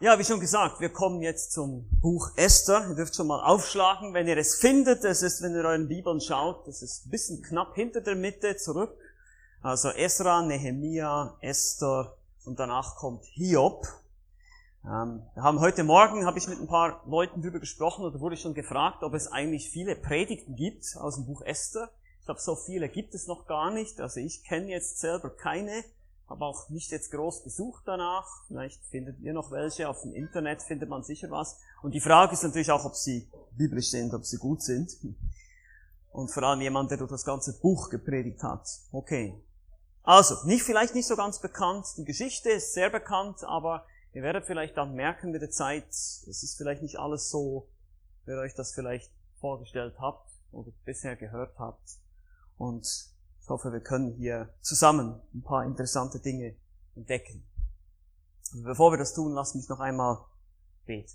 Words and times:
Ja, 0.00 0.18
wie 0.18 0.24
schon 0.24 0.40
gesagt, 0.40 0.80
wir 0.80 0.88
kommen 0.88 1.22
jetzt 1.22 1.52
zum 1.52 1.88
Buch 2.02 2.32
Esther. 2.34 2.88
Ihr 2.88 2.96
dürft 2.96 3.14
schon 3.14 3.28
mal 3.28 3.44
aufschlagen, 3.44 4.12
wenn 4.12 4.26
ihr 4.26 4.36
es 4.36 4.56
findet. 4.56 5.04
Es 5.04 5.22
ist, 5.22 5.40
wenn 5.40 5.54
ihr 5.54 5.64
euren 5.64 5.86
Bibeln 5.86 6.20
schaut, 6.20 6.66
das 6.66 6.82
ist 6.82 7.06
ein 7.06 7.10
bisschen 7.10 7.42
knapp 7.42 7.76
hinter 7.76 8.00
der 8.00 8.16
Mitte 8.16 8.56
zurück. 8.56 8.92
Also 9.62 9.90
Esra, 9.90 10.42
Nehemia, 10.42 11.36
Esther 11.40 12.16
und 12.44 12.58
danach 12.58 12.96
kommt 12.96 13.24
Hiob. 13.24 13.86
Ähm, 14.84 15.22
wir 15.34 15.44
haben 15.44 15.60
heute 15.60 15.84
Morgen, 15.84 16.26
habe 16.26 16.38
ich 16.38 16.48
mit 16.48 16.58
ein 16.58 16.66
paar 16.66 17.04
Leuten 17.06 17.40
darüber 17.40 17.60
gesprochen 17.60 18.04
oder 18.04 18.18
wurde 18.18 18.36
schon 18.36 18.54
gefragt, 18.54 19.04
ob 19.04 19.14
es 19.14 19.30
eigentlich 19.30 19.70
viele 19.70 19.94
Predigten 19.94 20.56
gibt 20.56 20.96
aus 20.98 21.14
dem 21.14 21.26
Buch 21.26 21.40
Esther. 21.42 21.88
Ich 22.18 22.24
glaube, 22.24 22.40
so 22.40 22.56
viele 22.56 22.88
gibt 22.88 23.14
es 23.14 23.28
noch 23.28 23.46
gar 23.46 23.70
nicht. 23.70 24.00
Also 24.00 24.18
ich 24.18 24.42
kenne 24.42 24.70
jetzt 24.70 24.98
selber 24.98 25.30
keine. 25.30 25.84
Habe 26.28 26.44
auch 26.44 26.70
nicht 26.70 26.90
jetzt 26.90 27.10
groß 27.10 27.42
gesucht 27.42 27.82
danach. 27.86 28.26
Vielleicht 28.48 28.82
findet 28.86 29.20
ihr 29.20 29.32
noch 29.32 29.50
welche. 29.50 29.88
Auf 29.88 30.02
dem 30.02 30.14
Internet 30.14 30.62
findet 30.62 30.88
man 30.88 31.02
sicher 31.02 31.30
was. 31.30 31.58
Und 31.82 31.92
die 31.92 32.00
Frage 32.00 32.32
ist 32.32 32.42
natürlich 32.42 32.70
auch, 32.70 32.84
ob 32.84 32.94
sie 32.94 33.28
biblisch 33.52 33.90
sind, 33.90 34.14
ob 34.14 34.24
sie 34.24 34.38
gut 34.38 34.62
sind. 34.62 34.96
Und 36.12 36.30
vor 36.30 36.42
allem 36.44 36.60
jemand, 36.60 36.90
der 36.90 36.98
durch 36.98 37.10
das 37.10 37.24
ganze 37.24 37.58
Buch 37.60 37.90
gepredigt 37.90 38.42
hat. 38.42 38.66
Okay. 38.92 39.38
Also, 40.02 40.46
nicht, 40.46 40.62
vielleicht 40.62 40.94
nicht 40.94 41.06
so 41.06 41.16
ganz 41.16 41.40
bekannt. 41.40 41.86
Die 41.96 42.04
Geschichte 42.04 42.50
ist 42.50 42.72
sehr 42.74 42.90
bekannt, 42.90 43.42
aber 43.44 43.86
ihr 44.12 44.22
werdet 44.22 44.46
vielleicht 44.46 44.76
dann 44.76 44.94
merken 44.94 45.30
mit 45.30 45.42
der 45.42 45.50
Zeit, 45.50 45.88
es 45.88 46.42
ist 46.42 46.56
vielleicht 46.56 46.82
nicht 46.82 46.98
alles 46.98 47.30
so, 47.30 47.68
wie 48.24 48.32
ihr 48.32 48.38
euch 48.38 48.54
das 48.54 48.72
vielleicht 48.72 49.10
vorgestellt 49.40 49.94
habt 49.98 50.30
oder 50.52 50.70
bisher 50.84 51.16
gehört 51.16 51.58
habt. 51.58 51.98
Und 52.56 52.86
ich 53.44 53.50
hoffe, 53.50 53.74
wir 53.74 53.80
können 53.80 54.14
hier 54.14 54.48
zusammen 54.62 55.20
ein 55.34 55.42
paar 55.42 55.66
interessante 55.66 56.18
Dinge 56.18 56.56
entdecken. 56.94 57.46
Und 58.54 58.62
bevor 58.62 58.90
wir 58.90 58.96
das 58.96 59.12
tun, 59.12 59.34
lasst 59.34 59.54
mich 59.54 59.68
noch 59.68 59.80
einmal 59.80 60.24
beten. 60.86 61.12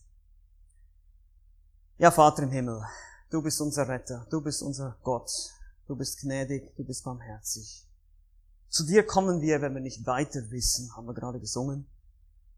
Ja, 1.98 2.12
Vater 2.12 2.44
im 2.44 2.52
Himmel, 2.52 2.84
du 3.32 3.42
bist 3.42 3.60
unser 3.60 3.88
Retter, 3.88 4.28
du 4.30 4.42
bist 4.42 4.62
unser 4.62 5.00
Gott, 5.02 5.32
du 5.88 5.96
bist 5.96 6.22
gnädig, 6.22 6.72
du 6.76 6.84
bist 6.84 7.04
barmherzig. 7.04 7.88
Zu 8.70 8.86
dir 8.86 9.08
kommen 9.08 9.42
wir, 9.42 9.64
wenn 9.64 9.74
wir 9.74 9.82
nicht 9.82 10.06
weiter 10.06 10.52
wissen, 10.52 10.96
haben 10.96 11.08
wir 11.08 11.16
gerade 11.16 11.40
gesungen. 11.40 11.88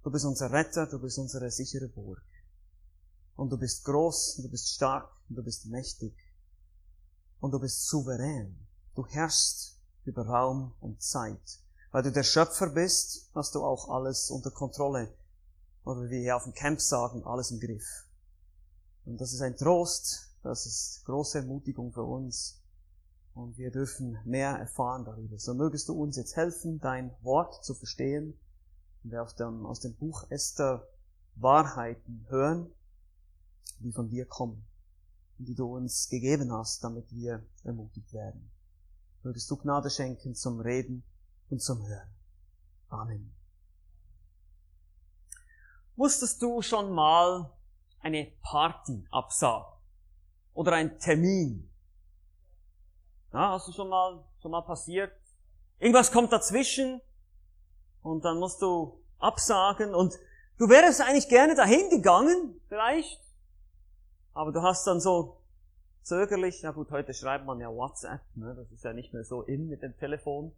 Du 0.04 0.12
bist 0.12 0.26
unser 0.26 0.52
Retter, 0.52 0.86
du 0.86 1.00
bist 1.00 1.18
unsere 1.18 1.50
sichere 1.50 1.88
Burg. 1.88 2.22
Und 3.38 3.50
du 3.50 3.58
bist 3.58 3.86
groß, 3.86 4.42
du 4.44 4.50
bist 4.50 4.74
stark, 4.74 5.10
du 5.30 5.42
bist 5.42 5.68
mächtig. 5.68 6.14
Und 7.40 7.52
du 7.52 7.60
bist 7.60 7.88
souverän. 7.88 8.68
Du 8.94 9.06
herrschst 9.06 9.78
über 10.06 10.26
Raum 10.26 10.74
und 10.82 11.02
Zeit. 11.02 11.60
Weil 11.92 12.04
du 12.04 12.12
der 12.12 12.24
Schöpfer 12.24 12.68
bist, 12.68 13.30
hast 13.34 13.56
du 13.56 13.64
auch 13.64 13.90
alles 13.90 14.30
unter 14.30 14.52
Kontrolle. 14.52 15.14
Oder 15.86 16.04
wie 16.04 16.10
wir 16.10 16.20
hier 16.20 16.36
auf 16.36 16.44
dem 16.44 16.54
Camp 16.54 16.82
sagen, 16.82 17.24
alles 17.24 17.52
im 17.52 17.60
Griff. 17.60 18.06
Und 19.06 19.20
das 19.20 19.34
ist 19.34 19.42
ein 19.42 19.56
Trost, 19.56 20.30
das 20.44 20.66
ist 20.66 21.04
große 21.06 21.40
Ermutigung 21.40 21.92
für 21.94 22.04
uns. 22.04 22.60
Und 23.34 23.58
wir 23.58 23.72
dürfen 23.72 24.20
mehr 24.26 24.52
erfahren 24.52 25.06
darüber. 25.06 25.40
So 25.40 25.54
mögest 25.54 25.88
du 25.88 25.94
uns 25.94 26.18
jetzt 26.18 26.36
helfen, 26.36 26.80
dein 26.80 27.16
Wort 27.22 27.64
zu 27.64 27.74
verstehen. 27.74 28.38
Und 29.04 29.12
wir 29.12 29.26
dem, 29.40 29.66
aus 29.66 29.80
dem 29.80 29.96
Buch 29.96 30.26
Esther 30.30 30.86
Wahrheiten 31.36 32.26
hören, 32.30 32.72
die 33.80 33.92
von 33.94 34.10
dir 34.10 34.26
kommen. 34.26 34.66
Und 35.40 35.46
die 35.48 35.56
du 35.56 35.76
uns 35.76 36.10
gegeben 36.10 36.52
hast, 36.52 36.84
damit 36.84 37.10
wir 37.12 37.42
ermutigt 37.64 38.14
werden. 38.14 38.52
Mögest 39.24 39.50
du 39.52 39.58
Gnade 39.58 39.90
schenken 39.90 40.34
zum 40.36 40.60
Reden 40.60 41.04
und 41.50 41.62
zum 41.62 41.86
Hören. 41.86 42.10
Amen. 42.90 43.34
Wusstest 45.96 46.42
du 46.42 46.62
schon 46.62 46.92
mal 46.92 47.52
eine 48.00 48.32
Party 48.42 49.06
absagen? 49.12 49.78
Oder 50.54 50.74
ein 50.74 51.00
Termin? 51.00 51.70
Ja, 53.32 53.52
hast 53.52 53.68
du 53.68 53.72
schon 53.72 53.90
mal, 53.90 54.24
schon 54.42 54.52
mal 54.52 54.62
passiert? 54.62 55.14
Irgendwas 55.80 56.12
kommt 56.12 56.32
dazwischen 56.32 57.02
und 58.02 58.26
dann 58.26 58.40
musst 58.40 58.62
du 58.62 59.02
absagen 59.20 59.94
und 59.94 60.18
du 60.58 60.68
wärst 60.68 61.02
eigentlich 61.02 61.30
gerne 61.30 61.56
dahin 61.56 61.90
gegangen, 61.90 62.60
vielleicht, 62.68 63.22
aber 64.34 64.52
du 64.52 64.62
hast 64.62 64.86
dann 64.86 65.00
so 65.00 65.41
zögerlich. 66.04 66.62
Na 66.64 66.72
gut, 66.72 66.92
heute 66.92 67.14
schreibt 67.14 67.46
man 67.46 67.60
ja 67.60 67.70
WhatsApp, 67.70 68.22
ne? 68.36 68.56
das 68.56 68.72
ist 68.72 68.84
ja 68.84 68.94
nicht 68.94 69.14
mehr 69.14 69.24
so 69.24 69.42
in 69.44 69.68
mit 69.68 69.82
dem 69.82 69.98
Telefon. 69.98 70.54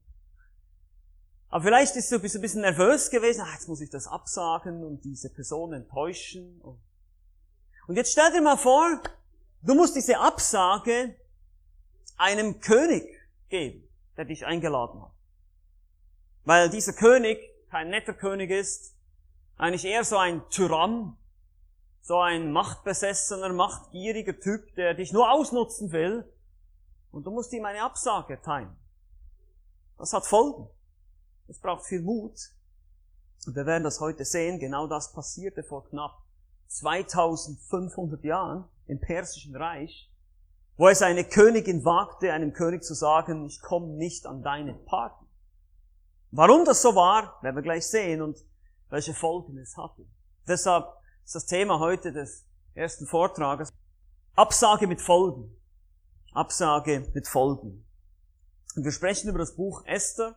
Aber 1.49 1.65
vielleicht 1.65 1.93
bist 1.93 2.11
du, 2.11 2.15
ein 2.15 2.21
bisschen 2.21 2.61
nervös 2.61 3.11
gewesen, 3.11 3.43
ach, 3.45 3.53
jetzt 3.53 3.67
muss 3.67 3.79
ich 3.81 3.91
das 3.91 4.07
absagen 4.07 4.83
und 4.83 5.03
diese 5.03 5.29
Person 5.29 5.73
enttäuschen. 5.73 6.59
Und 7.87 7.95
jetzt 7.95 8.11
stell 8.11 8.31
dir 8.31 8.41
mal 8.41 8.57
vor, 8.57 9.01
du 9.61 9.75
musst 9.75 9.95
diese 9.95 10.17
Absage 10.17 11.15
einem 12.17 12.59
König 12.59 13.03
geben, 13.49 13.87
der 14.17 14.25
dich 14.25 14.45
eingeladen 14.45 15.01
hat. 15.01 15.11
Weil 16.45 16.69
dieser 16.69 16.93
König 16.93 17.37
kein 17.69 17.89
netter 17.89 18.13
König 18.13 18.49
ist, 18.49 18.95
eigentlich 19.57 19.85
eher 19.85 20.03
so 20.03 20.17
ein 20.17 20.41
Tyrann, 20.49 21.15
so 22.03 22.19
ein 22.19 22.51
machtbesessener, 22.51 23.53
machtgieriger 23.53 24.37
Typ, 24.37 24.75
der 24.75 24.93
dich 24.93 25.13
nur 25.13 25.31
ausnutzen 25.31 25.91
will, 25.93 26.29
und 27.11 27.25
du 27.25 27.31
musst 27.31 27.53
ihm 27.53 27.63
eine 27.63 27.81
Absage 27.81 28.33
erteilen. 28.33 28.75
Das 29.97 30.11
hat 30.13 30.25
Folgen. 30.25 30.67
Das 31.47 31.59
braucht 31.59 31.85
viel 31.85 32.01
Mut. 32.01 32.33
Und 33.45 33.55
wir 33.55 33.65
werden 33.65 33.83
das 33.83 33.99
heute 33.99 34.25
sehen. 34.25 34.59
Genau 34.59 34.87
das 34.87 35.13
passierte 35.13 35.63
vor 35.63 35.85
knapp 35.85 36.23
2500 36.67 38.23
Jahren 38.23 38.65
im 38.87 38.99
Persischen 38.99 39.55
Reich, 39.55 40.11
wo 40.75 40.89
es 40.89 41.01
eine 41.01 41.23
Königin 41.23 41.85
wagte, 41.85 42.33
einem 42.33 42.51
König 42.51 42.83
zu 42.83 42.95
sagen, 42.95 43.45
ich 43.45 43.61
komme 43.61 43.93
nicht 43.93 44.25
an 44.25 44.41
deine 44.41 44.73
Party. 44.73 45.25
Warum 46.31 46.65
das 46.65 46.81
so 46.81 46.95
war, 46.95 47.37
werden 47.43 47.55
wir 47.55 47.61
gleich 47.61 47.85
sehen 47.85 48.21
und 48.23 48.43
welche 48.89 49.13
Folgen 49.13 49.57
es 49.59 49.77
hatte. 49.77 50.03
Deshalb 50.47 50.87
ist 51.25 51.35
das 51.35 51.45
Thema 51.45 51.79
heute 51.79 52.11
des 52.11 52.45
ersten 52.75 53.05
Vortrages. 53.05 53.69
Absage 54.35 54.87
mit 54.87 55.01
Folgen. 55.01 55.55
Absage 56.33 57.07
mit 57.13 57.27
Folgen. 57.27 57.85
Und 58.75 58.83
wir 58.83 58.91
sprechen 58.91 59.29
über 59.29 59.39
das 59.39 59.55
Buch 59.55 59.85
Esther 59.85 60.35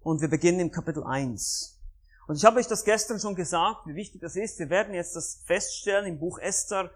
und 0.00 0.20
wir 0.20 0.28
beginnen 0.28 0.60
im 0.60 0.70
Kapitel 0.70 1.04
1. 1.04 1.78
Und 2.26 2.36
ich 2.36 2.44
habe 2.44 2.58
euch 2.58 2.66
das 2.66 2.84
gestern 2.84 3.20
schon 3.20 3.34
gesagt, 3.34 3.86
wie 3.86 3.94
wichtig 3.94 4.20
das 4.20 4.36
ist. 4.36 4.58
Wir 4.58 4.70
werden 4.70 4.94
jetzt 4.94 5.14
das 5.16 5.42
feststellen 5.46 6.06
im 6.06 6.18
Buch 6.18 6.38
Esther, 6.38 6.90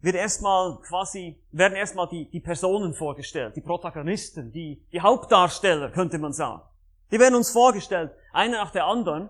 wird 0.00 0.16
erstmal 0.16 0.80
quasi, 0.80 1.40
werden 1.52 1.76
erstmal 1.76 2.08
die, 2.08 2.28
die 2.30 2.40
Personen 2.40 2.94
vorgestellt, 2.94 3.54
die 3.56 3.60
Protagonisten, 3.60 4.50
die, 4.52 4.82
die 4.92 5.00
Hauptdarsteller, 5.00 5.90
könnte 5.90 6.18
man 6.18 6.32
sagen. 6.32 6.62
Die 7.10 7.18
werden 7.18 7.34
uns 7.34 7.50
vorgestellt, 7.50 8.12
einer 8.32 8.58
nach 8.58 8.72
der 8.72 8.86
anderen, 8.86 9.28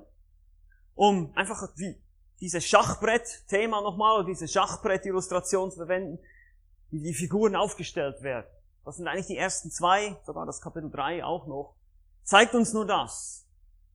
um 0.94 1.32
einfach 1.34 1.68
wie, 1.76 2.00
dieses 2.40 2.64
Schachbrett-Thema 2.66 3.80
nochmal, 3.82 4.20
oder 4.20 4.26
diese 4.26 4.48
Schachbrett-Illustration 4.48 5.70
zu 5.70 5.76
verwenden, 5.76 6.18
wie 6.90 7.00
die 7.00 7.14
Figuren 7.14 7.54
aufgestellt 7.54 8.22
werden. 8.22 8.46
Das 8.84 8.96
sind 8.96 9.06
eigentlich 9.06 9.26
die 9.26 9.36
ersten 9.36 9.70
zwei, 9.70 10.16
sogar 10.24 10.46
das 10.46 10.60
Kapitel 10.60 10.90
3 10.90 11.24
auch 11.24 11.46
noch. 11.46 11.76
Zeigt 12.24 12.54
uns 12.54 12.72
nur 12.72 12.86
das. 12.86 13.46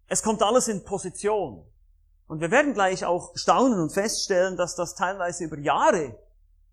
Es 0.07 0.21
kommt 0.21 0.43
alles 0.43 0.67
in 0.67 0.83
Position. 0.83 1.65
Und 2.27 2.41
wir 2.41 2.51
werden 2.51 2.73
gleich 2.73 3.05
auch 3.05 3.35
staunen 3.35 3.79
und 3.79 3.91
feststellen, 3.91 4.57
dass 4.57 4.75
das 4.75 4.95
teilweise 4.95 5.45
über 5.45 5.57
Jahre 5.57 6.17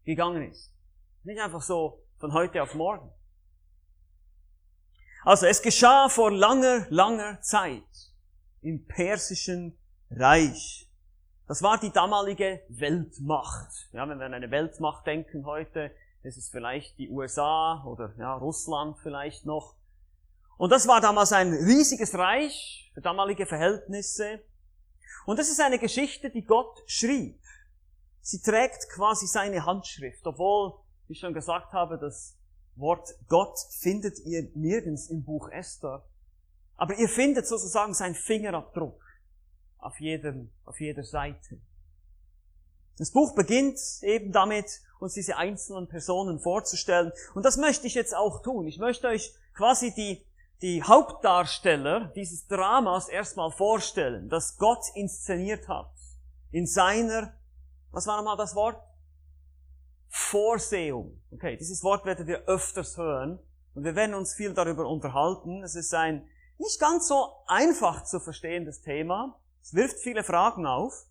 gegangen 0.05 0.51
ist. 0.51 0.73
Nicht 1.25 1.41
einfach 1.41 1.63
so 1.63 2.03
von 2.19 2.33
heute 2.33 2.63
auf 2.63 2.75
morgen. 2.75 3.11
Also 5.25 5.47
es 5.47 5.63
geschah 5.63 6.09
vor 6.09 6.31
langer, 6.31 6.87
langer 6.91 7.41
Zeit 7.43 7.83
im 8.61 8.87
persischen 8.87 9.79
Reich. 10.11 10.91
Das 11.53 11.63
war 11.63 11.79
die 11.79 11.91
damalige 11.91 12.63
Weltmacht. 12.71 13.91
Ja, 13.93 14.09
wenn 14.09 14.19
wir 14.19 14.25
an 14.25 14.33
eine 14.33 14.51
Weltmacht 14.51 15.07
denken 15.07 15.45
heute, 15.45 15.91
ist 16.23 16.39
es 16.39 16.49
vielleicht 16.49 16.97
die 16.97 17.11
USA 17.11 17.85
oder 17.85 18.15
ja, 18.17 18.33
Russland 18.33 18.97
vielleicht 19.03 19.45
noch. 19.45 19.75
Und 20.57 20.73
das 20.73 20.89
war 20.89 21.03
damals 21.03 21.31
ein 21.35 21.53
riesiges 21.53 22.15
Reich 22.15 22.91
für 22.95 23.03
damalige 23.03 23.45
Verhältnisse. 23.45 24.41
Und 25.27 25.39
das 25.39 25.51
ist 25.51 25.61
eine 25.61 25.79
Geschichte, 25.79 26.31
die 26.31 26.43
Gott 26.43 26.83
schrieb. 26.87 27.39
Sie 28.23 28.41
trägt 28.41 28.89
quasi 28.89 29.27
seine 29.27 29.67
Handschrift, 29.67 30.27
obwohl, 30.27 30.73
wie 31.07 31.13
ich 31.13 31.21
schon 31.21 31.35
gesagt 31.35 31.75
habe, 31.75 31.99
das 31.99 32.35
Wort 32.77 33.11
Gott 33.29 33.59
findet 33.79 34.21
ihr 34.21 34.51
nirgends 34.55 35.11
im 35.11 35.23
Buch 35.23 35.51
Esther. 35.51 36.03
Aber 36.79 36.95
ihr 36.95 37.11
findet 37.11 37.47
sozusagen 37.47 37.93
seinen 37.93 38.15
Fingerabdruck 38.15 39.02
auf, 39.83 40.01
jedem, 40.01 40.51
auf 40.65 40.81
jeder 40.81 41.05
Seite. 41.05 41.59
Das 42.99 43.11
Buch 43.11 43.35
beginnt 43.35 43.79
eben 44.03 44.33
damit, 44.33 44.81
uns 45.01 45.15
diese 45.15 45.37
einzelnen 45.37 45.89
Personen 45.89 46.39
vorzustellen. 46.39 47.13
Und 47.35 47.45
das 47.45 47.57
möchte 47.57 47.87
ich 47.87 47.95
jetzt 47.95 48.15
auch 48.15 48.43
tun. 48.43 48.67
Ich 48.69 48.79
möchte 48.79 49.09
euch 49.09 49.35
quasi 49.55 49.93
die, 49.93 50.25
die 50.63 50.83
Hauptdarsteller 50.83 52.13
dieses 52.15 52.47
Dramas 52.47 53.09
erstmal 53.09 53.51
vorstellen, 53.51 54.29
das 54.29 54.57
Gott 54.57 54.85
inszeniert 54.95 55.69
hat 55.69 55.91
in 56.53 56.67
seiner, 56.67 57.35
was 57.91 58.07
war 58.07 58.19
nochmal 58.19 58.37
das 58.37 58.55
Wort? 58.55 58.81
Vorsehung. 60.09 61.21
Okay, 61.33 61.57
dieses 61.57 61.83
Wort 61.83 62.05
werdet 62.05 62.29
ihr 62.29 62.45
öfters 62.47 62.97
hören 62.97 63.41
und 63.75 63.85
wir 63.85 63.97
werden 63.97 64.15
uns 64.15 64.35
viel 64.35 64.53
darüber 64.53 64.87
unterhalten. 64.87 65.65
Es 65.65 65.75
ist 65.75 65.93
ein 65.95 66.29
nicht 66.59 66.79
ganz 66.79 67.09
so 67.09 67.33
einfach 67.47 68.05
zu 68.05 68.21
verstehendes 68.21 68.83
Thema. 68.83 69.41
Es 69.63 69.75
wirft 69.75 69.99
viele 70.01 70.25
Fragen 70.25 70.67
auf, 70.67 71.07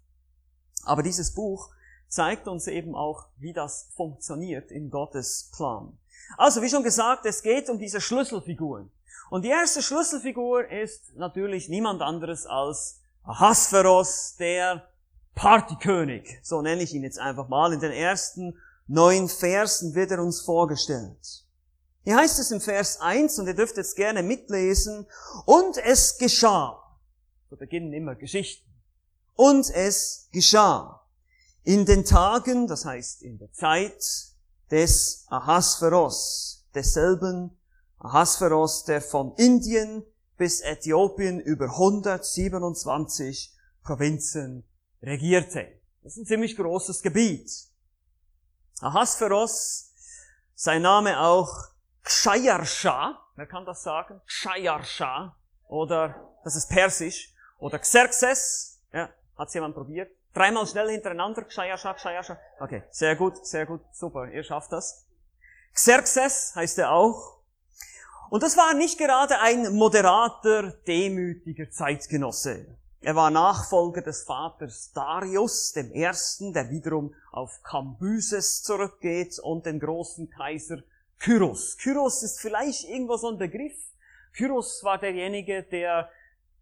aber 0.83 1.03
dieses 1.03 1.33
Buch 1.33 1.69
zeigt 2.07 2.47
uns 2.47 2.67
eben 2.67 2.95
auch, 2.95 3.27
wie 3.37 3.53
das 3.53 3.89
funktioniert 3.95 4.71
in 4.71 4.89
Gottes 4.89 5.49
Plan. 5.55 5.97
Also, 6.37 6.61
wie 6.61 6.69
schon 6.69 6.83
gesagt, 6.83 7.25
es 7.25 7.41
geht 7.41 7.69
um 7.69 7.79
diese 7.79 8.01
Schlüsselfiguren. 8.01 8.91
Und 9.29 9.43
die 9.43 9.49
erste 9.49 9.81
Schlüsselfigur 9.81 10.69
ist 10.69 11.15
natürlich 11.15 11.69
niemand 11.69 12.01
anderes 12.01 12.45
als 12.45 12.99
Ahasveros, 13.23 14.35
der 14.37 14.87
Partykönig. 15.35 16.39
So 16.43 16.61
nenne 16.61 16.83
ich 16.83 16.93
ihn 16.93 17.03
jetzt 17.03 17.19
einfach 17.19 17.47
mal. 17.47 17.71
In 17.71 17.79
den 17.79 17.93
ersten 17.93 18.57
neun 18.87 19.29
Versen 19.29 19.95
wird 19.95 20.11
er 20.11 20.21
uns 20.21 20.41
vorgestellt. 20.41 21.45
Hier 22.03 22.17
heißt 22.17 22.39
es 22.39 22.51
im 22.51 22.59
Vers 22.59 22.99
1, 22.99 23.39
und 23.39 23.47
ihr 23.47 23.53
dürft 23.53 23.77
jetzt 23.77 23.95
gerne 23.95 24.23
mitlesen, 24.23 25.05
und 25.45 25.77
es 25.77 26.17
geschah. 26.17 26.80
So 27.51 27.57
beginnen 27.57 27.91
immer 27.91 28.15
Geschichten. 28.15 28.71
Und 29.35 29.69
es 29.71 30.29
geschah. 30.31 31.05
In 31.65 31.85
den 31.85 32.05
Tagen, 32.05 32.65
das 32.65 32.85
heißt 32.85 33.23
in 33.23 33.39
der 33.39 33.51
Zeit 33.51 34.01
des 34.71 35.25
Ahasveros, 35.27 36.65
desselben 36.73 37.59
Ahasveros, 37.99 38.85
der 38.85 39.01
von 39.01 39.35
Indien 39.35 40.05
bis 40.37 40.61
Äthiopien 40.61 41.41
über 41.41 41.65
127 41.65 43.53
Provinzen 43.83 44.63
regierte. 45.03 45.73
Das 46.03 46.13
ist 46.13 46.19
ein 46.19 46.25
ziemlich 46.27 46.55
großes 46.55 47.01
Gebiet. 47.01 47.51
Ahasveros, 48.79 49.91
sein 50.55 50.83
Name 50.83 51.19
auch 51.19 51.67
Kshayarsha, 52.03 53.19
wer 53.35 53.45
kann 53.45 53.65
das 53.65 53.83
sagen? 53.83 54.21
Kshayarsha, 54.25 55.35
oder, 55.67 56.33
das 56.45 56.55
ist 56.55 56.69
persisch, 56.69 57.30
oder 57.61 57.79
Xerxes, 57.79 58.79
ja, 58.91 59.09
hat's 59.37 59.53
jemand 59.53 59.75
probiert? 59.75 60.11
Dreimal 60.33 60.67
schnell 60.67 60.89
hintereinander, 60.89 61.43
Kshayarsha, 61.43 61.93
Kshayarsha. 61.93 62.37
Okay, 62.59 62.83
sehr 62.89 63.15
gut, 63.15 63.45
sehr 63.45 63.65
gut, 63.65 63.81
super, 63.93 64.29
ihr 64.29 64.43
schafft 64.43 64.71
das. 64.71 65.05
Xerxes 65.73 66.53
heißt 66.55 66.79
er 66.79 66.91
auch. 66.91 67.37
Und 68.29 68.43
das 68.43 68.57
war 68.57 68.73
nicht 68.73 68.97
gerade 68.97 69.39
ein 69.39 69.73
moderater, 69.73 70.71
demütiger 70.87 71.69
Zeitgenosse. 71.69 72.65
Er 73.01 73.15
war 73.15 73.29
Nachfolger 73.29 74.01
des 74.01 74.23
Vaters 74.23 74.91
Darius, 74.93 75.73
dem 75.73 75.91
Ersten, 75.91 76.53
der 76.53 76.69
wiederum 76.69 77.13
auf 77.31 77.61
Kambyses 77.63 78.63
zurückgeht 78.63 79.39
und 79.39 79.65
den 79.65 79.79
großen 79.79 80.29
Kaiser 80.29 80.77
Kyros. 81.19 81.77
Kyros 81.77 82.23
ist 82.23 82.39
vielleicht 82.39 82.85
irgendwo 82.85 83.17
so 83.17 83.29
ein 83.29 83.37
Begriff. 83.37 83.77
Kyros 84.33 84.83
war 84.83 84.97
derjenige, 84.97 85.63
der 85.63 86.09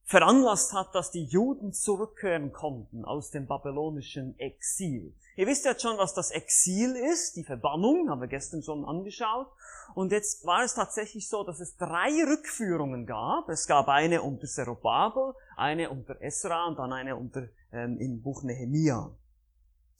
veranlasst 0.10 0.74
hat, 0.74 0.96
dass 0.96 1.12
die 1.12 1.26
Juden 1.26 1.72
zurückkehren 1.72 2.52
konnten 2.52 3.06
aus 3.06 3.30
dem 3.30 3.46
babylonischen 3.46 4.38
Exil. 4.40 5.14
Ihr 5.36 5.46
wisst 5.46 5.66
ja 5.66 5.78
schon, 5.78 6.00
was 6.00 6.16
das 6.16 6.32
Exil 6.32 6.96
ist, 6.96 7.36
die 7.36 7.44
Verbannung, 7.44 8.10
haben 8.10 8.20
wir 8.20 8.28
gestern 8.28 8.64
schon 8.64 8.86
angeschaut. 8.86 9.46
Und 9.94 10.12
jetzt 10.12 10.48
war 10.48 10.64
es 10.64 10.74
tatsächlich 10.74 11.30
so, 11.30 11.44
dass 11.44 11.60
es 11.60 11.78
drei 11.78 12.10
Rückführungen 12.28 13.06
gab. 13.06 13.50
Es 13.50 13.68
gab 13.68 13.88
eine 13.88 14.24
unter 14.24 14.48
Zerubabel, 14.48 15.36
eine 15.56 15.92
unter 15.92 16.20
Esra 16.22 16.66
und 16.66 16.80
dann 16.80 16.92
eine 16.92 17.16
unter 17.16 17.48
ähm, 17.72 18.00
im 18.00 18.24
Buch 18.24 18.42
Nehemia. 18.42 19.12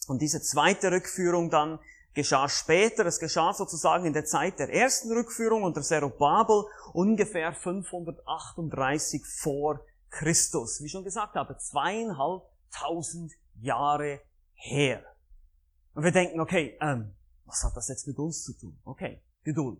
Und 0.08 0.24
diese 0.24 0.42
zweite 0.42 0.92
Rückführung 0.92 1.52
dann 1.52 1.78
geschah 2.16 2.50
später, 2.50 3.06
es 3.06 3.20
geschah 3.20 3.54
sozusagen 3.54 4.06
in 4.06 4.14
der 4.14 4.26
Zeit 4.26 4.58
der 4.58 4.74
ersten 4.74 5.12
Rückführung 5.12 5.62
unter 5.62 5.84
Zerubabel 5.84 6.66
ungefähr 6.94 7.54
538 7.54 9.24
vor 9.24 9.82
Christus. 10.10 10.82
Wie 10.82 10.90
schon 10.90 11.04
gesagt 11.04 11.36
habe, 11.36 11.58
zweieinhalbtausend 11.58 13.34
Jahre 13.62 14.22
her. 14.54 15.04
Und 15.94 16.04
wir 16.04 16.12
denken, 16.12 16.40
okay, 16.40 16.78
ähm, 16.82 17.14
was 17.46 17.64
hat 17.64 17.76
das 17.76 17.88
jetzt 17.88 18.08
mit 18.08 18.18
uns 18.18 18.44
zu 18.44 18.54
tun? 18.54 18.80
Okay, 18.84 19.22
Geduld, 19.44 19.80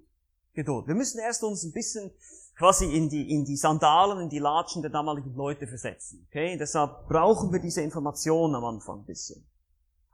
Geduld. 0.54 0.88
Wir 0.88 0.96
müssen 0.96 1.20
erst 1.20 1.44
uns 1.44 1.64
ein 1.64 1.72
bisschen 1.72 2.12
quasi 2.58 2.86
in 2.86 3.10
die, 3.10 3.32
in 3.32 3.46
die 3.46 3.56
Sandalen, 3.56 4.20
in 4.20 4.30
die 4.30 4.40
Latschen 4.40 4.82
der 4.82 4.92
damaligen 4.92 5.34
Leute 5.34 5.68
versetzen. 5.68 6.26
Okay, 6.30 6.58
deshalb 6.58 7.08
brauchen 7.08 7.52
wir 7.54 7.60
diese 7.60 7.82
Information 7.82 8.56
am 8.56 8.66
Anfang 8.66 9.00
ein 9.00 9.06
bisschen. 9.06 9.46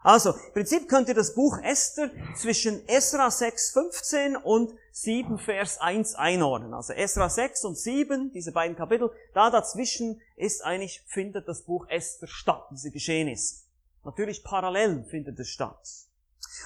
Also, 0.05 0.33
im 0.33 0.53
Prinzip 0.53 0.87
könnt 0.87 1.07
ihr 1.07 1.15
das 1.15 1.33
Buch 1.33 1.57
Esther 1.63 2.11
zwischen 2.35 2.87
Esra 2.87 3.31
6, 3.31 3.71
15 3.71 4.37
und 4.37 4.71
7, 4.91 5.39
Vers 5.39 5.81
1 5.81 6.13
einordnen. 6.13 6.75
Also 6.75 6.93
Esra 6.93 7.27
6 7.27 7.65
und 7.65 7.75
7, 7.75 8.31
diese 8.31 8.51
beiden 8.51 8.77
Kapitel, 8.77 9.09
da 9.33 9.49
dazwischen 9.49 10.21
ist 10.35 10.63
eigentlich, 10.63 11.01
findet 11.07 11.47
das 11.47 11.63
Buch 11.63 11.87
Esther 11.89 12.27
statt, 12.27 12.67
diese 12.69 12.91
Geschehnisse. 12.91 13.63
Natürlich 14.03 14.43
parallel 14.43 15.05
findet 15.09 15.39
es 15.39 15.47
statt. 15.47 15.81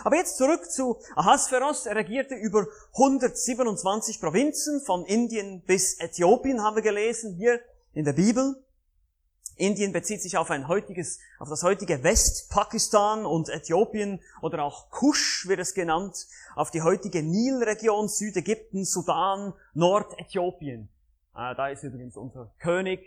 Aber 0.03 0.18
jetzt 0.18 0.35
zurück 0.35 0.69
zu 0.69 1.00
Ahasveros. 1.15 1.85
Er 1.85 1.95
regierte 1.95 2.35
über 2.35 2.68
127 2.95 4.19
Provinzen, 4.19 4.81
von 4.81 5.06
Indien 5.06 5.62
bis 5.62 5.97
Äthiopien, 6.01 6.62
haben 6.62 6.75
wir 6.75 6.83
gelesen 6.83 7.35
hier 7.35 7.62
in 7.94 8.03
der 8.03 8.13
Bibel. 8.13 8.62
Indien 9.59 9.91
bezieht 9.91 10.21
sich 10.21 10.38
auf 10.38 10.50
ein 10.51 10.67
heutiges, 10.67 11.19
auf 11.38 11.50
das 11.50 11.63
heutige 11.63 12.03
Westpakistan 12.03 13.25
und 13.25 13.50
Äthiopien 13.50 14.21
oder 14.41 14.63
auch 14.63 14.89
Kusch 14.89 15.47
wird 15.47 15.59
es 15.59 15.73
genannt, 15.73 16.27
auf 16.56 16.71
die 16.71 16.81
heutige 16.81 17.21
Nilregion, 17.21 18.07
Südägypten, 18.07 18.85
Sudan, 18.85 19.53
Nordäthiopien. 19.73 20.89
Äh, 21.35 21.56
da 21.56 21.67
ist 21.67 21.83
übrigens 21.83 22.15
unser 22.15 22.51
König, 22.59 23.01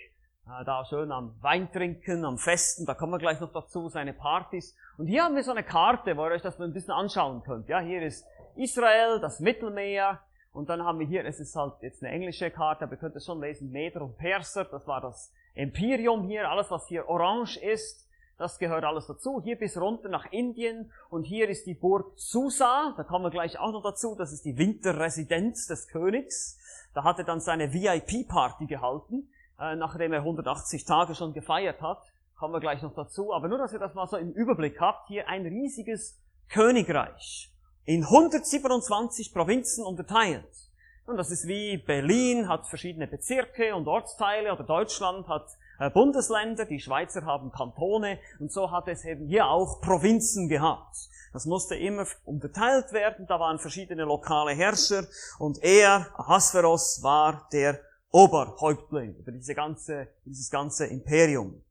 äh, 0.47 0.65
da 0.65 0.85
schön 0.85 1.11
am 1.11 1.35
Wein 1.41 1.73
trinken, 1.73 2.25
am 2.25 2.39
Festen, 2.39 2.85
da 2.85 2.95
kommen 2.95 3.13
wir 3.13 3.19
gleich 3.19 3.41
noch 3.41 3.53
dazu, 3.53 3.89
seine 3.89 4.13
Partys. 4.13 4.77
Und 4.99 5.07
hier 5.07 5.25
haben 5.25 5.35
wir 5.35 5.45
so 5.45 5.53
eine 5.53 5.65
Karte, 5.65 6.17
wo 6.17 6.27
ihr 6.27 6.33
euch 6.33 6.43
das 6.43 6.61
ein 6.61 6.73
bisschen 6.73 6.93
anschauen 6.93 7.43
könnt. 7.43 7.69
Ja, 7.69 7.81
hier 7.81 8.03
ist 8.03 8.27
Israel, 8.57 9.21
das 9.21 9.41
Mittelmeer, 9.41 10.21
und 10.53 10.69
dann 10.69 10.85
haben 10.85 10.99
wir 10.99 11.07
hier, 11.07 11.25
es 11.25 11.41
ist 11.41 11.57
halt 11.57 11.75
jetzt 11.81 12.03
eine 12.03 12.13
englische 12.13 12.51
Karte, 12.51 12.85
aber 12.85 12.93
ihr 12.93 12.99
könnt 12.99 13.17
es 13.17 13.25
schon 13.25 13.41
lesen, 13.41 13.71
Meder 13.71 14.03
und 14.03 14.19
Perser, 14.19 14.67
das 14.67 14.87
war 14.87 15.01
das 15.01 15.33
Imperium 15.55 16.23
hier, 16.25 16.49
alles 16.49 16.71
was 16.71 16.87
hier 16.89 17.09
orange 17.09 17.57
ist, 17.59 18.09
das 18.39 18.59
gehört 18.59 18.85
alles 18.85 19.07
dazu. 19.07 19.41
Hier 19.43 19.57
bis 19.57 19.77
runter 19.77 20.09
nach 20.09 20.33
Indien 20.33 20.91
und 21.11 21.25
hier 21.25 21.49
ist 21.49 21.67
die 21.67 21.75
Burg 21.75 22.13
Susa, 22.17 22.95
da 22.97 23.05
kommen 23.05 23.25
wir 23.25 23.31
gleich 23.31 23.59
auch 23.59 23.73
noch 23.73 23.83
dazu, 23.83 24.17
das 24.17 24.33
ist 24.33 24.45
die 24.45 24.59
Winterresidenz 24.59 25.67
des 25.67 25.89
Königs. 25.89 26.59
Da 26.95 27.05
hat 27.05 27.19
er 27.19 27.25
dann 27.25 27.41
seine 27.41 27.73
VIP-Party 27.73 28.67
gehalten, 28.67 29.31
äh, 29.61 29.77
nachdem 29.77 30.13
er 30.13 30.21
180 30.21 30.85
Tage 30.85 31.15
schon 31.15 31.33
gefeiert 31.33 31.81
hat. 31.81 32.03
Kommen 32.37 32.53
wir 32.53 32.61
gleich 32.61 32.83
noch 32.83 32.95
dazu. 32.95 33.33
Aber 33.33 33.49
nur, 33.49 33.59
dass 33.59 33.73
ihr 33.73 33.79
das 33.79 33.95
mal 33.95 34.07
so 34.07 34.17
im 34.17 34.33
Überblick 34.33 34.81
habt, 34.81 35.09
hier 35.09 35.29
ein 35.29 35.47
riesiges 35.47 36.19
Königreich 36.49 37.51
in 37.85 38.05
127 38.05 39.33
Provinzen 39.33 39.85
unterteilt. 39.85 40.72
Und 41.07 41.17
das 41.17 41.31
ist 41.31 41.49
wie 41.49 41.79
Berlin 41.79 42.49
hat 42.49 42.67
verschiedene 42.67 43.07
Bezirke 43.07 43.75
und 43.75 43.89
Ortsteile 43.89 44.53
oder 44.53 44.63
Deutschland 44.63 45.27
hat 45.29 45.47
äh, 45.81 45.91
Bundesländer, 45.91 46.65
die 46.65 46.79
Schweizer 46.79 47.25
haben 47.25 47.51
Kantone 47.51 48.19
und 48.39 48.53
so 48.53 48.71
hat 48.71 48.87
es 48.87 49.05
eben 49.05 49.27
hier 49.27 49.47
auch 49.47 49.81
Provinzen 49.81 50.49
gehabt. 50.49 50.97
Das 51.33 51.45
musste 51.45 51.75
immer 51.75 52.07
unterteilt 52.25 52.93
werden, 52.93 53.27
da 53.27 53.41
waren 53.41 53.59
verschiedene 53.59 54.05
lokale 54.05 54.53
Herrscher 54.53 55.05
und 55.39 55.59
er, 55.63 56.07
Ahasveros, 56.17 57.03
war 57.03 57.49
der 57.53 57.81
Oberhäuptling 58.13 59.17
über 59.17 59.33
diese 59.33 59.55
ganze, 59.55 60.09
dieses 60.25 60.51
ganze 60.51 60.87
Imperium. 60.87 61.65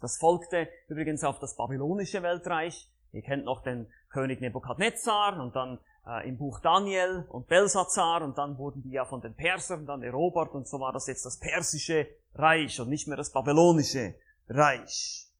Das 0.00 0.16
folgte 0.16 0.68
übrigens 0.88 1.22
auf 1.22 1.38
das 1.38 1.56
babylonische 1.56 2.22
Weltreich. 2.22 2.90
Ihr 3.12 3.22
kennt 3.22 3.44
noch 3.44 3.62
den 3.62 3.86
König 4.10 4.40
Nebukadnezar 4.40 5.38
und 5.40 5.54
dann 5.54 5.78
äh, 6.06 6.28
im 6.28 6.38
Buch 6.38 6.60
Daniel 6.60 7.26
und 7.28 7.46
Belsazar 7.46 8.22
und 8.22 8.38
dann 8.38 8.58
wurden 8.58 8.82
die 8.82 8.90
ja 8.90 9.04
von 9.04 9.20
den 9.20 9.34
Persern 9.34 9.86
dann 9.86 10.02
erobert 10.02 10.52
und 10.54 10.68
so 10.68 10.80
war 10.80 10.92
das 10.92 11.06
jetzt 11.06 11.24
das 11.24 11.38
persische 11.38 12.06
Reich 12.34 12.80
und 12.80 12.88
nicht 12.88 13.06
mehr 13.08 13.16
das 13.16 13.32
babylonische 13.32 14.14
Reich. 14.48 15.30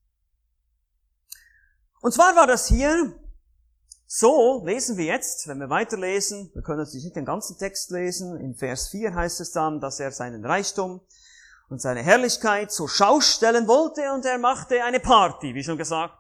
Und 2.00 2.12
zwar 2.12 2.36
war 2.36 2.46
das 2.46 2.68
hier 2.68 3.18
so, 4.06 4.62
lesen 4.64 4.96
wir 4.96 5.06
jetzt, 5.06 5.48
wenn 5.48 5.58
wir 5.58 5.70
weiterlesen, 5.70 6.50
wir 6.54 6.62
können 6.62 6.80
jetzt 6.80 6.94
nicht 6.94 7.16
den 7.16 7.24
ganzen 7.24 7.58
Text 7.58 7.90
lesen, 7.90 8.38
in 8.38 8.54
Vers 8.54 8.88
4 8.88 9.14
heißt 9.14 9.40
es 9.40 9.52
dann, 9.52 9.80
dass 9.80 9.98
er 9.98 10.12
seinen 10.12 10.44
Reichtum 10.44 11.00
und 11.68 11.80
seine 11.80 12.02
Herrlichkeit 12.02 12.70
zur 12.70 12.88
Schau 12.88 13.20
stellen 13.20 13.66
wollte 13.66 14.12
und 14.12 14.24
er 14.24 14.38
machte 14.38 14.84
eine 14.84 15.00
Party, 15.00 15.54
wie 15.54 15.64
schon 15.64 15.78
gesagt. 15.78 16.18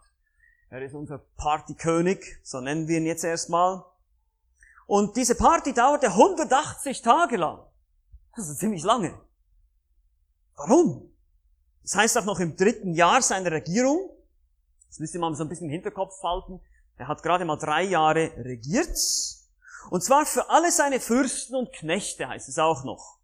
Er 0.70 0.82
ist 0.82 0.94
unser 0.94 1.18
Partykönig, 1.36 2.38
so 2.42 2.60
nennen 2.60 2.88
wir 2.88 2.98
ihn 2.98 3.06
jetzt 3.06 3.22
erstmal. 3.22 3.84
Und 4.86 5.16
diese 5.16 5.34
Party 5.34 5.72
dauerte 5.72 6.08
180 6.08 7.02
Tage 7.02 7.36
lang. 7.36 7.64
Das 8.36 8.48
ist 8.48 8.58
ziemlich 8.58 8.82
lange. 8.82 9.18
Warum? 10.56 11.10
Das 11.82 11.94
heißt 11.96 12.18
auch 12.18 12.24
noch 12.24 12.40
im 12.40 12.56
dritten 12.56 12.94
Jahr 12.94 13.22
seiner 13.22 13.50
Regierung. 13.50 14.10
Das 14.88 14.98
müsst 14.98 15.14
ihr 15.14 15.20
mal 15.20 15.34
so 15.34 15.44
ein 15.44 15.48
bisschen 15.48 15.66
im 15.66 15.72
Hinterkopf 15.72 16.22
halten. 16.22 16.60
Er 16.96 17.08
hat 17.08 17.22
gerade 17.22 17.44
mal 17.44 17.56
drei 17.56 17.82
Jahre 17.82 18.32
regiert. 18.36 18.96
Und 19.90 20.02
zwar 20.02 20.24
für 20.26 20.48
alle 20.50 20.70
seine 20.70 21.00
Fürsten 21.00 21.56
und 21.56 21.72
Knechte 21.72 22.28
heißt 22.28 22.48
es 22.48 22.58
auch 22.58 22.84
noch. 22.84 23.18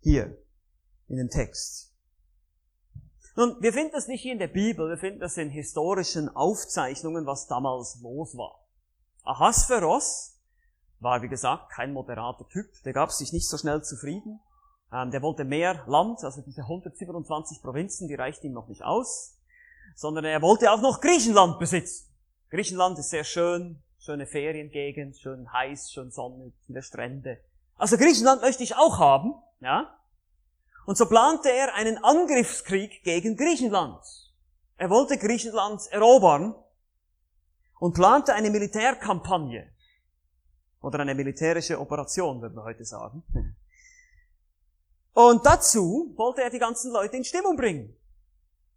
Hier 0.00 0.36
in 1.08 1.16
dem 1.16 1.30
Text. 1.30 1.92
Nun, 3.34 3.56
wir 3.60 3.72
finden 3.72 3.92
das 3.92 4.08
nicht 4.08 4.22
hier 4.22 4.32
in 4.32 4.38
der 4.38 4.48
Bibel, 4.48 4.90
wir 4.90 4.98
finden 4.98 5.20
das 5.20 5.38
in 5.38 5.48
historischen 5.48 6.28
Aufzeichnungen, 6.34 7.24
was 7.24 7.46
damals 7.46 7.98
los 8.02 8.36
war. 8.36 8.66
Ahasveros 9.22 10.31
war, 11.02 11.22
wie 11.22 11.28
gesagt, 11.28 11.70
kein 11.70 11.92
moderater 11.92 12.48
Typ, 12.48 12.66
der 12.84 12.92
gab 12.92 13.10
sich 13.10 13.32
nicht 13.32 13.48
so 13.48 13.58
schnell 13.58 13.82
zufrieden. 13.82 14.40
Ähm, 14.92 15.10
der 15.10 15.22
wollte 15.22 15.44
mehr 15.44 15.82
Land, 15.86 16.22
also 16.22 16.42
diese 16.42 16.62
127 16.62 17.60
Provinzen, 17.62 18.08
die 18.08 18.14
reichten 18.14 18.46
ihm 18.46 18.52
noch 18.52 18.68
nicht 18.68 18.82
aus, 18.82 19.38
sondern 19.96 20.24
er 20.24 20.42
wollte 20.42 20.70
auch 20.70 20.80
noch 20.80 21.00
Griechenland 21.00 21.58
besitzen. 21.58 22.08
Griechenland 22.50 22.98
ist 22.98 23.10
sehr 23.10 23.24
schön, 23.24 23.82
schöne 23.98 24.26
Feriengegend, 24.26 25.16
schön 25.16 25.50
heiß, 25.52 25.90
schön 25.90 26.10
sonnig, 26.10 26.54
viele 26.66 26.82
Strände. 26.82 27.38
Also 27.76 27.96
Griechenland 27.96 28.42
möchte 28.42 28.62
ich 28.62 28.76
auch 28.76 28.98
haben, 28.98 29.34
ja. 29.60 29.98
Und 30.84 30.98
so 30.98 31.06
plante 31.06 31.50
er 31.50 31.74
einen 31.74 32.02
Angriffskrieg 32.04 33.02
gegen 33.04 33.36
Griechenland. 33.36 34.02
Er 34.76 34.90
wollte 34.90 35.16
Griechenland 35.16 35.80
erobern 35.90 36.54
und 37.78 37.94
plante 37.94 38.34
eine 38.34 38.50
Militärkampagne 38.50 39.71
oder 40.82 41.00
eine 41.00 41.14
militärische 41.14 41.80
Operation, 41.80 42.42
würde 42.42 42.54
man 42.54 42.64
heute 42.64 42.84
sagen. 42.84 43.22
Und 45.14 45.46
dazu 45.46 46.12
wollte 46.16 46.42
er 46.42 46.50
die 46.50 46.58
ganzen 46.58 46.92
Leute 46.92 47.16
in 47.16 47.24
Stimmung 47.24 47.56
bringen. 47.56 47.96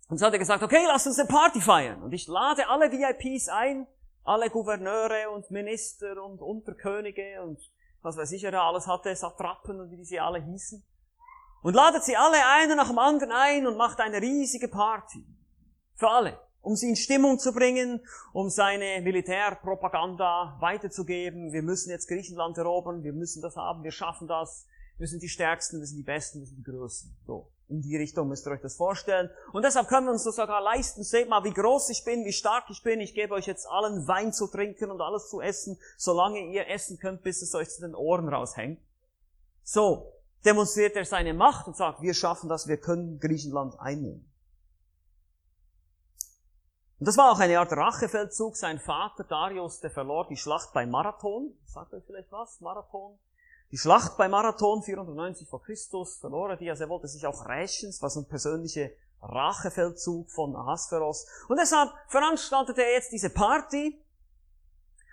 Und 0.07 0.19
so 0.19 0.25
hat 0.25 0.33
er 0.33 0.39
gesagt, 0.39 0.63
okay, 0.63 0.83
lass 0.85 1.07
uns 1.07 1.19
eine 1.19 1.27
Party 1.27 1.59
feiern. 1.59 2.03
Und 2.03 2.13
ich 2.13 2.27
lade 2.27 2.67
alle 2.67 2.91
VIPs 2.91 3.49
ein, 3.49 3.87
alle 4.23 4.49
Gouverneure 4.49 5.31
und 5.31 5.49
Minister 5.49 6.23
und 6.23 6.41
Unterkönige 6.41 7.41
und 7.43 7.59
was 8.01 8.17
weiß 8.17 8.31
ich, 8.33 8.43
er 8.43 8.53
alles 8.61 8.85
hatte, 8.85 9.15
Satrapen 9.15 9.79
und 9.81 9.89
wie 9.89 10.03
sie 10.03 10.19
alle 10.19 10.39
hießen. 10.39 10.83
Und 11.63 11.73
ladet 11.73 12.03
sie 12.03 12.15
alle 12.15 12.37
einen 12.45 12.77
nach 12.77 12.89
dem 12.89 12.99
anderen 12.99 13.31
ein 13.31 13.65
und 13.65 13.77
macht 13.77 13.99
eine 13.99 14.21
riesige 14.21 14.67
Party. 14.67 15.25
Für 15.95 16.09
alle. 16.09 16.39
Um 16.65 16.75
sie 16.75 16.89
in 16.89 16.95
Stimmung 16.95 17.37
zu 17.37 17.53
bringen, 17.53 18.01
um 18.33 18.49
seine 18.49 18.99
Militärpropaganda 19.01 20.57
weiterzugeben. 20.59 21.53
Wir 21.53 21.61
müssen 21.61 21.91
jetzt 21.91 22.07
Griechenland 22.07 22.57
erobern, 22.57 23.03
wir 23.03 23.13
müssen 23.13 23.43
das 23.43 23.55
haben, 23.55 23.83
wir 23.83 23.91
schaffen 23.91 24.27
das. 24.27 24.65
Wir 24.97 25.07
sind 25.07 25.21
die 25.21 25.29
Stärksten, 25.29 25.79
wir 25.79 25.85
sind 25.85 25.97
die 25.97 26.03
Besten, 26.03 26.39
wir 26.39 26.47
sind 26.47 26.57
die 26.57 26.63
Größten. 26.63 27.15
So. 27.27 27.51
In 27.67 27.81
die 27.81 27.95
Richtung 27.95 28.27
müsst 28.27 28.47
ihr 28.47 28.51
euch 28.51 28.61
das 28.61 28.75
vorstellen. 28.75 29.29
Und 29.53 29.63
deshalb 29.63 29.87
können 29.87 30.07
wir 30.07 30.11
uns 30.11 30.23
das 30.23 30.35
sogar 30.35 30.61
leisten. 30.61 31.03
Seht 31.03 31.29
mal, 31.29 31.43
wie 31.43 31.53
groß 31.53 31.89
ich 31.89 32.03
bin, 32.03 32.25
wie 32.25 32.33
stark 32.33 32.65
ich 32.69 32.81
bin. 32.81 32.99
Ich 32.99 33.13
gebe 33.13 33.35
euch 33.35 33.45
jetzt 33.45 33.67
allen 33.67 34.07
Wein 34.07 34.33
zu 34.33 34.47
trinken 34.47 34.89
und 34.89 35.01
alles 35.01 35.29
zu 35.29 35.41
essen, 35.41 35.77
solange 35.97 36.39
ihr 36.51 36.67
essen 36.67 36.97
könnt, 36.97 37.21
bis 37.21 37.43
es 37.43 37.53
euch 37.53 37.69
zu 37.69 37.81
den 37.81 37.93
Ohren 37.93 38.27
raushängt. 38.27 38.79
So 39.63 40.13
demonstriert 40.43 40.95
er 40.95 41.05
seine 41.05 41.33
Macht 41.33 41.67
und 41.67 41.75
sagt, 41.75 42.01
wir 42.01 42.13
schaffen 42.13 42.49
das, 42.49 42.67
wir 42.67 42.77
können 42.77 43.19
Griechenland 43.19 43.79
einnehmen. 43.79 44.31
Und 46.99 47.07
das 47.07 47.17
war 47.17 47.31
auch 47.31 47.39
eine 47.39 47.59
Art 47.59 47.71
Rachefeldzug. 47.71 48.55
Sein 48.55 48.79
Vater 48.79 49.23
Darius, 49.25 49.81
der 49.81 49.91
verlor 49.91 50.27
die 50.27 50.37
Schlacht 50.37 50.73
bei 50.73 50.85
Marathon. 50.85 51.53
Sagt 51.65 51.93
euch 51.93 52.03
vielleicht 52.05 52.31
was? 52.31 52.61
Marathon? 52.61 53.17
Die 53.71 53.77
Schlacht 53.77 54.17
bei 54.17 54.29
Marathon 54.29 54.83
490 54.83 55.49
vor 55.49 55.61
Christus 55.61 56.17
verlor 56.17 56.51
er 56.51 56.57
die, 56.57 56.69
also 56.69 56.83
er 56.83 56.89
wollte 56.89 57.07
sich 57.07 57.25
auch 57.25 57.47
rächen, 57.47 57.89
es 57.89 58.01
war 58.01 58.09
so 58.09 58.21
ein 58.21 58.27
persönlicher 58.27 58.89
Rachefeldzug 59.21 60.31
von 60.31 60.55
Ahasveros. 60.55 61.25
Und 61.49 61.59
deshalb 61.59 61.91
veranstaltete 62.07 62.83
er 62.83 62.93
jetzt 62.93 63.11
diese 63.11 63.31
Party 63.31 64.01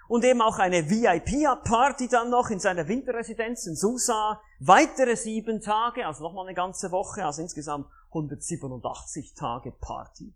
und 0.06 0.24
eben 0.24 0.42
auch 0.42 0.58
eine 0.58 0.88
VIP-Party 0.88 2.08
dann 2.08 2.28
noch 2.28 2.50
in 2.50 2.60
seiner 2.60 2.86
Winterresidenz 2.86 3.66
in 3.66 3.74
Susa. 3.74 4.40
Weitere 4.60 5.16
sieben 5.16 5.62
Tage, 5.62 6.06
also 6.06 6.22
nochmal 6.22 6.46
eine 6.46 6.54
ganze 6.54 6.92
Woche, 6.92 7.24
also 7.24 7.40
insgesamt 7.40 7.86
187 8.10 9.34
Tage 9.34 9.72
Party. 9.72 10.34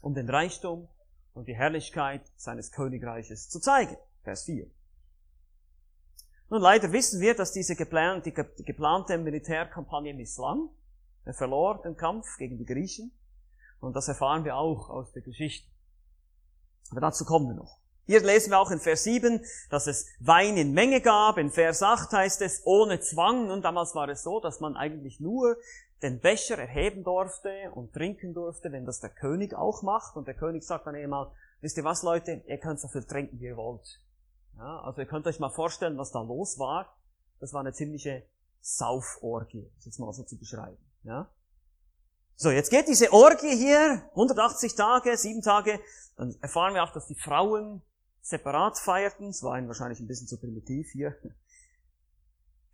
Um 0.00 0.14
den 0.14 0.28
Reichtum 0.28 0.88
und 1.34 1.48
die 1.48 1.54
Herrlichkeit 1.54 2.22
seines 2.36 2.72
Königreiches 2.72 3.48
zu 3.48 3.60
zeigen. 3.60 3.96
Vers 4.22 4.44
4. 4.44 4.66
Nun, 6.50 6.62
leider 6.62 6.92
wissen 6.92 7.20
wir, 7.20 7.34
dass 7.34 7.52
diese 7.52 7.76
geplante, 7.76 8.32
geplante 8.32 9.18
Militärkampagne 9.18 10.14
misslang. 10.14 10.70
Er 11.24 11.34
verlor 11.34 11.82
den 11.82 11.96
Kampf 11.96 12.38
gegen 12.38 12.56
die 12.56 12.64
Griechen. 12.64 13.12
Und 13.80 13.94
das 13.94 14.08
erfahren 14.08 14.44
wir 14.44 14.56
auch 14.56 14.88
aus 14.88 15.12
der 15.12 15.22
Geschichte. 15.22 15.70
Aber 16.90 17.00
dazu 17.00 17.24
kommen 17.24 17.48
wir 17.48 17.54
noch. 17.54 17.78
Hier 18.06 18.20
lesen 18.22 18.50
wir 18.50 18.58
auch 18.58 18.70
in 18.70 18.80
Vers 18.80 19.04
7, 19.04 19.44
dass 19.68 19.86
es 19.86 20.06
Wein 20.18 20.56
in 20.56 20.72
Menge 20.72 21.02
gab. 21.02 21.36
In 21.36 21.50
Vers 21.50 21.82
8 21.82 22.10
heißt 22.10 22.40
es 22.40 22.62
ohne 22.64 23.00
Zwang. 23.00 23.50
Und 23.50 23.62
damals 23.62 23.94
war 23.94 24.08
es 24.08 24.22
so, 24.22 24.40
dass 24.40 24.60
man 24.60 24.76
eigentlich 24.76 25.20
nur 25.20 25.58
den 26.02 26.20
Becher 26.20 26.58
erheben 26.58 27.02
durfte 27.02 27.70
und 27.74 27.92
trinken 27.92 28.34
durfte, 28.34 28.70
wenn 28.72 28.86
das 28.86 29.00
der 29.00 29.10
König 29.10 29.54
auch 29.54 29.82
macht. 29.82 30.16
Und 30.16 30.28
der 30.28 30.34
König 30.34 30.64
sagt 30.64 30.86
dann 30.86 30.94
einmal, 30.94 31.30
wisst 31.60 31.76
ihr 31.76 31.84
was 31.84 32.02
Leute, 32.02 32.42
ihr 32.46 32.58
könnt 32.58 32.80
so 32.80 32.88
viel 32.88 33.04
trinken, 33.04 33.40
wie 33.40 33.46
ihr 33.46 33.56
wollt. 33.56 34.00
Ja, 34.56 34.80
also 34.80 35.00
ihr 35.00 35.06
könnt 35.06 35.26
euch 35.26 35.40
mal 35.40 35.50
vorstellen, 35.50 35.98
was 35.98 36.10
da 36.12 36.20
los 36.20 36.58
war. 36.58 36.96
Das 37.40 37.52
war 37.52 37.60
eine 37.60 37.72
ziemliche 37.72 38.24
Sauforgie, 38.60 39.70
das 39.76 39.86
jetzt 39.86 39.98
mal 39.98 40.12
so 40.12 40.24
zu 40.24 40.38
beschreiben. 40.38 40.78
Ja? 41.04 41.28
So, 42.34 42.50
jetzt 42.50 42.70
geht 42.70 42.86
diese 42.86 43.12
Orgie 43.12 43.56
hier, 43.56 44.02
180 44.10 44.74
Tage, 44.74 45.16
7 45.16 45.42
Tage, 45.42 45.80
dann 46.16 46.36
erfahren 46.40 46.74
wir 46.74 46.84
auch, 46.84 46.92
dass 46.92 47.06
die 47.06 47.14
Frauen 47.16 47.82
separat 48.20 48.78
feierten, 48.78 49.28
es 49.28 49.42
war 49.42 49.58
ihnen 49.58 49.68
wahrscheinlich 49.68 50.00
ein 50.00 50.06
bisschen 50.06 50.28
zu 50.28 50.38
primitiv 50.38 50.90
hier, 50.92 51.16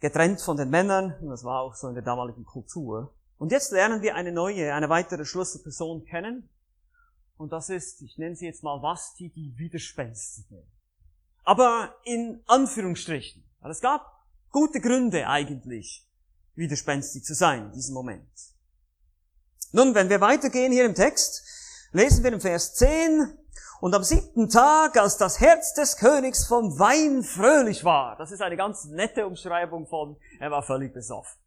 getrennt 0.04 0.40
von 0.40 0.56
den 0.56 0.70
Männern, 0.70 1.14
das 1.28 1.44
war 1.44 1.62
auch 1.62 1.74
so 1.74 1.88
in 1.88 1.94
der 1.94 2.02
damaligen 2.02 2.44
Kultur. 2.44 3.14
Und 3.38 3.52
jetzt 3.52 3.72
lernen 3.72 4.02
wir 4.02 4.14
eine 4.14 4.32
neue, 4.32 4.74
eine 4.74 4.88
weitere 4.88 5.24
Schlüsselperson 5.24 6.04
kennen, 6.04 6.48
und 7.36 7.52
das 7.52 7.68
ist, 7.68 8.00
ich 8.02 8.16
nenne 8.16 8.36
sie 8.36 8.46
jetzt 8.46 8.62
mal 8.62 8.80
Vasti, 8.80 9.28
die 9.28 9.58
Widerspenstige 9.58 10.62
aber 11.44 11.94
in 12.04 12.42
Anführungsstrichen. 12.46 13.44
Weil 13.60 13.70
es 13.70 13.80
gab 13.80 14.26
gute 14.50 14.80
Gründe 14.80 15.28
eigentlich, 15.28 16.06
widerspenstig 16.54 17.22
zu 17.24 17.34
sein 17.34 17.66
in 17.66 17.72
diesem 17.72 17.94
Moment. 17.94 18.28
Nun, 19.72 19.94
wenn 19.94 20.08
wir 20.08 20.20
weitergehen 20.20 20.72
hier 20.72 20.84
im 20.84 20.94
Text, 20.94 21.42
lesen 21.92 22.24
wir 22.24 22.32
im 22.32 22.40
Vers 22.40 22.74
10, 22.74 23.36
und 23.80 23.94
am 23.94 24.02
siebten 24.02 24.48
Tag, 24.48 24.96
als 24.96 25.16
das 25.16 25.40
Herz 25.40 25.74
des 25.74 25.96
Königs 25.96 26.46
vom 26.46 26.78
Wein 26.78 27.22
fröhlich 27.22 27.84
war, 27.84 28.16
das 28.16 28.32
ist 28.32 28.42
eine 28.42 28.56
ganz 28.56 28.84
nette 28.86 29.26
Umschreibung 29.26 29.86
von, 29.86 30.16
er 30.40 30.50
war 30.50 30.62
völlig 30.62 30.92
besoffen, 30.92 31.38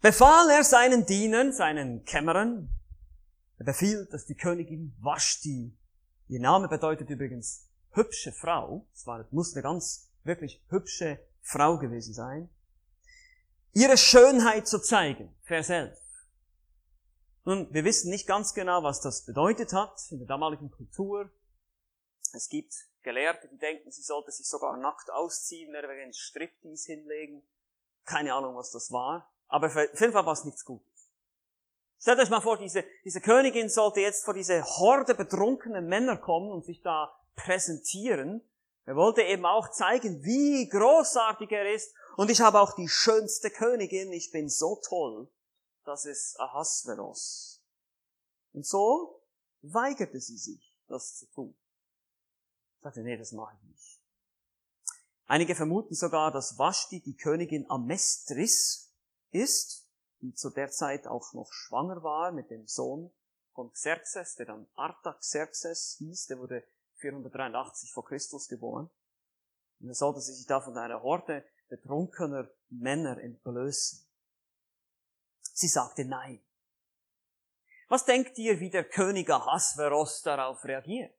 befahl 0.00 0.50
er 0.50 0.64
seinen 0.64 1.06
Dienern, 1.06 1.52
seinen 1.52 2.04
Kämmerern, 2.04 2.68
er 3.58 3.64
befiehlt, 3.64 4.12
dass 4.12 4.26
die 4.26 4.34
Königin 4.34 4.94
Vashti 5.00 5.76
Ihr 6.28 6.40
Name 6.40 6.68
bedeutet 6.68 7.10
übrigens 7.10 7.68
hübsche 7.92 8.32
Frau. 8.32 8.86
Es 8.94 9.06
war, 9.06 9.26
muss 9.30 9.54
eine 9.54 9.62
ganz 9.62 10.10
wirklich 10.24 10.62
hübsche 10.68 11.18
Frau 11.42 11.78
gewesen 11.78 12.14
sein. 12.14 12.48
Ihre 13.72 13.98
Schönheit 13.98 14.66
zu 14.66 14.78
zeigen. 14.78 15.34
Vers 15.42 15.68
11. 15.68 15.98
Nun, 17.44 17.72
wir 17.72 17.84
wissen 17.84 18.10
nicht 18.10 18.26
ganz 18.26 18.54
genau, 18.54 18.82
was 18.82 19.00
das 19.00 19.26
bedeutet 19.26 19.72
hat 19.72 20.00
in 20.10 20.18
der 20.18 20.26
damaligen 20.26 20.70
Kultur. 20.70 21.30
Es 22.32 22.48
gibt 22.48 22.74
Gelehrte, 23.02 23.48
die 23.48 23.58
denken, 23.58 23.92
sie 23.92 24.02
sollte 24.02 24.32
sich 24.32 24.48
sogar 24.48 24.76
nackt 24.78 25.10
ausziehen, 25.10 25.70
mehr 25.70 25.84
oder 25.84 25.90
weniger 25.90 26.12
Striptease 26.14 26.92
hinlegen. 26.92 27.42
Keine 28.06 28.32
Ahnung, 28.32 28.56
was 28.56 28.70
das 28.70 28.90
war. 28.90 29.30
Aber 29.48 29.66
auf 29.66 29.76
jeden 29.76 30.12
Fall 30.12 30.26
war 30.26 30.32
es 30.32 30.44
nichts 30.44 30.64
Gutes. 30.64 31.10
Stellt 32.00 32.18
euch 32.18 32.30
mal 32.30 32.40
vor, 32.40 32.58
diese, 32.58 32.84
diese 33.04 33.20
Königin 33.20 33.68
sollte 33.68 34.00
jetzt 34.00 34.24
vor 34.24 34.34
diese 34.34 34.62
Horde 34.64 35.14
betrunkener 35.14 35.82
Männer 35.82 36.16
kommen 36.16 36.50
und 36.50 36.64
sich 36.64 36.82
da 36.82 37.14
präsentieren. 37.36 38.42
Er 38.86 38.96
wollte 38.96 39.22
eben 39.22 39.46
auch 39.46 39.70
zeigen, 39.70 40.22
wie 40.24 40.68
großartig 40.68 41.50
er 41.52 41.72
ist. 41.72 41.94
Und 42.16 42.30
ich 42.30 42.40
habe 42.40 42.60
auch 42.60 42.74
die 42.74 42.88
schönste 42.88 43.50
Königin. 43.50 44.12
Ich 44.12 44.32
bin 44.32 44.48
so 44.48 44.80
toll. 44.86 45.28
Das 45.84 46.04
ist 46.04 46.38
Ahasveros. 46.40 47.62
Und 48.52 48.66
so 48.66 49.22
weigerte 49.62 50.20
sie 50.20 50.38
sich, 50.38 50.76
das 50.88 51.16
zu 51.16 51.26
tun. 51.26 51.56
Sagte, 52.80 53.02
nee, 53.02 53.16
das 53.16 53.32
mache 53.32 53.56
ich 53.56 53.62
nicht. 53.68 54.00
Einige 55.26 55.54
vermuten 55.54 55.94
sogar, 55.94 56.30
dass 56.30 56.58
Vashti 56.58 57.00
die 57.00 57.16
Königin 57.16 57.68
Amestris 57.70 58.92
ist 59.30 59.84
die 60.24 60.34
zu 60.34 60.48
der 60.48 60.70
Zeit 60.70 61.06
auch 61.06 61.34
noch 61.34 61.52
schwanger 61.52 62.02
war 62.02 62.32
mit 62.32 62.50
dem 62.50 62.66
Sohn 62.66 63.12
von 63.52 63.70
Xerxes, 63.72 64.36
der 64.36 64.46
dann 64.46 64.66
Artaxerxes 64.74 65.96
hieß, 65.98 66.26
der 66.28 66.38
wurde 66.38 66.64
483 66.96 67.92
vor 67.92 68.06
Christus 68.06 68.48
geboren. 68.48 68.90
Und 69.80 69.88
er 69.88 69.94
sollte 69.94 70.20
sich 70.20 70.46
da 70.46 70.62
von 70.62 70.78
einer 70.78 71.02
Horde 71.02 71.44
betrunkener 71.68 72.48
Männer 72.70 73.18
entblößen. 73.18 74.06
Sie 75.54 75.68
sagte 75.68 76.04
nein. 76.04 76.44
Was 77.88 78.04
denkt 78.04 78.36
ihr, 78.38 78.60
wie 78.60 78.70
der 78.70 78.84
König 78.84 79.30
Ahasveros 79.30 80.22
darauf 80.22 80.64
reagiert? 80.64 81.14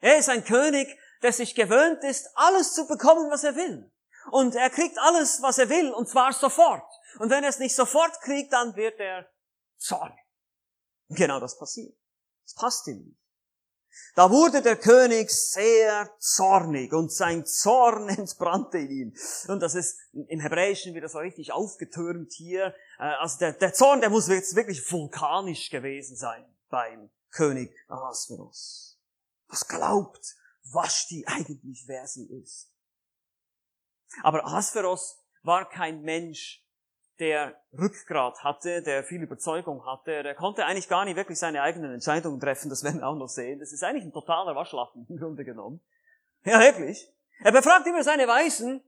Er 0.00 0.18
ist 0.18 0.28
ein 0.28 0.44
König, 0.44 0.86
der 1.22 1.32
sich 1.32 1.54
gewöhnt 1.54 2.04
ist, 2.04 2.28
alles 2.34 2.74
zu 2.74 2.86
bekommen, 2.86 3.30
was 3.30 3.42
er 3.44 3.56
will. 3.56 3.90
Und 4.30 4.54
er 4.54 4.68
kriegt 4.68 4.98
alles, 4.98 5.40
was 5.40 5.58
er 5.58 5.70
will, 5.70 5.90
und 5.92 6.08
zwar 6.08 6.32
sofort. 6.34 6.84
Und 7.18 7.30
wenn 7.30 7.42
er 7.42 7.50
es 7.50 7.58
nicht 7.58 7.74
sofort 7.74 8.20
kriegt, 8.20 8.52
dann 8.52 8.76
wird 8.76 9.00
er 9.00 9.26
zornig. 9.78 10.18
Genau 11.08 11.40
das 11.40 11.58
passiert. 11.58 11.96
Das 12.44 12.54
passt 12.54 12.86
ihm 12.88 13.02
nicht. 13.04 13.24
Da 14.14 14.30
wurde 14.30 14.62
der 14.62 14.76
König 14.76 15.30
sehr 15.30 16.10
zornig 16.18 16.92
und 16.92 17.12
sein 17.12 17.46
Zorn 17.46 18.08
entbrannte 18.18 18.78
in 18.78 18.90
ihm. 18.90 19.14
Und 19.48 19.60
das 19.60 19.74
ist 19.74 19.98
im 20.12 20.40
Hebräischen 20.40 20.94
wieder 20.94 21.08
so 21.08 21.18
richtig 21.18 21.52
aufgetürmt 21.52 22.32
hier. 22.32 22.74
Äh, 22.98 23.02
also 23.02 23.38
der, 23.38 23.52
der 23.52 23.72
Zorn, 23.72 24.00
der 24.00 24.10
muss 24.10 24.28
jetzt 24.28 24.56
wirklich 24.56 24.80
vulkanisch 24.90 25.70
gewesen 25.70 26.16
sein 26.16 26.44
beim 26.68 27.10
König 27.30 27.74
Ahasverus. 27.88 28.98
Was 29.48 29.66
glaubt 29.68 30.34
Vashti 30.64 31.24
eigentlich, 31.26 31.84
wer 31.86 32.06
sie 32.06 32.26
ist? 32.26 32.70
Aber 34.22 34.44
Ahasveros 34.44 35.18
war 35.42 35.68
kein 35.68 36.02
Mensch, 36.02 36.64
der 37.20 37.60
Rückgrat 37.72 38.42
hatte, 38.42 38.82
der 38.82 39.04
viel 39.04 39.22
Überzeugung 39.22 39.86
hatte, 39.86 40.22
der 40.22 40.34
konnte 40.34 40.64
eigentlich 40.64 40.88
gar 40.88 41.04
nicht 41.04 41.16
wirklich 41.16 41.38
seine 41.38 41.62
eigenen 41.62 41.92
Entscheidungen 41.92 42.40
treffen, 42.40 42.68
das 42.68 42.82
werden 42.82 43.00
wir 43.00 43.06
auch 43.06 43.14
noch 43.14 43.28
sehen. 43.28 43.60
Das 43.60 43.72
ist 43.72 43.84
eigentlich 43.84 44.04
ein 44.04 44.12
totaler 44.12 44.56
Waschlappen 44.56 45.06
im 45.08 45.18
Grunde 45.18 45.44
genommen. 45.44 45.80
Ja, 46.44 46.58
wirklich. 46.60 47.08
Er 47.40 47.52
befragt 47.52 47.86
immer 47.86 48.02
seine 48.02 48.26
Weisen. 48.26 48.82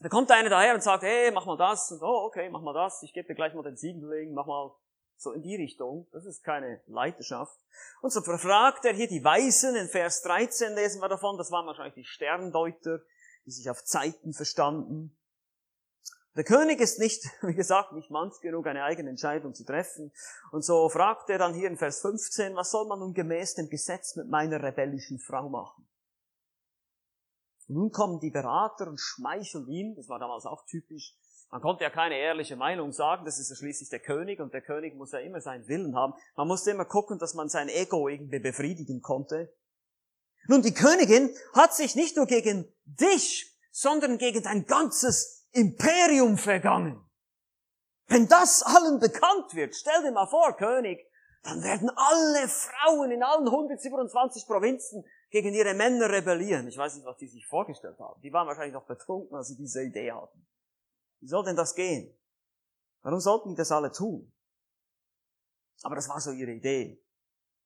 Da 0.00 0.08
kommt 0.08 0.30
einer 0.30 0.50
daher 0.50 0.74
und 0.74 0.82
sagt, 0.82 1.04
hey, 1.04 1.30
mach 1.30 1.46
mal 1.46 1.56
das. 1.56 1.90
Und, 1.90 2.02
oh, 2.02 2.26
okay, 2.26 2.50
mach 2.50 2.60
mal 2.60 2.74
das. 2.74 3.02
Ich 3.02 3.12
gebe 3.12 3.28
dir 3.28 3.34
gleich 3.34 3.54
mal 3.54 3.62
den 3.62 3.76
Siegelring, 3.76 4.34
mach 4.34 4.46
mal 4.46 4.74
so 5.16 5.32
in 5.32 5.42
die 5.42 5.56
Richtung. 5.56 6.06
Das 6.12 6.26
ist 6.26 6.44
keine 6.44 6.82
Leiterschaft. 6.86 7.58
Und 8.02 8.12
so 8.12 8.20
befragt 8.20 8.84
er 8.84 8.92
hier 8.92 9.08
die 9.08 9.24
Weisen. 9.24 9.74
In 9.74 9.88
Vers 9.88 10.22
13 10.22 10.74
lesen 10.74 11.00
wir 11.00 11.08
davon. 11.08 11.38
Das 11.38 11.50
waren 11.50 11.66
wahrscheinlich 11.66 11.94
die 11.94 12.04
Sterndeuter, 12.04 13.00
die 13.46 13.50
sich 13.50 13.70
auf 13.70 13.84
Zeiten 13.84 14.34
verstanden. 14.34 15.16
Der 16.36 16.44
König 16.44 16.80
ist 16.80 16.98
nicht, 16.98 17.24
wie 17.42 17.54
gesagt, 17.54 17.92
nicht 17.92 18.10
manns 18.10 18.40
genug, 18.40 18.66
eine 18.66 18.84
eigene 18.84 19.08
Entscheidung 19.08 19.54
zu 19.54 19.64
treffen. 19.64 20.12
Und 20.52 20.62
so 20.62 20.88
fragt 20.90 21.30
er 21.30 21.38
dann 21.38 21.54
hier 21.54 21.68
in 21.68 21.78
Vers 21.78 22.02
15, 22.02 22.54
was 22.54 22.70
soll 22.70 22.86
man 22.86 22.98
nun 22.98 23.14
gemäß 23.14 23.54
dem 23.54 23.70
Gesetz 23.70 24.16
mit 24.16 24.28
meiner 24.28 24.62
rebellischen 24.62 25.18
Frau 25.18 25.48
machen? 25.48 25.88
Nun 27.68 27.90
kommen 27.90 28.20
die 28.20 28.30
Berater 28.30 28.86
und 28.88 29.00
schmeicheln 29.00 29.66
ihm, 29.68 29.94
das 29.96 30.08
war 30.08 30.18
damals 30.18 30.46
auch 30.46 30.64
typisch, 30.66 31.14
man 31.50 31.60
konnte 31.60 31.84
ja 31.84 31.90
keine 31.90 32.16
ehrliche 32.18 32.56
Meinung 32.56 32.92
sagen, 32.92 33.24
das 33.24 33.38
ist 33.38 33.50
ja 33.50 33.56
schließlich 33.56 33.88
der 33.88 34.00
König 34.00 34.40
und 34.40 34.52
der 34.52 34.62
König 34.62 34.96
muss 34.96 35.12
ja 35.12 35.20
immer 35.20 35.40
seinen 35.40 35.68
Willen 35.68 35.94
haben. 35.94 36.14
Man 36.34 36.48
musste 36.48 36.72
immer 36.72 36.84
gucken, 36.84 37.18
dass 37.18 37.34
man 37.34 37.48
sein 37.48 37.68
Ego 37.68 38.08
irgendwie 38.08 38.40
befriedigen 38.40 39.00
konnte. 39.00 39.54
Nun, 40.48 40.62
die 40.62 40.74
Königin 40.74 41.30
hat 41.54 41.74
sich 41.74 41.94
nicht 41.94 42.16
nur 42.16 42.26
gegen 42.26 42.72
dich, 42.84 43.56
sondern 43.70 44.18
gegen 44.18 44.42
dein 44.42 44.66
ganzes 44.66 45.48
Imperium 45.52 46.36
vergangen. 46.36 47.00
Wenn 48.08 48.28
das 48.28 48.62
allen 48.62 49.00
bekannt 49.00 49.54
wird, 49.54 49.74
stell 49.74 50.02
dir 50.02 50.12
mal 50.12 50.26
vor, 50.26 50.56
König, 50.56 51.00
dann 51.42 51.62
werden 51.62 51.90
alle 51.94 52.48
Frauen 52.48 53.10
in 53.10 53.22
allen 53.22 53.46
127 53.46 54.46
Provinzen 54.46 55.04
gegen 55.30 55.52
ihre 55.54 55.74
Männer 55.74 56.10
rebellieren. 56.10 56.68
Ich 56.68 56.78
weiß 56.78 56.96
nicht, 56.96 57.06
was 57.06 57.16
die 57.16 57.28
sich 57.28 57.46
vorgestellt 57.46 57.98
haben. 57.98 58.20
Die 58.22 58.32
waren 58.32 58.46
wahrscheinlich 58.46 58.74
noch 58.74 58.86
betrunken, 58.86 59.36
als 59.36 59.48
sie 59.48 59.56
diese 59.56 59.82
Idee 59.82 60.12
hatten. 60.12 60.46
Wie 61.20 61.28
soll 61.28 61.44
denn 61.44 61.56
das 61.56 61.74
gehen? 61.74 62.16
Warum 63.02 63.20
sollten 63.20 63.50
die 63.50 63.54
das 63.54 63.72
alle 63.72 63.92
tun? 63.92 64.32
Aber 65.82 65.94
das 65.94 66.08
war 66.08 66.20
so 66.20 66.30
ihre 66.30 66.52
Idee. 66.52 67.02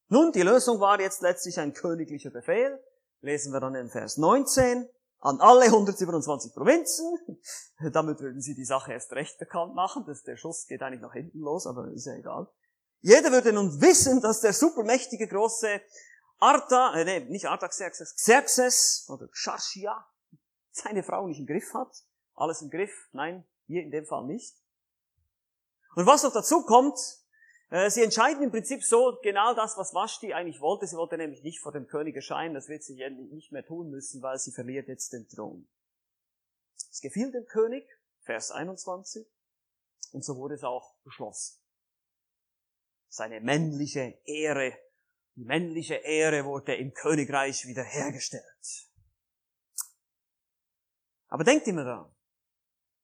Nun, 0.08 0.32
die 0.32 0.42
Lösung 0.42 0.80
war 0.80 1.00
jetzt 1.00 1.22
letztlich 1.22 1.58
ein 1.58 1.72
königlicher 1.72 2.30
Befehl. 2.30 2.82
Lesen 3.20 3.52
wir 3.52 3.60
dann 3.60 3.74
in 3.74 3.90
Vers 3.90 4.16
19 4.16 4.88
an 5.20 5.40
alle 5.40 5.66
127 5.66 6.52
Provinzen. 6.52 7.06
Damit 7.92 8.20
würden 8.20 8.40
sie 8.40 8.54
die 8.54 8.64
Sache 8.64 8.92
erst 8.92 9.12
recht 9.12 9.38
bekannt 9.38 9.74
machen. 9.74 10.04
Das, 10.06 10.22
der 10.22 10.36
Schuss 10.36 10.66
geht 10.66 10.82
eigentlich 10.82 11.02
nach 11.02 11.12
hinten 11.12 11.40
los, 11.40 11.66
aber 11.66 11.92
ist 11.92 12.06
ja 12.06 12.14
egal. 12.14 12.48
Jeder 13.02 13.30
würde 13.30 13.52
nun 13.52 13.80
wissen, 13.80 14.20
dass 14.20 14.40
der 14.40 14.52
supermächtige 14.52 15.26
große 15.26 15.80
Arta, 16.40 16.94
äh, 16.94 17.04
nee, 17.04 17.20
nicht 17.30 17.46
Artaxerxes, 17.46 18.16
Xerxes 18.16 19.06
oder 19.08 19.28
Xarxia 19.28 20.06
seine 20.72 21.02
Frau 21.02 21.26
nicht 21.26 21.40
im 21.40 21.46
Griff 21.46 21.74
hat. 21.74 22.04
Alles 22.34 22.62
im 22.62 22.70
Griff? 22.70 23.08
Nein, 23.12 23.46
hier 23.66 23.82
in 23.82 23.90
dem 23.90 24.06
Fall 24.06 24.24
nicht. 24.24 24.56
Und 25.94 26.06
was 26.06 26.22
noch 26.22 26.32
dazu 26.32 26.62
kommt, 26.62 26.98
äh, 27.70 27.90
sie 27.90 28.02
entscheiden 28.02 28.42
im 28.42 28.50
Prinzip 28.50 28.82
so 28.82 29.18
genau 29.22 29.54
das, 29.54 29.76
was 29.76 29.94
Vashti 29.94 30.32
eigentlich 30.32 30.60
wollte. 30.60 30.86
Sie 30.86 30.96
wollte 30.96 31.16
nämlich 31.16 31.42
nicht 31.42 31.60
vor 31.60 31.72
dem 31.72 31.86
König 31.86 32.16
erscheinen. 32.16 32.54
Das 32.54 32.68
wird 32.68 32.82
sie 32.82 32.94
nicht 33.30 33.52
mehr 33.52 33.64
tun 33.64 33.90
müssen, 33.90 34.22
weil 34.22 34.38
sie 34.38 34.52
verliert 34.52 34.88
jetzt 34.88 35.12
den 35.12 35.28
Thron. 35.28 35.68
Es 36.90 37.00
gefiel 37.00 37.30
dem 37.30 37.46
König, 37.46 37.86
Vers 38.22 38.50
21, 38.50 39.26
und 40.12 40.24
so 40.24 40.36
wurde 40.36 40.54
es 40.54 40.64
auch 40.64 40.94
beschlossen. 41.04 41.58
Seine 43.08 43.40
männliche 43.40 44.18
Ehre, 44.24 44.76
die 45.36 45.44
männliche 45.44 45.94
Ehre 45.94 46.44
wurde 46.44 46.74
im 46.74 46.92
Königreich 46.92 47.66
wiederhergestellt. 47.66 48.88
Aber 51.28 51.44
denkt 51.44 51.66
immer 51.68 51.84
daran, 51.84 52.14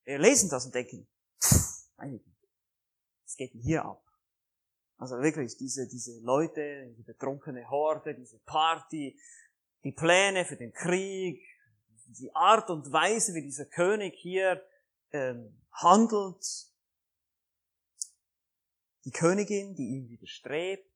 wir 0.03 0.19
lesen 0.19 0.49
das 0.49 0.65
und 0.65 0.75
denken, 0.75 1.07
pff, 1.41 1.87
was 1.97 3.35
geht 3.35 3.53
denn 3.53 3.61
hier 3.61 3.85
ab? 3.85 4.03
Also 4.97 5.15
wirklich, 5.21 5.55
diese, 5.57 5.87
diese 5.87 6.19
Leute, 6.21 6.93
die 6.97 7.03
betrunkene 7.03 7.69
Horde, 7.69 8.15
diese 8.15 8.39
Party, 8.39 9.19
die 9.83 9.91
Pläne 9.91 10.43
für 10.43 10.57
den 10.57 10.73
Krieg, 10.73 11.41
die 12.07 12.33
Art 12.33 12.69
und 12.69 12.91
Weise, 12.91 13.33
wie 13.33 13.43
dieser 13.43 13.65
König 13.65 14.15
hier 14.17 14.65
ähm, 15.11 15.61
handelt, 15.71 16.71
die 19.05 19.11
Königin, 19.11 19.75
die 19.75 19.87
ihm 19.89 20.09
widerstrebt, 20.09 20.86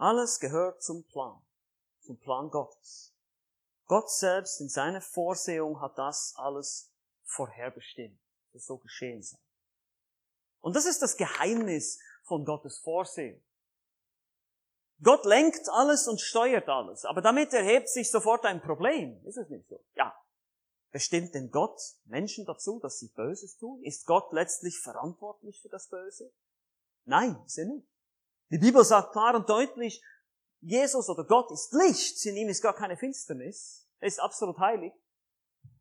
alles 0.00 0.40
gehört 0.40 0.82
zum 0.82 1.04
Plan, 1.04 1.40
zum 2.00 2.18
Plan 2.18 2.50
Gottes. 2.50 3.12
Gott 3.86 4.10
selbst 4.10 4.60
in 4.60 4.68
seiner 4.68 5.00
Vorsehung 5.00 5.80
hat 5.80 5.98
das 5.98 6.34
alles 6.36 6.90
vorherbestimmt, 7.24 8.20
dass 8.52 8.64
so 8.64 8.78
geschehen 8.78 9.22
soll. 9.22 9.40
Und 10.60 10.76
das 10.76 10.86
ist 10.86 11.02
das 11.02 11.16
Geheimnis 11.16 11.98
von 12.22 12.44
Gottes 12.44 12.78
Vorsehen. 12.78 13.42
Gott 15.02 15.24
lenkt 15.24 15.68
alles 15.70 16.06
und 16.08 16.20
steuert 16.20 16.68
alles, 16.68 17.04
aber 17.04 17.22
damit 17.22 17.52
erhebt 17.52 17.88
sich 17.88 18.10
sofort 18.10 18.44
ein 18.44 18.60
Problem. 18.60 19.24
Ist 19.24 19.38
es 19.38 19.48
nicht 19.48 19.66
so? 19.68 19.82
Ja. 19.94 20.14
Bestimmt 20.92 21.34
denn 21.34 21.50
Gott 21.50 21.80
Menschen 22.04 22.44
dazu, 22.44 22.80
dass 22.80 22.98
sie 22.98 23.08
Böses 23.08 23.56
tun? 23.56 23.82
Ist 23.84 24.06
Gott 24.06 24.32
letztlich 24.32 24.78
verantwortlich 24.80 25.60
für 25.62 25.68
das 25.68 25.88
Böse? 25.88 26.32
Nein, 27.04 27.40
ist 27.46 27.58
er 27.58 27.66
nicht. 27.66 27.86
Die 28.50 28.58
Bibel 28.58 28.84
sagt 28.84 29.12
klar 29.12 29.34
und 29.34 29.48
deutlich, 29.48 30.02
Jesus 30.60 31.08
oder 31.08 31.24
Gott 31.24 31.50
ist 31.50 31.72
Licht, 31.72 32.24
in 32.26 32.36
ihm 32.36 32.48
ist 32.48 32.62
gar 32.62 32.74
keine 32.74 32.96
Finsternis. 32.96 33.88
Er 34.00 34.08
ist 34.08 34.20
absolut 34.20 34.58
heilig. 34.58 34.92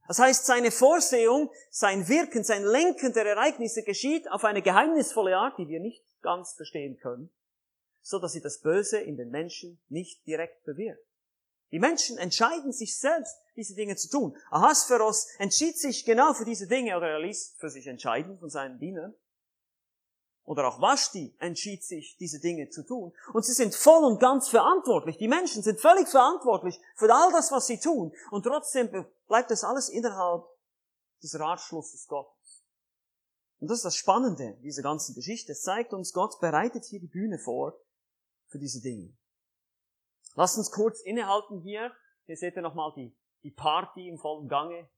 Das 0.08 0.20
heißt, 0.20 0.46
seine 0.46 0.72
Vorsehung, 0.72 1.52
sein 1.70 2.08
Wirken, 2.08 2.44
sein 2.44 2.64
Lenken 2.64 3.14
der 3.14 3.26
Ereignisse 3.26 3.84
geschieht 3.84 4.30
auf 4.32 4.44
eine 4.44 4.62
geheimnisvolle 4.62 5.38
Art, 5.38 5.58
die 5.60 5.68
wir 5.68 5.80
nicht 5.80 6.04
ganz 6.22 6.54
verstehen 6.54 6.98
können, 6.98 7.30
so 8.02 8.20
dass 8.20 8.32
sie 8.32 8.42
das 8.42 8.62
Böse 8.62 9.00
in 9.00 9.18
den 9.18 9.30
Menschen 9.30 9.80
nicht 9.90 10.26
direkt 10.26 10.64
bewirkt. 10.64 11.06
Die 11.72 11.80
Menschen 11.80 12.18
entscheiden 12.18 12.72
sich 12.72 12.98
selbst, 12.98 13.36
diese 13.56 13.76
Dinge 13.76 13.96
zu 13.96 14.10
tun. 14.10 14.36
Ahasveros 14.50 15.28
entschied 15.38 15.78
sich 15.78 16.06
genau 16.06 16.34
für 16.34 16.46
diese 16.46 16.68
Dinge 16.68 16.98
oder 16.98 17.08
er 17.08 17.20
ließ 17.20 17.58
für 17.60 17.70
sich 17.70 17.86
entscheiden 17.86 18.40
von 18.40 18.50
seinen 18.50 18.80
Dienern. 18.80 19.14
Oder 20.50 20.68
auch 20.68 20.82
Vashti 20.82 21.36
entschied 21.38 21.84
sich, 21.84 22.18
diese 22.18 22.40
Dinge 22.40 22.70
zu 22.70 22.84
tun. 22.84 23.14
Und 23.34 23.46
sie 23.46 23.54
sind 23.54 23.76
voll 23.76 24.04
und 24.04 24.20
ganz 24.20 24.50
verantwortlich. 24.50 25.16
Die 25.18 25.28
Menschen 25.28 25.62
sind 25.62 25.80
völlig 25.80 26.08
verantwortlich 26.08 26.82
für 26.96 27.14
all 27.14 27.32
das, 27.32 27.52
was 27.52 27.68
sie 27.68 27.80
tun. 27.80 28.12
Und 28.32 28.48
trotzdem 28.48 28.90
bleibt 29.28 29.52
das 29.52 29.64
alles 29.64 29.90
innerhalb 29.90 30.44
des 31.22 31.40
Ratschlusses 31.40 32.08
Gottes. 32.08 32.66
Und 33.60 33.70
das 33.70 33.78
ist 33.78 33.86
das 33.86 33.96
Spannende 33.96 34.58
dieser 34.64 34.82
ganzen 34.82 35.14
Geschichte. 35.14 35.52
Es 35.52 35.62
zeigt 35.62 35.94
uns, 35.94 36.14
Gott 36.14 36.40
bereitet 36.40 36.84
hier 36.84 37.00
die 37.00 37.06
Bühne 37.06 37.38
vor 37.38 37.80
für 38.48 38.58
diese 38.58 38.82
Dinge. 38.82 39.16
Lasst 40.34 40.58
uns 40.58 40.72
kurz 40.72 41.00
innehalten 41.02 41.62
hier. 41.62 41.92
Hier 42.26 42.38
seht 42.38 42.56
ihr 42.56 42.64
nochmal 42.64 42.92
die, 42.96 43.16
die 43.44 43.52
Party 43.52 44.08
im 44.08 44.18
vollen 44.18 44.48
Gange. 44.48 44.90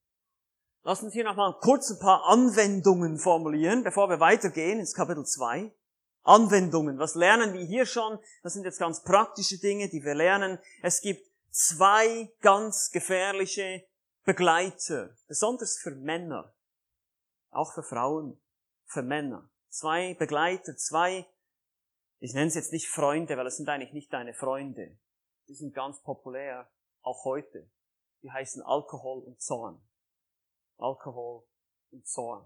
Lass 0.84 1.04
uns 1.04 1.14
hier 1.14 1.24
nochmal 1.24 1.56
kurz 1.62 1.92
ein 1.92 2.00
paar 2.00 2.26
Anwendungen 2.26 3.20
formulieren, 3.20 3.84
bevor 3.84 4.10
wir 4.10 4.20
weitergehen 4.20 4.80
ins 4.80 4.94
Kapitel 4.94 5.26
2. 5.26 5.72
Anwendungen. 6.24 6.98
Was 7.00 7.16
lernen 7.16 7.54
wir 7.54 7.64
hier 7.64 7.86
schon? 7.86 8.20
Das 8.44 8.54
sind 8.54 8.64
jetzt 8.64 8.80
ganz 8.80 9.04
praktische 9.04 9.60
Dinge, 9.60 9.90
die 9.90 10.04
wir 10.04 10.16
lernen. 10.16 10.60
Es 10.82 11.02
gibt 11.02 11.26
zwei 11.50 12.32
ganz 12.42 12.92
gefährliche 12.92 13.88
Begleiter, 14.24 15.16
besonders 15.28 15.78
für 15.78 15.92
Männer, 15.92 16.54
auch 17.50 17.74
für 17.74 17.84
Frauen, 17.84 18.40
für 18.86 19.02
Männer. 19.02 19.50
Zwei 19.70 20.16
Begleiter, 20.16 20.76
zwei 20.78 21.26
ich 22.24 22.36
nenne 22.36 22.48
es 22.48 22.54
jetzt 22.54 22.72
nicht 22.72 22.88
Freunde, 22.88 23.36
weil 23.36 23.48
es 23.48 23.58
sind 23.58 23.68
eigentlich 23.68 23.94
nicht 23.94 24.14
deine 24.14 24.36
Freunde. 24.36 24.96
Die 25.48 25.56
sind 25.56 25.74
ganz 25.74 26.00
populär, 26.04 26.70
auch 27.02 27.26
heute. 27.26 27.68
Die 28.22 28.32
heißen 28.32 28.62
Alkohol 28.62 29.24
und 29.24 29.42
Zorn. 29.42 29.82
Alkohol 30.82 31.44
und 31.92 32.08
Zorn. 32.08 32.46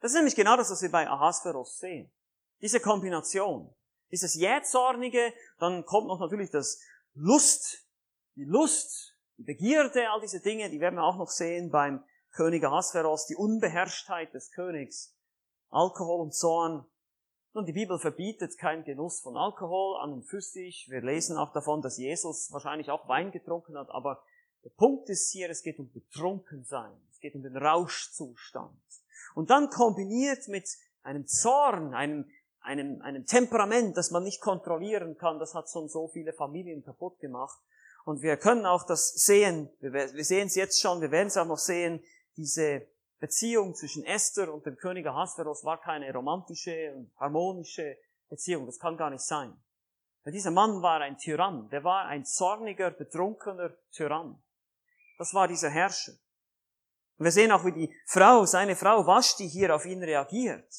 Das 0.00 0.12
ist 0.12 0.16
nämlich 0.16 0.36
genau 0.36 0.56
das, 0.56 0.70
was 0.70 0.82
wir 0.82 0.90
bei 0.90 1.08
Ahasveros 1.08 1.78
sehen. 1.78 2.12
Diese 2.60 2.80
Kombination. 2.80 3.74
Dieses 4.10 4.34
Jähzornige, 4.34 5.32
dann 5.58 5.84
kommt 5.84 6.06
noch 6.06 6.20
natürlich 6.20 6.50
das 6.50 6.80
Lust, 7.14 7.86
die 8.36 8.44
Lust, 8.44 9.16
die 9.36 9.42
Begierde, 9.42 10.10
all 10.10 10.20
diese 10.20 10.40
Dinge, 10.40 10.70
die 10.70 10.80
werden 10.80 10.94
wir 10.94 11.04
auch 11.04 11.16
noch 11.16 11.30
sehen 11.30 11.70
beim 11.70 12.04
König 12.30 12.64
Ahasveros, 12.64 13.26
die 13.26 13.36
Unbeherrschtheit 13.36 14.32
des 14.32 14.52
Königs, 14.52 15.16
Alkohol 15.70 16.20
und 16.20 16.34
Zorn. 16.34 16.86
Nun, 17.54 17.64
die 17.64 17.72
Bibel 17.72 17.98
verbietet 17.98 18.58
keinen 18.58 18.84
Genuss 18.84 19.20
von 19.20 19.36
Alkohol 19.36 19.96
an 20.02 20.12
und 20.12 20.24
für 20.24 20.42
sich. 20.42 20.86
Wir 20.90 21.00
lesen 21.00 21.38
auch 21.38 21.52
davon, 21.52 21.80
dass 21.80 21.96
Jesus 21.96 22.52
wahrscheinlich 22.52 22.90
auch 22.90 23.08
Wein 23.08 23.32
getrunken 23.32 23.76
hat, 23.78 23.88
aber 23.88 24.22
der 24.62 24.70
Punkt 24.70 25.08
ist 25.08 25.30
hier, 25.32 25.48
es 25.48 25.62
geht 25.62 25.78
um 25.78 25.90
Betrunkensein. 25.90 27.00
Es 27.16 27.20
geht 27.20 27.34
um 27.34 27.42
den 27.42 27.56
Rauschzustand. 27.56 28.78
Und 29.34 29.48
dann 29.48 29.70
kombiniert 29.70 30.48
mit 30.48 30.68
einem 31.02 31.26
Zorn, 31.26 31.94
einem, 31.94 32.30
einem, 32.60 33.00
einem 33.00 33.24
Temperament, 33.24 33.96
das 33.96 34.10
man 34.10 34.22
nicht 34.22 34.42
kontrollieren 34.42 35.16
kann, 35.16 35.38
das 35.38 35.54
hat 35.54 35.70
schon 35.70 35.88
so 35.88 36.08
viele 36.08 36.34
Familien 36.34 36.84
kaputt 36.84 37.18
gemacht. 37.18 37.58
Und 38.04 38.20
wir 38.20 38.36
können 38.36 38.66
auch 38.66 38.84
das 38.84 39.14
sehen, 39.14 39.70
wir 39.80 40.24
sehen 40.24 40.48
es 40.48 40.56
jetzt 40.56 40.78
schon, 40.78 41.00
wir 41.00 41.10
werden 41.10 41.28
es 41.28 41.38
auch 41.38 41.46
noch 41.46 41.58
sehen, 41.58 42.04
diese 42.36 42.86
Beziehung 43.18 43.74
zwischen 43.74 44.04
Esther 44.04 44.52
und 44.52 44.66
dem 44.66 44.76
König 44.76 45.06
Ahasveros 45.06 45.64
war 45.64 45.80
keine 45.80 46.12
romantische 46.12 46.92
und 46.94 47.10
harmonische 47.18 47.96
Beziehung. 48.28 48.66
Das 48.66 48.78
kann 48.78 48.98
gar 48.98 49.08
nicht 49.08 49.24
sein. 49.24 49.56
Weil 50.22 50.34
dieser 50.34 50.50
Mann 50.50 50.82
war 50.82 51.00
ein 51.00 51.16
Tyrann. 51.16 51.70
Der 51.70 51.82
war 51.82 52.04
ein 52.04 52.26
zorniger, 52.26 52.90
betrunkener 52.90 53.74
Tyrann. 53.90 54.42
Das 55.16 55.32
war 55.32 55.48
dieser 55.48 55.70
Herrscher. 55.70 56.12
Und 57.18 57.24
wir 57.24 57.32
sehen 57.32 57.52
auch, 57.52 57.64
wie 57.64 57.72
die 57.72 57.94
Frau, 58.04 58.44
seine 58.44 58.76
Frau 58.76 59.06
Vashti 59.06 59.48
hier 59.48 59.74
auf 59.74 59.86
ihn 59.86 60.02
reagiert. 60.02 60.70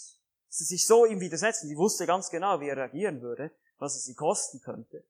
Sie 0.49 0.63
sich 0.63 0.85
so 0.85 1.05
ihm 1.05 1.19
widersetzt. 1.19 1.63
Und 1.63 1.69
sie 1.69 1.77
wusste 1.77 2.05
ganz 2.05 2.29
genau, 2.29 2.59
wie 2.59 2.69
er 2.69 2.77
reagieren 2.77 3.21
würde, 3.21 3.51
was 3.77 3.95
es 3.95 4.05
sie 4.05 4.15
kosten 4.15 4.61
könnte. 4.61 5.03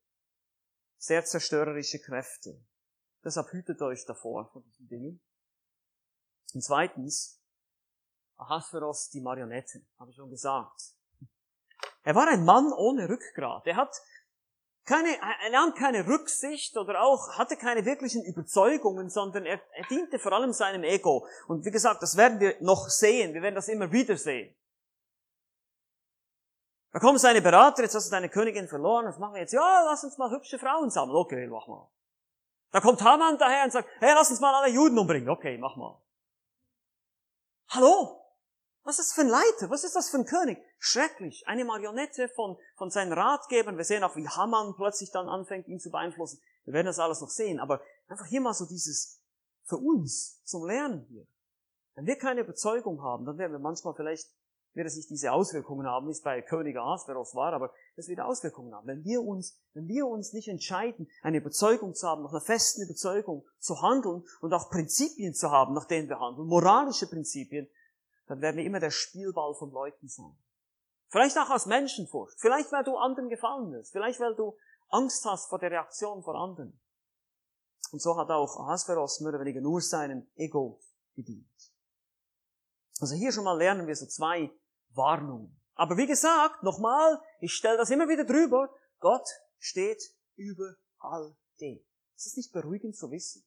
Sehr 0.98 1.24
zerstörerische 1.26 2.00
Kräfte. 2.00 2.60
Deshalb 3.24 3.52
hütet 3.52 3.82
euch 3.82 4.06
davor 4.06 4.50
von 4.52 4.64
diesen 4.64 4.88
Dingen. 4.88 5.22
Und 6.54 6.64
zweitens, 6.64 7.42
Ahasveros, 8.38 9.10
die 9.10 9.22
Marionette, 9.22 9.82
habe 10.00 10.12
ich 10.12 10.16
schon 10.16 10.30
gesagt. 10.30 10.94
Er 12.04 12.16
war 12.16 12.28
ein 12.30 12.46
Mann 12.46 12.72
ohne 12.72 13.10
Rückgrat. 13.10 13.68
Er 13.68 13.76
hat 13.76 13.94
keine, 14.88 15.18
er 15.20 15.50
nahm 15.52 15.74
keine 15.74 16.08
Rücksicht 16.08 16.78
oder 16.78 17.02
auch 17.02 17.38
hatte 17.38 17.58
keine 17.58 17.86
wirklichen 17.86 18.24
Überzeugungen, 18.24 19.10
sondern 19.10 19.46
er, 19.46 19.60
er 19.74 19.86
diente 19.90 20.18
vor 20.18 20.32
allem 20.32 20.54
seinem 20.54 20.84
Ego. 20.86 21.28
Und 21.48 21.66
wie 21.66 21.72
gesagt, 21.72 22.02
das 22.02 22.16
werden 22.16 22.40
wir 22.40 22.56
noch 22.62 22.88
sehen. 22.88 23.34
Wir 23.34 23.42
werden 23.42 23.56
das 23.56 23.68
immer 23.68 23.92
wieder 23.92 24.16
sehen. 24.16 24.56
Da 26.94 27.00
kommen 27.00 27.18
seine 27.18 27.42
Berater, 27.42 27.84
jetzt 27.84 27.96
hast 27.96 28.08
du 28.08 28.12
deine 28.12 28.30
Königin 28.30 28.70
verloren, 28.70 29.06
was 29.06 29.20
machen 29.20 29.34
wir 29.34 29.42
jetzt? 29.42 29.52
Ja, 29.52 29.84
lass 29.86 30.06
uns 30.06 30.18
mal 30.18 30.32
hübsche 30.32 30.58
Frauen 30.58 30.90
sammeln. 30.90 31.18
Okay, 31.18 31.48
mach 31.48 31.68
mal. 31.68 31.92
Da 32.72 32.80
kommt 32.80 33.02
Haman 33.02 33.38
daher 33.38 33.66
und 33.66 33.72
sagt, 33.72 33.90
hey, 34.00 34.14
lass 34.16 34.30
uns 34.30 34.40
mal 34.40 34.56
alle 34.56 34.74
Juden 34.74 34.98
umbringen. 34.98 35.30
Okay, 35.30 35.58
mach 35.58 35.76
mal. 35.76 36.02
Hallo? 37.70 38.27
Was 38.88 39.00
ist 39.00 39.10
das 39.10 39.16
für 39.16 39.22
ein 39.22 39.28
Leiter? 39.28 39.70
Was 39.70 39.84
ist 39.84 39.98
das 39.98 40.10
für 40.10 40.18
ein 40.18 40.26
König? 40.26 40.64
Schrecklich. 40.80 41.46
Eine 41.46 41.66
Marionette 41.66 42.30
von, 42.30 42.56
von 42.78 42.90
seinen 42.90 43.12
Ratgebern. 43.12 43.76
Wir 43.76 43.84
sehen 43.84 44.02
auch, 44.02 44.16
wie 44.16 44.26
Haman 44.26 44.76
plötzlich 44.78 45.12
dann 45.12 45.28
anfängt, 45.28 45.68
ihn 45.68 45.82
zu 45.82 45.92
beeinflussen. 45.92 46.40
Wir 46.64 46.74
werden 46.74 46.86
das 46.86 46.98
alles 46.98 47.20
noch 47.20 47.30
sehen. 47.30 47.60
Aber 47.60 47.82
einfach 48.08 48.28
hier 48.28 48.40
mal 48.40 48.54
so 48.54 48.66
dieses, 48.66 49.22
für 49.66 49.76
uns, 49.76 50.42
zum 50.46 50.66
Lernen 50.66 51.06
hier. 51.10 51.28
Wenn 51.96 52.06
wir 52.06 52.18
keine 52.18 52.40
Überzeugung 52.40 53.04
haben, 53.04 53.26
dann 53.26 53.38
werden 53.38 53.52
wir 53.52 53.60
manchmal 53.60 53.94
vielleicht, 53.94 54.30
wird 54.74 54.88
es 54.88 54.96
nicht 54.96 55.10
diese 55.10 55.34
Auswirkungen 55.34 55.86
haben, 55.86 56.08
es 56.08 56.22
bei 56.22 56.42
König 56.42 56.78
Ahasveros 56.78 57.36
war, 57.36 57.52
aber 57.52 57.74
das 57.98 58.08
wird 58.08 58.22
Auswirkungen 58.22 58.74
haben. 58.74 58.88
Wenn 58.88 59.04
wir 59.04 59.22
uns, 59.22 59.60
wenn 59.74 59.90
wir 59.90 60.08
uns 60.08 60.32
nicht 60.32 60.48
entscheiden, 60.48 61.10
eine 61.24 61.40
Überzeugung 61.40 61.94
zu 61.94 62.08
haben, 62.08 62.24
nach 62.24 62.32
einer 62.32 62.40
festen 62.40 62.84
Überzeugung 62.84 63.46
zu 63.60 63.82
handeln 63.82 64.24
und 64.40 64.54
auch 64.54 64.70
Prinzipien 64.70 65.34
zu 65.34 65.52
haben, 65.52 65.74
nach 65.74 65.88
denen 65.88 66.08
wir 66.08 66.22
handeln, 66.22 66.48
moralische 66.48 67.08
Prinzipien, 67.08 67.68
dann 68.28 68.42
werden 68.42 68.58
wir 68.58 68.66
immer 68.66 68.80
der 68.80 68.92
Spielball 68.92 69.56
von 69.56 69.72
Leuten 69.72 70.08
sein. 70.08 70.38
Vielleicht 71.10 71.38
auch 71.38 71.50
aus 71.50 71.66
Menschenfurcht. 71.66 72.40
Vielleicht, 72.40 72.72
weil 72.72 72.84
du 72.84 72.98
anderen 72.98 73.30
gefallen 73.30 73.72
willst. 73.72 73.94
Vielleicht, 73.94 74.20
weil 74.20 74.36
du 74.36 74.58
Angst 74.90 75.26
hast 75.26 75.50
vor 75.50 75.60
der 75.60 75.72
Reaktion 75.72 76.22
von 76.24 76.36
anderen. 76.36 76.80
Und 77.92 78.02
so 78.02 78.18
hat 78.18 78.30
auch 78.30 78.58
Ahasveros 78.60 79.22
mehr 79.22 79.30
oder 79.30 79.40
weniger 79.40 79.62
nur 79.62 79.82
seinem 79.82 80.30
Ego 80.36 80.82
gedient. 81.16 81.48
Also 83.00 83.16
hier 83.16 83.32
schon 83.32 83.46
mal 83.46 83.58
lernen 83.58 83.88
wir 83.88 83.96
so 83.96 84.06
zwei 84.06 84.52
Warnungen. 84.90 85.58
Aber 85.76 85.96
wie 85.96 86.08
gesagt, 86.08 86.64
nochmal, 86.64 87.22
ich 87.40 87.54
stelle 87.54 87.78
das 87.78 87.90
immer 87.92 88.10
wieder 88.10 88.26
drüber, 88.26 88.74
Gott 89.00 89.28
steht 89.60 90.02
über 90.36 90.76
all 90.98 91.38
dem. 91.62 91.80
Ist 92.16 92.28
es 92.28 92.36
nicht 92.36 92.52
beruhigend 92.52 92.96
zu 92.96 93.12
wissen? 93.12 93.46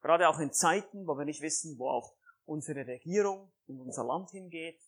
Gerade 0.00 0.28
auch 0.28 0.38
in 0.38 0.52
Zeiten, 0.52 1.06
wo 1.06 1.16
wir 1.16 1.26
nicht 1.26 1.42
wissen, 1.42 1.78
wo 1.78 1.90
auch 1.90 2.14
unsere 2.50 2.84
Regierung 2.84 3.52
und 3.68 3.80
unser 3.80 4.04
Land 4.04 4.30
hingeht, 4.30 4.82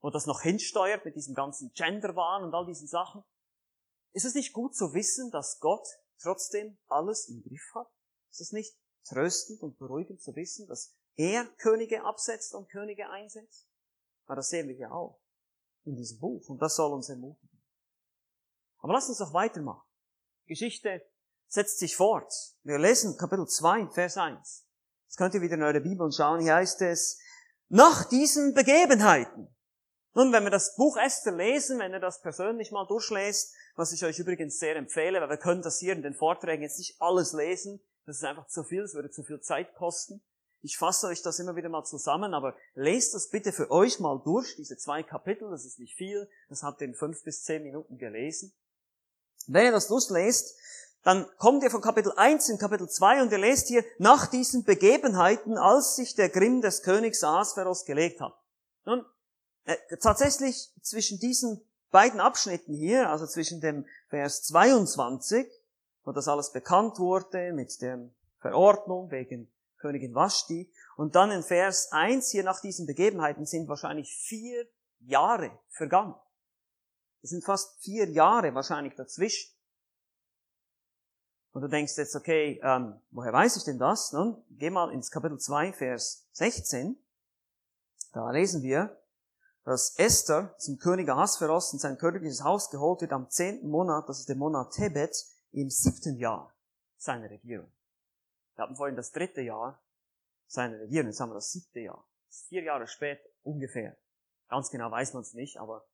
wo 0.00 0.10
das 0.10 0.26
noch 0.26 0.42
hinsteuert 0.42 1.04
mit 1.04 1.14
diesem 1.14 1.32
ganzen 1.32 1.72
Genderwahn 1.72 2.42
und 2.42 2.52
all 2.54 2.66
diesen 2.66 2.88
Sachen. 2.88 3.22
Ist 4.12 4.24
es 4.24 4.34
nicht 4.34 4.52
gut 4.52 4.74
zu 4.74 4.92
wissen, 4.94 5.30
dass 5.30 5.60
Gott 5.60 5.86
trotzdem 6.20 6.76
alles 6.88 7.28
im 7.28 7.42
Griff 7.42 7.70
hat? 7.74 7.88
Ist 8.30 8.40
es 8.40 8.52
nicht 8.52 8.76
tröstend 9.04 9.62
und 9.62 9.78
beruhigend 9.78 10.20
zu 10.20 10.34
wissen, 10.34 10.66
dass 10.66 10.92
er 11.14 11.44
Könige 11.58 12.04
absetzt 12.04 12.52
und 12.54 12.68
Könige 12.68 13.08
einsetzt? 13.08 13.68
Aber 14.26 14.36
das 14.36 14.48
sehen 14.48 14.68
wir 14.68 14.76
ja 14.76 14.90
auch 14.90 15.20
in 15.84 15.94
diesem 15.94 16.18
Buch 16.18 16.48
und 16.48 16.60
das 16.60 16.74
soll 16.74 16.92
uns 16.92 17.08
ermutigen. 17.08 17.62
Aber 18.78 18.92
lass 18.92 19.08
uns 19.08 19.18
doch 19.18 19.32
weitermachen. 19.32 19.86
Geschichte 20.46 21.08
setzt 21.46 21.78
sich 21.78 21.94
fort. 21.94 22.32
Wir 22.64 22.78
lesen 22.78 23.16
Kapitel 23.16 23.46
2, 23.46 23.88
Vers 23.90 24.16
1. 24.16 24.67
Jetzt 25.08 25.16
könnt 25.16 25.32
ihr 25.32 25.40
wieder 25.40 25.54
in 25.54 25.62
eure 25.62 25.80
Bibel 25.80 26.12
schauen. 26.12 26.40
Hier 26.40 26.56
heißt 26.56 26.82
es, 26.82 27.18
nach 27.70 28.04
diesen 28.04 28.52
Begebenheiten. 28.52 29.48
Nun, 30.12 30.32
wenn 30.32 30.44
wir 30.44 30.50
das 30.50 30.76
Buch 30.76 30.98
Esther 30.98 31.32
lesen, 31.32 31.78
wenn 31.78 31.94
ihr 31.94 32.00
das 32.00 32.20
persönlich 32.20 32.72
mal 32.72 32.86
durchlest, 32.86 33.54
was 33.74 33.92
ich 33.92 34.04
euch 34.04 34.18
übrigens 34.18 34.58
sehr 34.58 34.76
empfehle, 34.76 35.20
weil 35.22 35.30
wir 35.30 35.38
können 35.38 35.62
das 35.62 35.78
hier 35.78 35.94
in 35.94 36.02
den 36.02 36.12
Vorträgen 36.12 36.62
jetzt 36.62 36.78
nicht 36.78 37.00
alles 37.00 37.32
lesen, 37.32 37.80
das 38.04 38.16
ist 38.16 38.24
einfach 38.24 38.48
zu 38.48 38.64
viel, 38.64 38.82
es 38.82 38.94
würde 38.94 39.10
zu 39.10 39.22
viel 39.22 39.40
Zeit 39.40 39.74
kosten. 39.74 40.20
Ich 40.60 40.76
fasse 40.76 41.06
euch 41.06 41.22
das 41.22 41.38
immer 41.38 41.56
wieder 41.56 41.70
mal 41.70 41.84
zusammen, 41.84 42.34
aber 42.34 42.54
lest 42.74 43.14
das 43.14 43.30
bitte 43.30 43.52
für 43.52 43.70
euch 43.70 44.00
mal 44.00 44.20
durch, 44.22 44.56
diese 44.56 44.76
zwei 44.76 45.02
Kapitel, 45.02 45.50
das 45.50 45.64
ist 45.64 45.78
nicht 45.78 45.94
viel, 45.94 46.28
das 46.50 46.62
habt 46.62 46.82
ihr 46.82 46.88
in 46.88 46.94
fünf 46.94 47.22
bis 47.22 47.44
zehn 47.44 47.62
Minuten 47.62 47.96
gelesen. 47.96 48.52
Wenn 49.46 49.64
ihr 49.64 49.72
das 49.72 49.88
durchlest, 49.88 50.58
dann 51.08 51.26
kommt 51.38 51.62
ihr 51.62 51.70
von 51.70 51.80
Kapitel 51.80 52.12
1 52.14 52.50
in 52.50 52.58
Kapitel 52.58 52.86
2 52.86 53.22
und 53.22 53.32
ihr 53.32 53.38
lest 53.38 53.68
hier, 53.68 53.82
nach 53.96 54.26
diesen 54.26 54.64
Begebenheiten, 54.64 55.56
als 55.56 55.96
sich 55.96 56.14
der 56.14 56.28
Grimm 56.28 56.60
des 56.60 56.82
Königs 56.82 57.24
Ahasveros 57.24 57.86
gelegt 57.86 58.20
hat. 58.20 58.34
Nun, 58.84 59.06
äh, 59.64 59.74
tatsächlich 60.02 60.70
zwischen 60.82 61.18
diesen 61.18 61.62
beiden 61.90 62.20
Abschnitten 62.20 62.74
hier, 62.74 63.08
also 63.08 63.26
zwischen 63.26 63.62
dem 63.62 63.86
Vers 64.10 64.42
22, 64.42 65.50
wo 66.04 66.12
das 66.12 66.28
alles 66.28 66.52
bekannt 66.52 66.98
wurde 66.98 67.54
mit 67.54 67.80
der 67.80 68.10
Verordnung 68.40 69.10
wegen 69.10 69.50
Königin 69.78 70.14
Vashti, 70.14 70.70
und 70.98 71.14
dann 71.14 71.30
in 71.30 71.42
Vers 71.42 71.90
1 71.90 72.32
hier 72.32 72.44
nach 72.44 72.60
diesen 72.60 72.86
Begebenheiten 72.86 73.46
sind 73.46 73.66
wahrscheinlich 73.66 74.14
vier 74.14 74.66
Jahre 74.98 75.58
vergangen. 75.70 76.16
Es 77.22 77.30
sind 77.30 77.46
fast 77.46 77.82
vier 77.82 78.10
Jahre 78.10 78.54
wahrscheinlich 78.54 78.94
dazwischen. 78.94 79.57
Und 81.52 81.62
du 81.62 81.68
denkst 81.68 81.96
jetzt, 81.96 82.14
okay, 82.14 82.60
ähm, 82.62 83.00
woher 83.10 83.32
weiß 83.32 83.56
ich 83.56 83.64
denn 83.64 83.78
das? 83.78 84.12
Nun, 84.12 84.42
geh 84.50 84.70
mal 84.70 84.92
ins 84.92 85.10
Kapitel 85.10 85.38
2, 85.38 85.72
Vers 85.72 86.28
16. 86.32 86.96
Da 88.12 88.30
lesen 88.30 88.62
wir, 88.62 88.96
dass 89.64 89.98
Esther 89.98 90.54
zum 90.58 90.78
König 90.78 91.08
Ahasveros 91.08 91.72
in 91.72 91.78
sein 91.78 91.98
königliches 91.98 92.42
Haus 92.42 92.70
geholt 92.70 93.00
wird 93.00 93.12
am 93.12 93.28
zehnten 93.28 93.68
Monat, 93.68 94.08
das 94.08 94.20
ist 94.20 94.28
der 94.28 94.36
Monat 94.36 94.72
Tebet, 94.72 95.14
im 95.52 95.70
siebten 95.70 96.16
Jahr 96.16 96.54
seiner 96.96 97.30
Regierung. 97.30 97.70
Wir 98.54 98.64
hatten 98.64 98.76
vorhin 98.76 98.96
das 98.96 99.12
dritte 99.12 99.40
Jahr 99.40 99.82
seiner 100.46 100.80
Regierung, 100.80 101.08
jetzt 101.08 101.20
haben 101.20 101.30
wir 101.30 101.34
das 101.34 101.52
siebte 101.52 101.80
Jahr. 101.80 102.06
Vier 102.48 102.62
Jahre 102.62 102.86
später 102.86 103.22
ungefähr. 103.42 103.96
Ganz 104.48 104.70
genau 104.70 104.90
weiß 104.90 105.12
man 105.14 105.22
es 105.22 105.34
nicht, 105.34 105.58
aber 105.58 105.86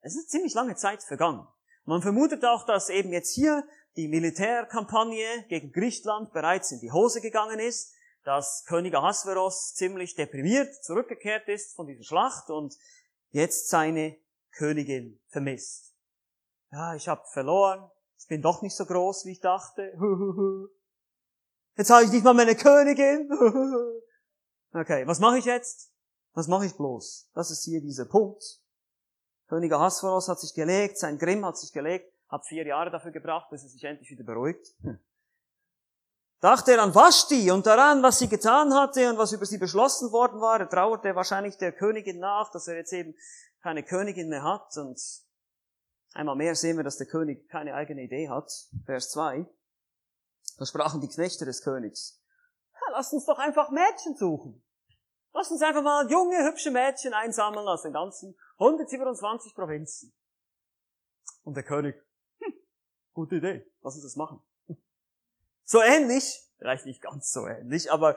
es 0.00 0.16
ist 0.16 0.30
ziemlich 0.30 0.54
lange 0.54 0.76
Zeit 0.76 1.02
vergangen. 1.02 1.46
Man 1.84 2.02
vermutet 2.02 2.44
auch, 2.44 2.64
dass 2.64 2.88
eben 2.88 3.12
jetzt 3.12 3.34
hier 3.34 3.64
die 3.96 4.08
Militärkampagne 4.08 5.46
gegen 5.48 5.72
Griechenland 5.72 6.32
bereits 6.32 6.72
in 6.72 6.80
die 6.80 6.92
Hose 6.92 7.20
gegangen 7.20 7.58
ist, 7.58 7.92
dass 8.24 8.64
König 8.66 8.94
Ahasveros 8.94 9.74
ziemlich 9.74 10.14
deprimiert 10.14 10.74
zurückgekehrt 10.84 11.48
ist 11.48 11.74
von 11.74 11.86
dieser 11.86 12.04
Schlacht 12.04 12.50
und 12.50 12.76
jetzt 13.30 13.68
seine 13.68 14.16
Königin 14.52 15.20
vermisst. 15.28 15.94
ja, 16.72 16.94
ich 16.94 17.08
habe 17.08 17.24
verloren, 17.32 17.90
ich 18.18 18.26
bin 18.28 18.42
doch 18.42 18.62
nicht 18.62 18.76
so 18.76 18.84
groß, 18.84 19.24
wie 19.24 19.32
ich 19.32 19.40
dachte. 19.40 19.92
Jetzt 21.76 21.88
habe 21.88 22.04
ich 22.04 22.10
nicht 22.10 22.24
mal 22.24 22.34
meine 22.34 22.56
Königin. 22.56 23.30
Okay, 24.72 25.04
was 25.04 25.18
mache 25.18 25.38
ich 25.38 25.46
jetzt? 25.46 25.92
Was 26.32 26.46
mache 26.46 26.64
ich 26.64 26.76
bloß? 26.76 27.28
Das 27.34 27.50
ist 27.50 27.64
hier 27.64 27.80
dieser 27.80 28.04
Punkt. 28.04 28.60
König 29.48 29.72
Ahasveros 29.72 30.28
hat 30.28 30.38
sich 30.38 30.54
gelegt, 30.54 30.96
sein 30.96 31.18
Grimm 31.18 31.44
hat 31.44 31.58
sich 31.58 31.72
gelegt, 31.72 32.14
hat 32.30 32.46
vier 32.46 32.66
Jahre 32.66 32.90
dafür 32.90 33.10
gebracht, 33.10 33.50
bis 33.50 33.62
er 33.62 33.68
sich 33.68 33.84
endlich 33.84 34.10
wieder 34.10 34.24
beruhigt. 34.24 34.74
Dachte 36.40 36.72
er 36.72 36.82
an 36.82 36.94
Vashti 36.94 37.50
und 37.50 37.66
daran, 37.66 38.02
was 38.02 38.18
sie 38.18 38.28
getan 38.28 38.72
hatte 38.72 39.10
und 39.10 39.18
was 39.18 39.32
über 39.32 39.44
sie 39.44 39.58
beschlossen 39.58 40.10
worden 40.10 40.40
war. 40.40 40.58
Er 40.58 40.70
trauerte 40.70 41.14
wahrscheinlich 41.14 41.58
der 41.58 41.72
Königin 41.72 42.18
nach, 42.18 42.50
dass 42.50 42.66
er 42.66 42.76
jetzt 42.76 42.92
eben 42.94 43.14
keine 43.62 43.82
Königin 43.82 44.30
mehr 44.30 44.42
hat. 44.42 44.74
Und 44.78 44.98
einmal 46.14 46.36
mehr 46.36 46.54
sehen 46.54 46.78
wir, 46.78 46.84
dass 46.84 46.96
der 46.96 47.08
König 47.08 47.46
keine 47.50 47.74
eigene 47.74 48.02
Idee 48.02 48.30
hat. 48.30 48.50
Vers 48.86 49.10
2. 49.10 49.46
Da 50.56 50.64
sprachen 50.64 51.02
die 51.02 51.08
Knechte 51.08 51.44
des 51.44 51.62
Königs. 51.62 52.22
Ja, 52.72 52.92
lasst 52.92 53.12
uns 53.12 53.26
doch 53.26 53.38
einfach 53.38 53.70
Mädchen 53.70 54.16
suchen. 54.16 54.64
Lasst 55.32 55.50
uns 55.50 55.62
einfach 55.62 55.82
mal 55.82 56.10
junge, 56.10 56.44
hübsche 56.44 56.70
Mädchen 56.70 57.12
einsammeln 57.12 57.68
aus 57.68 57.82
den 57.82 57.92
ganzen 57.92 58.34
127 58.58 59.54
Provinzen. 59.54 60.14
Und 61.44 61.54
der 61.54 61.64
König, 61.64 61.96
hm, 61.96 62.09
gute 63.12 63.36
Idee, 63.36 63.66
lass 63.82 63.94
uns 63.94 64.04
das 64.04 64.16
machen. 64.16 64.42
So 65.64 65.80
ähnlich, 65.80 66.42
vielleicht 66.58 66.84
nicht 66.84 67.00
ganz 67.00 67.30
so 67.30 67.46
ähnlich, 67.46 67.92
aber 67.92 68.16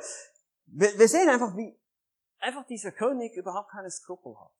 wir, 0.66 0.98
wir 0.98 1.08
sehen 1.08 1.30
einfach, 1.30 1.56
wie 1.56 1.78
einfach 2.40 2.66
dieser 2.66 2.92
König 2.92 3.36
überhaupt 3.36 3.70
keine 3.70 3.92
Skrupel 3.92 4.40
hat. 4.40 4.52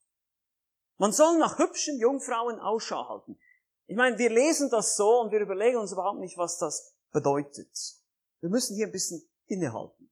Man 0.98 1.12
soll 1.12 1.38
nach 1.38 1.58
hübschen 1.58 1.98
Jungfrauen 1.98 2.60
Ausschau 2.60 3.08
halten. 3.08 3.38
Ich 3.86 3.96
meine, 3.96 4.16
wir 4.16 4.30
lesen 4.30 4.70
das 4.70 4.96
so 4.96 5.20
und 5.20 5.32
wir 5.32 5.40
überlegen 5.40 5.76
uns 5.76 5.92
überhaupt 5.92 6.20
nicht, 6.20 6.38
was 6.38 6.58
das 6.58 6.94
bedeutet. 7.10 7.96
Wir 8.40 8.48
müssen 8.48 8.76
hier 8.76 8.86
ein 8.86 8.92
bisschen 8.92 9.22
innehalten 9.46 10.10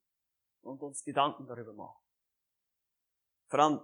und 0.63 0.83
uns 0.83 1.05
Gedanken 1.05 1.47
darüber 1.47 1.73
machen. 1.73 2.03
Vor 3.49 3.61
allem 3.61 3.81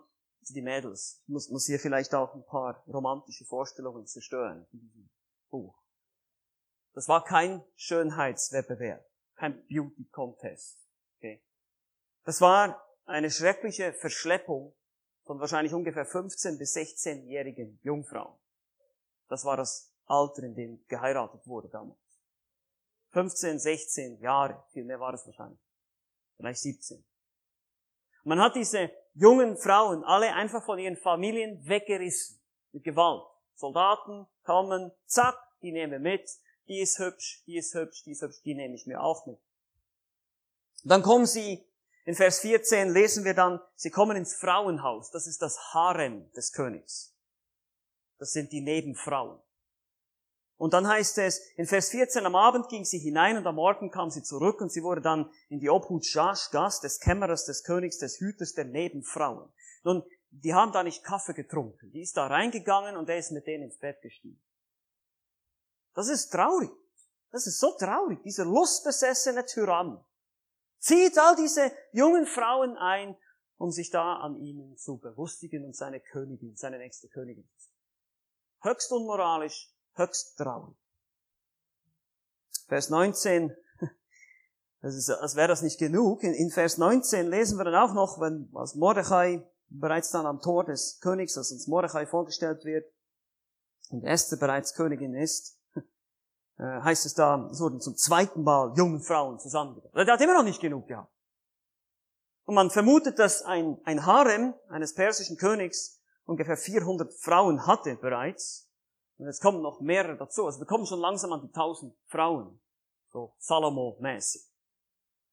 die 0.54 0.62
Mädels. 0.62 1.20
Ich 1.22 1.28
muss, 1.28 1.50
muss 1.50 1.66
hier 1.66 1.78
vielleicht 1.78 2.14
auch 2.14 2.34
ein 2.34 2.44
paar 2.44 2.82
romantische 2.86 3.44
Vorstellungen 3.44 4.06
zerstören 4.06 4.66
in 4.72 4.80
diesem 4.80 5.10
Buch. 5.50 5.77
Das 6.98 7.06
war 7.06 7.22
kein 7.22 7.64
Schönheitswettbewerb, 7.76 9.08
kein 9.36 9.64
Beauty 9.68 10.08
Contest. 10.10 10.84
Okay. 11.16 11.40
Das 12.24 12.40
war 12.40 12.84
eine 13.04 13.30
schreckliche 13.30 13.92
Verschleppung 13.92 14.74
von 15.22 15.38
wahrscheinlich 15.38 15.72
ungefähr 15.72 16.04
15 16.04 16.58
bis 16.58 16.74
16-jährigen 16.74 17.78
Jungfrauen. 17.84 18.36
Das 19.28 19.44
war 19.44 19.56
das 19.56 19.94
Alter, 20.06 20.42
in 20.42 20.56
dem 20.56 20.84
geheiratet 20.88 21.46
wurde 21.46 21.68
damals. 21.68 22.00
15, 23.10 23.60
16 23.60 24.20
Jahre, 24.20 24.64
viel 24.72 24.82
mehr 24.82 24.98
war 24.98 25.14
es 25.14 25.24
wahrscheinlich. 25.24 25.60
Vielleicht 26.36 26.58
17. 26.62 27.04
Man 28.24 28.40
hat 28.40 28.56
diese 28.56 28.90
jungen 29.14 29.56
Frauen 29.56 30.02
alle 30.02 30.34
einfach 30.34 30.64
von 30.64 30.80
ihren 30.80 30.96
Familien 30.96 31.64
weggerissen. 31.64 32.40
Mit 32.72 32.82
Gewalt. 32.82 33.22
Soldaten 33.54 34.26
kommen, 34.42 34.90
zack, 35.06 35.38
die 35.62 35.70
nehmen 35.70 36.02
mit. 36.02 36.28
Die 36.68 36.80
ist 36.80 36.98
hübsch, 36.98 37.42
die 37.46 37.56
ist 37.56 37.74
hübsch, 37.74 38.02
die 38.04 38.12
ist 38.12 38.22
hübsch, 38.22 38.42
die 38.44 38.54
nehme 38.54 38.74
ich 38.74 38.86
mir 38.86 39.00
auch 39.00 39.26
mit. 39.26 39.38
Dann 40.84 41.02
kommen 41.02 41.26
sie, 41.26 41.64
in 42.04 42.14
Vers 42.14 42.40
14 42.40 42.90
lesen 42.90 43.24
wir 43.24 43.34
dann, 43.34 43.60
sie 43.74 43.90
kommen 43.90 44.16
ins 44.16 44.34
Frauenhaus. 44.34 45.10
Das 45.10 45.26
ist 45.26 45.42
das 45.42 45.58
Harem 45.74 46.30
des 46.32 46.52
Königs. 46.52 47.14
Das 48.18 48.32
sind 48.32 48.52
die 48.52 48.60
Nebenfrauen. 48.60 49.38
Und 50.56 50.74
dann 50.74 50.88
heißt 50.88 51.18
es, 51.18 51.38
in 51.56 51.66
Vers 51.66 51.90
14, 51.90 52.26
am 52.26 52.34
Abend 52.34 52.68
ging 52.68 52.84
sie 52.84 52.98
hinein 52.98 53.36
und 53.36 53.46
am 53.46 53.54
Morgen 53.54 53.90
kam 53.90 54.10
sie 54.10 54.22
zurück 54.22 54.60
und 54.60 54.72
sie 54.72 54.82
wurde 54.82 55.00
dann 55.00 55.30
in 55.48 55.60
die 55.60 55.70
Obhut 55.70 56.04
Schashgas, 56.04 56.80
des 56.80 56.98
Kämmerers 56.98 57.44
des 57.44 57.62
Königs, 57.62 57.98
des 57.98 58.18
Hüters 58.18 58.54
der 58.54 58.64
Nebenfrauen. 58.64 59.48
Nun, 59.84 60.02
die 60.30 60.54
haben 60.54 60.72
da 60.72 60.82
nicht 60.82 61.04
Kaffee 61.04 61.34
getrunken. 61.34 61.92
Die 61.92 62.02
ist 62.02 62.16
da 62.16 62.26
reingegangen 62.26 62.96
und 62.96 63.08
er 63.08 63.18
ist 63.18 63.30
mit 63.30 63.46
denen 63.46 63.64
ins 63.64 63.78
Bett 63.78 64.02
gestiegen. 64.02 64.42
Das 65.94 66.08
ist 66.08 66.30
traurig. 66.30 66.70
Das 67.30 67.46
ist 67.46 67.58
so 67.58 67.76
traurig. 67.76 68.22
Dieser 68.22 68.44
lustbesessene 68.44 69.44
Tyrann 69.44 70.02
zieht 70.78 71.18
all 71.18 71.36
diese 71.36 71.72
jungen 71.92 72.26
Frauen 72.26 72.76
ein, 72.76 73.16
um 73.58 73.70
sich 73.70 73.90
da 73.90 74.16
an 74.16 74.36
ihnen 74.36 74.76
zu 74.76 74.98
belustigen 74.98 75.64
und 75.64 75.76
seine 75.76 76.00
Königin, 76.00 76.56
seine 76.56 76.78
nächste 76.78 77.08
Königin 77.08 77.48
zu. 77.56 77.68
Höchst 78.60 78.92
unmoralisch, 78.92 79.72
höchst 79.94 80.36
traurig. 80.36 80.76
Vers 82.68 82.90
19, 82.90 83.54
das 84.80 84.94
ist, 84.94 85.10
als 85.10 85.36
wäre 85.36 85.48
das 85.48 85.62
nicht 85.62 85.78
genug. 85.78 86.22
In, 86.22 86.34
in, 86.34 86.50
Vers 86.50 86.78
19 86.78 87.28
lesen 87.28 87.58
wir 87.58 87.64
dann 87.64 87.74
auch 87.74 87.94
noch, 87.94 88.20
wenn, 88.20 88.50
als 88.54 88.74
Mordechai 88.74 89.46
bereits 89.68 90.10
dann 90.10 90.26
am 90.26 90.40
Tor 90.40 90.64
des 90.64 91.00
Königs, 91.00 91.36
als 91.36 91.52
uns 91.52 91.66
Mordechai 91.66 92.06
vorgestellt 92.06 92.64
wird, 92.64 92.90
und 93.90 94.04
Esther 94.04 94.38
bereits 94.38 94.74
Königin 94.74 95.14
ist, 95.14 95.57
heißt 96.64 97.06
es 97.06 97.14
da, 97.14 97.48
es 97.50 97.60
wurden 97.60 97.80
zum 97.80 97.96
zweiten 97.96 98.42
Mal 98.42 98.72
jungen 98.76 99.00
Frauen 99.00 99.38
zusammengebracht. 99.38 99.94
Der 99.94 100.14
hat 100.14 100.20
immer 100.20 100.34
noch 100.34 100.44
nicht 100.44 100.60
genug 100.60 100.88
gehabt. 100.88 101.12
Und 102.44 102.54
man 102.54 102.70
vermutet, 102.70 103.18
dass 103.18 103.42
ein, 103.42 103.78
ein 103.84 104.06
Harem 104.06 104.54
eines 104.68 104.94
persischen 104.94 105.36
Königs 105.36 106.00
ungefähr 106.24 106.56
400 106.56 107.12
Frauen 107.14 107.66
hatte 107.66 107.96
bereits. 107.96 108.70
Und 109.18 109.26
jetzt 109.26 109.42
kommen 109.42 109.62
noch 109.62 109.80
mehrere 109.80 110.16
dazu. 110.16 110.46
Also 110.46 110.58
wir 110.60 110.66
kommen 110.66 110.86
schon 110.86 111.00
langsam 111.00 111.32
an 111.32 111.42
die 111.42 111.52
tausend 111.52 111.94
Frauen. 112.06 112.60
So 113.12 113.34
Salomo-mäßig. 113.38 114.42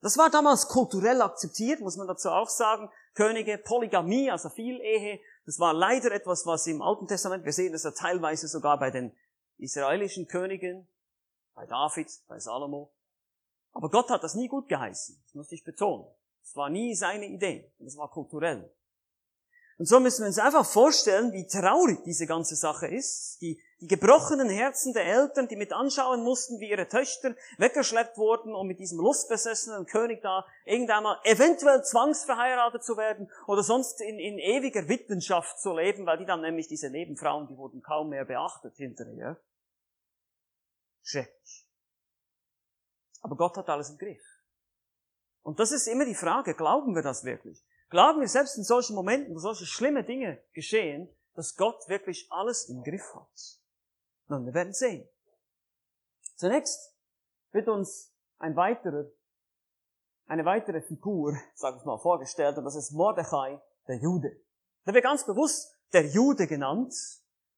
Das 0.02 0.18
war 0.18 0.30
damals 0.30 0.68
kulturell 0.68 1.22
akzeptiert, 1.22 1.80
muss 1.80 1.98
man 1.98 2.08
dazu 2.08 2.30
auch 2.30 2.50
sagen. 2.50 2.90
Könige, 3.14 3.58
Polygamie, 3.58 4.30
also 4.30 4.50
Vielehe, 4.50 5.20
das 5.46 5.60
war 5.60 5.74
leider 5.74 6.12
etwas, 6.12 6.46
was 6.46 6.68
im 6.68 6.82
Alten 6.82 7.08
Testament, 7.08 7.46
wir 7.46 7.54
sehen 7.54 7.72
das 7.72 7.84
ja 7.84 7.92
teilweise 7.92 8.48
sogar 8.48 8.78
bei 8.78 8.92
den 8.92 9.16
israelischen 9.58 10.28
Königen, 10.28 10.88
bei 11.56 11.66
David, 11.66 12.08
bei 12.28 12.40
Salomo. 12.40 12.92
Aber 13.74 13.90
Gott 13.90 14.10
hat 14.10 14.24
das 14.24 14.36
nie 14.36 14.48
gut 14.48 14.68
geheißen. 14.70 15.22
Das 15.26 15.34
muss 15.34 15.52
ich 15.52 15.64
betonen. 15.64 16.06
Das 16.42 16.56
war 16.56 16.70
nie 16.70 16.94
seine 16.96 17.26
Idee. 17.26 17.72
Das 17.80 17.98
war 17.98 18.10
kulturell. 18.10 18.70
Und 19.78 19.88
so 19.88 20.00
müssen 20.00 20.22
wir 20.22 20.28
uns 20.28 20.40
einfach 20.40 20.66
vorstellen, 20.66 21.34
wie 21.34 21.48
traurig 21.48 22.02
diese 22.06 22.26
ganze 22.28 22.56
Sache 22.56 22.88
ist. 22.88 23.42
Die, 23.42 23.62
die 23.82 23.88
gebrochenen 23.88 24.50
Herzen 24.50 24.94
der 24.94 25.06
Eltern, 25.06 25.50
die 25.50 25.58
mit 25.58 25.74
anschauen 25.74 26.24
mussten, 26.24 26.62
wie 26.62 26.70
ihre 26.70 26.88
Töchter 26.88 27.36
weggeschleppt 27.58 28.18
wurden, 28.18 28.56
um 28.56 28.68
mit 28.68 28.80
diesem 28.80 29.00
lustbesessenen 29.00 29.86
König 29.86 30.22
da 30.22 30.46
irgendwann 30.64 31.04
mal 31.04 31.20
eventuell 31.26 31.84
zwangsverheiratet 31.84 32.86
zu 32.86 32.96
werden 32.96 33.30
oder 33.48 33.64
sonst 33.64 34.00
in, 34.00 34.18
in 34.18 34.40
ewiger 34.40 34.88
Witwenschaft 34.88 35.60
zu 35.60 35.74
leben, 35.74 36.06
weil 36.06 36.20
die 36.20 36.26
dann 36.26 36.40
nämlich 36.40 36.70
diese 36.70 36.90
Nebenfrauen, 36.90 37.48
die 37.48 37.58
wurden 37.58 37.82
kaum 37.82 38.10
mehr 38.10 38.24
beachtet 38.24 38.78
hinterher. 38.78 39.38
Schrecklich. 41.06 41.68
Aber 43.22 43.36
Gott 43.36 43.56
hat 43.58 43.70
alles 43.70 43.92
im 43.92 43.98
Griff. 43.98 44.24
Und 45.44 45.60
das 45.60 45.72
ist 45.72 45.88
immer 45.88 46.04
die 46.06 46.16
Frage, 46.16 46.56
glauben 46.56 46.96
wir 46.96 47.04
das 47.04 47.24
wirklich? 47.24 47.64
Glauben 47.90 48.22
wir 48.22 48.28
selbst 48.28 48.58
in 48.58 48.64
solchen 48.64 48.96
Momenten, 48.96 49.36
wo 49.36 49.40
solche 49.40 49.68
schlimme 49.68 50.04
Dinge 50.04 50.42
geschehen, 50.54 51.08
dass 51.36 51.56
Gott 51.56 51.88
wirklich 51.88 52.28
alles 52.32 52.70
im 52.70 52.84
Griff 52.84 53.14
hat? 53.14 53.60
Nun, 54.30 54.48
wir 54.48 54.54
werden 54.56 54.74
sehen. 54.74 55.08
Zunächst 56.38 56.96
wird 57.52 57.68
uns 57.68 58.12
ein 58.40 58.56
weiterer, 58.56 59.06
eine 60.26 60.44
weitere 60.44 60.82
Figur, 60.82 61.38
sag 61.54 61.78
ich 61.78 61.86
mal, 61.86 62.00
vorgestellt, 62.00 62.58
und 62.58 62.66
das 62.66 62.76
ist 62.76 62.92
Mordechai, 62.94 63.62
der 63.88 63.98
Jude. 63.98 64.36
Der 64.88 64.96
wird 64.96 65.04
ganz 65.04 65.24
bewusst 65.24 65.78
der 65.94 66.08
Jude 66.08 66.48
genannt, 66.48 66.96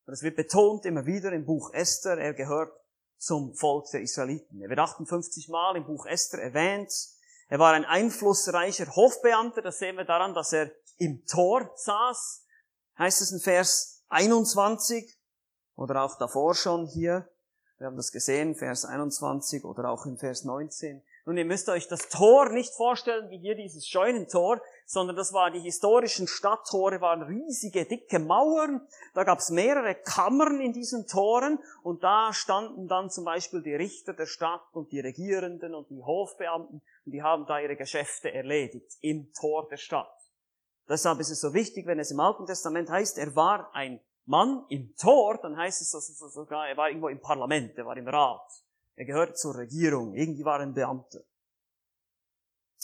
und 0.05 0.13
es 0.13 0.21
wird 0.21 0.35
betont 0.35 0.85
immer 0.85 1.05
wieder 1.05 1.31
im 1.31 1.45
Buch 1.45 1.73
Esther, 1.73 2.17
er 2.17 2.33
gehört 2.33 2.77
zum 3.17 3.53
Volk 3.55 3.89
der 3.91 4.01
Israeliten. 4.01 4.61
Er 4.61 4.69
wird 4.69 4.79
58 4.79 5.49
Mal 5.49 5.75
im 5.75 5.85
Buch 5.85 6.05
Esther 6.05 6.41
erwähnt, 6.41 6.91
er 7.49 7.59
war 7.59 7.73
ein 7.73 7.85
einflussreicher 7.85 8.93
Hofbeamter, 8.95 9.61
das 9.61 9.79
sehen 9.79 9.95
wir 9.95 10.03
daran, 10.03 10.33
dass 10.33 10.51
er 10.51 10.71
im 10.97 11.25
Tor 11.25 11.71
saß, 11.75 12.43
heißt 12.97 13.21
es 13.21 13.31
in 13.31 13.39
Vers 13.39 14.03
21 14.09 15.17
oder 15.75 16.03
auch 16.03 16.17
davor 16.17 16.55
schon 16.55 16.87
hier. 16.87 17.29
Wir 17.77 17.87
haben 17.87 17.95
das 17.95 18.11
gesehen, 18.11 18.55
Vers 18.55 18.83
21 18.83 19.63
oder 19.63 19.89
auch 19.89 20.05
in 20.05 20.17
Vers 20.17 20.43
19. 20.43 21.01
Nun, 21.27 21.35
ihr 21.35 21.43
müsst 21.43 21.67
euch 21.67 21.89
das 21.89 22.07
Tor 22.07 22.53
nicht 22.53 22.73
vorstellen 22.73 23.29
wie 23.29 23.37
hier 23.37 23.53
dieses 23.53 23.85
Scheunentor, 23.85 24.61
sondern 24.85 25.17
das 25.17 25.33
war 25.33 25.51
die 25.51 25.59
historischen 25.59 26.25
Stadttore, 26.25 27.01
waren 27.01 27.21
riesige, 27.21 27.83
dicke 27.83 28.17
Mauern. 28.17 28.87
Da 29.13 29.25
gab 29.25 29.39
es 29.39 29.49
mehrere 29.49 29.93
Kammern 29.93 30.61
in 30.61 30.71
diesen 30.71 31.05
Toren 31.05 31.59
und 31.83 32.01
da 32.01 32.31
standen 32.31 32.87
dann 32.87 33.09
zum 33.09 33.25
Beispiel 33.25 33.61
die 33.61 33.75
Richter 33.75 34.13
der 34.13 34.25
Stadt 34.25 34.63
und 34.71 34.93
die 34.93 35.01
Regierenden 35.01 35.75
und 35.75 35.89
die 35.89 36.01
Hofbeamten 36.01 36.81
und 37.05 37.11
die 37.11 37.21
haben 37.21 37.45
da 37.45 37.59
ihre 37.59 37.75
Geschäfte 37.75 38.31
erledigt 38.31 38.93
im 39.01 39.33
Tor 39.33 39.67
der 39.67 39.75
Stadt. 39.75 40.07
Deshalb 40.87 41.19
ist 41.19 41.29
es 41.29 41.41
so 41.41 41.53
wichtig, 41.53 41.87
wenn 41.87 41.99
es 41.99 42.09
im 42.09 42.21
Alten 42.21 42.45
Testament 42.45 42.89
heißt, 42.89 43.17
er 43.17 43.35
war 43.35 43.75
ein 43.75 43.99
Mann 44.23 44.63
im 44.69 44.95
Tor, 44.95 45.37
dann 45.41 45.57
heißt 45.57 45.81
es 45.81 45.91
sogar, 46.33 46.69
er 46.69 46.77
war 46.77 46.87
irgendwo 46.87 47.09
im 47.09 47.19
Parlament, 47.19 47.77
er 47.77 47.85
war 47.85 47.97
im 47.97 48.07
Rat. 48.07 48.49
Er 48.97 49.05
gehörte 49.05 49.35
zur 49.35 49.55
Regierung, 49.55 50.15
irgendwie 50.15 50.43
war 50.43 50.59
er 50.59 50.63
ein 50.63 50.73
Beamter. 50.73 51.19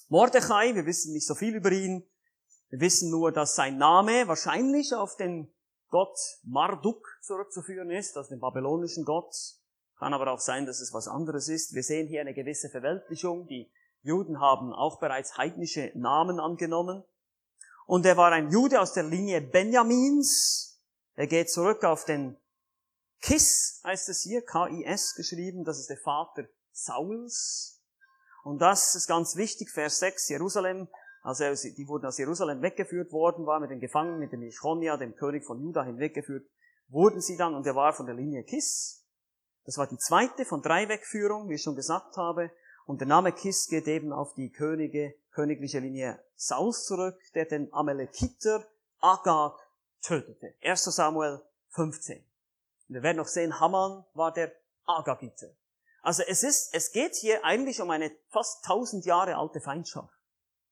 Mordechai, 0.09 0.75
wir 0.75 0.85
wissen 0.85 1.11
nicht 1.11 1.25
so 1.25 1.33
viel 1.33 1.55
über 1.55 1.71
ihn. 1.71 2.07
Wir 2.69 2.81
wissen 2.81 3.09
nur, 3.09 3.31
dass 3.31 3.55
sein 3.55 3.79
Name 3.79 4.27
wahrscheinlich 4.27 4.93
auf 4.93 5.15
den 5.15 5.51
Gott 5.89 6.17
Marduk 6.43 7.07
zurückzuführen 7.21 7.89
ist, 7.89 8.15
also 8.15 8.29
den 8.29 8.39
babylonischen 8.39 9.05
Gott. 9.05 9.35
Kann 9.97 10.13
aber 10.13 10.31
auch 10.31 10.39
sein, 10.39 10.67
dass 10.67 10.81
es 10.81 10.93
was 10.93 11.07
anderes 11.07 11.49
ist. 11.49 11.73
Wir 11.73 11.83
sehen 11.83 12.07
hier 12.07 12.21
eine 12.21 12.35
gewisse 12.35 12.69
Verweltlichung. 12.69 13.47
Die 13.47 13.71
Juden 14.03 14.39
haben 14.39 14.71
auch 14.71 14.99
bereits 14.99 15.37
heidnische 15.37 15.91
Namen 15.95 16.39
angenommen. 16.39 17.03
Und 17.87 18.05
er 18.05 18.17
war 18.17 18.31
ein 18.31 18.51
Jude 18.51 18.81
aus 18.81 18.93
der 18.93 19.03
Linie 19.03 19.41
Benjamins. 19.41 20.79
Er 21.15 21.25
geht 21.25 21.49
zurück 21.49 21.83
auf 21.83 22.05
den 22.05 22.37
Kis, 23.23 23.79
heißt 23.85 24.09
es 24.09 24.21
hier, 24.23 24.41
K-I-S 24.41 25.15
geschrieben. 25.15 25.63
Das 25.63 25.79
ist 25.79 25.89
der 25.89 25.97
Vater 25.97 26.43
Sauls. 26.73 27.81
Und 28.43 28.61
das 28.61 28.95
ist 28.95 29.07
ganz 29.07 29.37
wichtig, 29.37 29.71
Vers 29.71 29.99
6, 29.99 30.27
Jerusalem, 30.27 30.89
also 31.21 31.45
die 31.45 31.87
wurden 31.87 32.05
aus 32.05 32.17
Jerusalem 32.17 32.61
weggeführt 32.61 33.13
worden, 33.13 33.45
war 33.45 33.61
mit 33.61 33.71
den 33.71 33.79
Gefangenen, 33.79 34.19
mit 34.19 34.33
dem 34.33 34.43
Ichonia, 34.43 34.97
dem 34.97 35.15
König 35.15 35.45
von 35.45 35.61
Juda, 35.61 35.85
hinweggeführt, 35.85 36.45
wurden 36.89 37.21
sie 37.21 37.37
dann, 37.37 37.55
und 37.55 37.65
er 37.65 37.75
war 37.75 37.93
von 37.93 38.07
der 38.07 38.15
Linie 38.15 38.43
Kis. 38.43 39.05
Das 39.63 39.77
war 39.77 39.87
die 39.87 39.97
zweite 39.97 40.43
von 40.43 40.61
drei 40.61 40.89
Wegführungen, 40.89 41.47
wie 41.47 41.53
ich 41.53 41.63
schon 41.63 41.77
gesagt 41.77 42.17
habe. 42.17 42.51
Und 42.85 42.99
der 42.99 43.07
Name 43.07 43.31
Kis 43.31 43.67
geht 43.69 43.87
eben 43.87 44.11
auf 44.11 44.33
die 44.33 44.51
Könige, 44.51 45.15
königliche 45.31 45.79
Linie 45.79 46.21
Saus 46.35 46.85
zurück, 46.85 47.17
der 47.35 47.45
den 47.45 47.73
Amalekiter 47.73 48.67
Agag 48.99 49.57
tötete. 50.01 50.55
1. 50.61 50.83
Samuel 50.83 51.41
15. 51.69 52.25
Wir 52.93 53.01
werden 53.01 53.17
noch 53.17 53.27
sehen, 53.27 53.59
Haman 53.59 54.05
war 54.13 54.31
der 54.31 54.53
Agagiter. 54.85 55.47
Also 56.03 56.21
es 56.27 56.43
ist, 56.43 56.75
es 56.75 56.91
geht 56.91 57.15
hier 57.15 57.43
eigentlich 57.43 57.81
um 57.81 57.89
eine 57.89 58.11
fast 58.29 58.63
tausend 58.65 59.05
Jahre 59.05 59.35
alte 59.35 59.61
Feindschaft 59.61 60.13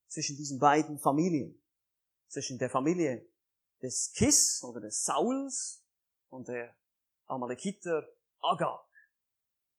zwischen 0.07 0.38
diesen 0.38 0.60
beiden 0.60 0.99
Familien. 0.99 1.60
Zwischen 2.27 2.60
der 2.60 2.69
Familie 2.69 3.25
des 3.81 4.13
Kis 4.13 4.63
oder 4.63 4.81
des 4.81 5.03
Sauls 5.03 5.84
und 6.29 6.47
der 6.47 6.75
Amalekiter 7.25 8.07
Agag. 8.39 8.86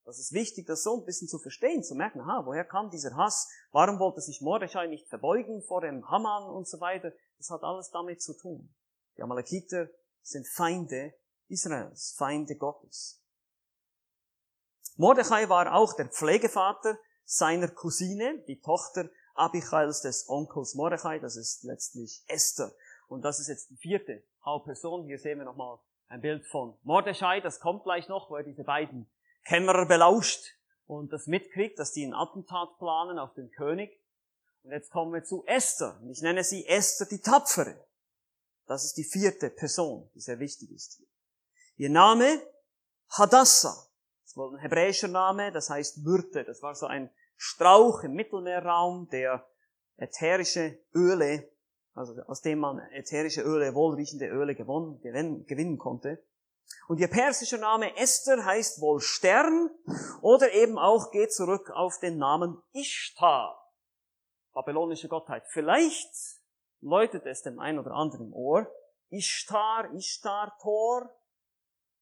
Das 0.05 0.19
ist 0.19 0.33
wichtig, 0.33 0.67
das 0.67 0.83
so 0.83 0.99
ein 0.99 1.05
bisschen 1.05 1.29
zu 1.29 1.39
verstehen, 1.39 1.85
zu 1.85 1.95
merken, 1.95 2.27
ha, 2.27 2.45
woher 2.45 2.65
kam 2.65 2.91
dieser 2.91 3.15
Hass? 3.15 3.49
Warum 3.71 4.01
wollte 4.01 4.21
sich 4.21 4.41
Mordechai 4.41 4.89
nicht 4.89 5.09
verbeugen 5.09 5.63
vor 5.63 5.81
dem 5.81 6.11
Haman 6.11 6.51
und 6.51 6.67
so 6.67 6.81
weiter? 6.81 7.13
Das 7.39 7.51
hat 7.51 7.63
alles 7.63 7.91
damit 7.91 8.21
zu 8.21 8.35
tun. 8.35 8.75
Die 9.17 9.23
Amalekiter 9.23 9.89
sind 10.23 10.49
Feinde 10.49 11.15
Israels, 11.53 12.15
Feinde 12.17 12.57
Gottes. 12.57 13.23
Mordechai 14.97 15.49
war 15.49 15.75
auch 15.75 15.93
der 15.95 16.09
Pflegevater 16.09 16.99
seiner 17.25 17.69
Cousine, 17.69 18.43
die 18.49 18.61
Tochter 18.61 19.09
Abichails 19.35 20.03
des 20.03 20.29
Onkels 20.29 20.75
Mordechai, 20.75 21.19
das 21.19 21.37
ist 21.37 21.63
letztlich 21.65 22.23
Esther. 22.27 22.73
Und 23.09 23.23
das 23.23 23.39
ist 23.39 23.49
jetzt 23.49 23.71
die 23.71 23.77
vierte 23.77 24.23
Hauptperson. 24.45 25.05
Hier 25.05 25.19
sehen 25.19 25.39
wir 25.39 25.45
nochmal 25.45 25.79
ein 26.09 26.21
Bild 26.21 26.47
von 26.47 26.77
Mordechai, 26.83 27.41
das 27.41 27.61
kommt 27.61 27.85
gleich 27.85 28.09
noch, 28.09 28.31
wo 28.31 28.37
er 28.37 28.43
diese 28.43 28.65
beiden 28.65 29.11
Kämmerer 29.45 29.87
belauscht 29.87 30.45
und 30.87 31.13
das 31.13 31.27
mitkriegt, 31.27 31.79
dass 31.79 31.93
die 31.93 32.05
ein 32.05 32.15
Attentat 32.15 32.79
planen 32.79 33.19
auf 33.19 33.35
den 33.35 33.51
König. 33.51 33.99
Und 34.63 34.73
jetzt 34.73 34.91
kommen 34.91 35.13
wir 35.13 35.25
zu 35.25 35.45
Esther. 35.47 35.99
Und 36.01 36.11
ich 36.11 36.23
nenne 36.23 36.45
sie 36.45 36.67
Esther 36.67 37.07
die 37.07 37.21
Tapfere. 37.21 37.85
Das 38.67 38.85
ist 38.85 38.97
die 38.97 39.05
vierte 39.05 39.51
Person, 39.51 40.11
die 40.15 40.21
sehr 40.21 40.39
wichtig 40.39 40.71
ist 40.71 40.95
hier. 40.99 41.07
Ihr 41.83 41.91
Name 41.91 42.41
Hadassah. 43.11 43.89
Das 44.23 44.37
war 44.37 44.53
ein 44.53 44.59
hebräischer 44.59 45.09
Name, 45.09 45.51
das 45.51 45.69
heißt 45.69 45.99
Myrte. 46.05 46.45
Das 46.45 46.63
war 46.63 46.77
so 46.77 46.87
ein 46.87 47.11
Strauch 47.35 48.05
im 48.05 48.13
Mittelmeerraum, 48.13 49.09
der 49.09 49.45
ätherische 49.97 50.79
Öle, 50.95 51.51
also 51.93 52.13
aus 52.29 52.41
dem 52.41 52.61
man 52.61 52.79
ätherische 52.93 53.43
Öle, 53.43 53.75
wohlriechende 53.75 54.29
Öle 54.29 54.55
gewonnen, 54.55 55.01
gewinnen 55.01 55.77
konnte. 55.77 56.25
Und 56.87 57.01
ihr 57.01 57.09
persischer 57.09 57.59
Name 57.59 57.97
Esther 57.97 58.45
heißt 58.45 58.81
wohl 58.81 59.01
Stern 59.01 59.69
oder 60.21 60.53
eben 60.53 60.79
auch 60.79 61.11
geht 61.11 61.33
zurück 61.33 61.69
auf 61.75 61.99
den 61.99 62.17
Namen 62.17 62.63
Ishtar, 62.75 63.61
babylonische 64.55 65.09
Gottheit. 65.09 65.43
Vielleicht 65.49 66.15
läutet 66.81 67.27
es 67.27 67.43
dem 67.43 67.59
einen 67.59 67.81
oder 67.81 67.91
anderen 67.91 68.27
im 68.27 68.35
Ohr. 68.35 68.73
Ishtar, 69.11 69.93
Ishtar, 69.95 70.57
Tor. 70.63 71.11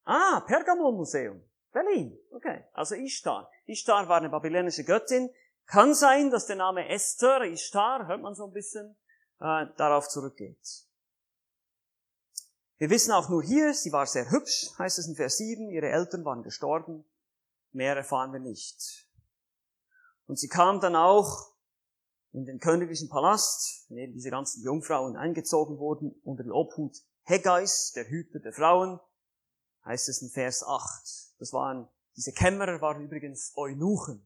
Ah, 0.05 0.43
Pergamon-Museum. 0.47 1.43
Berlin. 1.73 2.19
Okay. 2.33 2.65
Also 2.73 2.95
Ishtar. 2.95 3.51
Ishtar 3.67 4.09
war 4.09 4.19
eine 4.19 4.29
babylonische 4.29 4.85
Göttin. 4.85 5.31
Kann 5.67 5.95
sein, 5.95 6.31
dass 6.31 6.47
der 6.47 6.57
Name 6.57 6.89
Esther, 6.89 7.43
Ishtar, 7.43 8.09
hört 8.09 8.21
man 8.21 8.35
so 8.35 8.47
ein 8.47 8.53
bisschen, 8.53 8.97
äh, 9.39 9.67
darauf 9.77 10.09
zurückgeht. 10.09 10.59
Wir 12.79 12.91
wissen 12.91 13.13
auch 13.13 13.29
nur 13.29 13.43
hier, 13.43 13.75
sie 13.75 13.93
war 13.93 14.07
sehr 14.07 14.31
hübsch, 14.31 14.71
heißt 14.79 14.99
es 14.99 15.07
in 15.07 15.15
Vers 15.15 15.37
7, 15.37 15.71
ihre 15.71 15.91
Eltern 15.91 16.25
waren 16.25 16.43
gestorben. 16.43 17.05
Mehr 17.73 17.95
erfahren 17.95 18.33
wir 18.33 18.41
nicht. 18.41 19.07
Und 20.27 20.39
sie 20.39 20.49
kam 20.49 20.81
dann 20.81 20.97
auch 20.97 21.51
in 22.33 22.47
den 22.47 22.59
königlichen 22.59 23.09
Palast, 23.09 23.89
in 23.91 23.97
dem 23.97 24.13
diese 24.13 24.31
ganzen 24.31 24.65
Jungfrauen 24.65 25.17
eingezogen 25.17 25.79
wurden, 25.79 26.19
unter 26.25 26.43
die 26.43 26.51
Obhut 26.51 26.97
Hegeis, 27.25 27.93
der 27.95 28.09
Hüter 28.09 28.41
der 28.41 28.53
Frauen, 28.53 28.99
heißt 29.91 30.09
es 30.09 30.23
in 30.23 30.31
Vers 30.31 30.63
8. 30.63 31.39
Das 31.39 31.53
waren, 31.53 31.89
diese 32.17 32.33
Kämmerer 32.33 32.81
waren 32.81 33.03
übrigens 33.03 33.53
Eunuchen. 33.57 34.25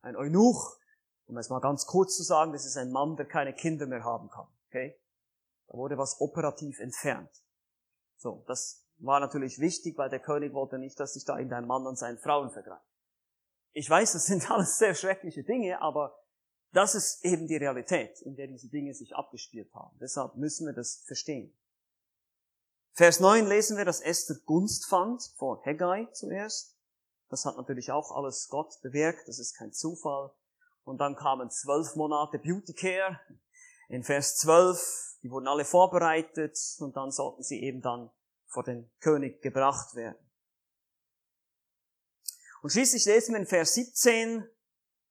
Ein 0.00 0.16
Eunuch, 0.16 0.78
um 1.26 1.36
es 1.36 1.50
mal 1.50 1.60
ganz 1.60 1.86
kurz 1.86 2.16
zu 2.16 2.22
sagen, 2.22 2.52
das 2.52 2.64
ist 2.64 2.76
ein 2.76 2.90
Mann, 2.90 3.16
der 3.16 3.26
keine 3.26 3.52
Kinder 3.52 3.86
mehr 3.86 4.04
haben 4.04 4.30
kann. 4.30 4.48
Okay? 4.68 4.98
Da 5.68 5.76
wurde 5.76 5.98
was 5.98 6.20
operativ 6.20 6.80
entfernt. 6.80 7.30
So, 8.16 8.42
das 8.46 8.86
war 8.98 9.20
natürlich 9.20 9.58
wichtig, 9.58 9.98
weil 9.98 10.08
der 10.08 10.20
König 10.20 10.54
wollte 10.54 10.78
nicht, 10.78 10.98
dass 10.98 11.12
sich 11.12 11.24
da 11.24 11.36
irgendein 11.36 11.66
Mann 11.66 11.86
an 11.86 11.96
seinen 11.96 12.18
Frauen 12.18 12.50
vergreift. 12.50 12.82
Ich 13.72 13.88
weiß, 13.88 14.12
das 14.12 14.26
sind 14.26 14.50
alles 14.50 14.78
sehr 14.78 14.94
schreckliche 14.94 15.44
Dinge, 15.44 15.80
aber 15.82 16.18
das 16.72 16.94
ist 16.94 17.22
eben 17.24 17.46
die 17.46 17.56
Realität, 17.56 18.22
in 18.22 18.34
der 18.34 18.46
diese 18.46 18.68
Dinge 18.68 18.94
sich 18.94 19.14
abgespielt 19.14 19.74
haben. 19.74 19.94
Deshalb 20.00 20.36
müssen 20.36 20.66
wir 20.66 20.72
das 20.72 21.02
verstehen. 21.04 21.54
Vers 22.94 23.20
9 23.20 23.46
lesen 23.46 23.78
wir, 23.78 23.86
dass 23.86 24.00
Esther 24.00 24.36
Gunst 24.44 24.86
fand 24.86 25.22
vor 25.36 25.64
Haggai 25.64 26.08
zuerst. 26.12 26.76
Das 27.30 27.46
hat 27.46 27.56
natürlich 27.56 27.90
auch 27.90 28.10
alles 28.14 28.48
Gott 28.50 28.80
bewirkt, 28.82 29.26
das 29.26 29.38
ist 29.38 29.56
kein 29.56 29.72
Zufall. 29.72 30.30
Und 30.84 30.98
dann 30.98 31.16
kamen 31.16 31.50
zwölf 31.50 31.94
Monate 31.96 32.38
Beauty 32.38 32.74
Care. 32.74 33.18
In 33.88 34.04
Vers 34.04 34.36
12, 34.38 35.18
die 35.22 35.30
wurden 35.30 35.48
alle 35.48 35.64
vorbereitet 35.64 36.58
und 36.80 36.96
dann 36.96 37.10
sollten 37.10 37.42
sie 37.42 37.62
eben 37.62 37.80
dann 37.80 38.10
vor 38.46 38.62
den 38.62 38.90
König 39.00 39.40
gebracht 39.40 39.94
werden. 39.94 40.18
Und 42.62 42.70
schließlich 42.70 43.06
lesen 43.06 43.32
wir 43.32 43.40
in 43.40 43.46
Vers 43.46 43.74
17, 43.74 44.46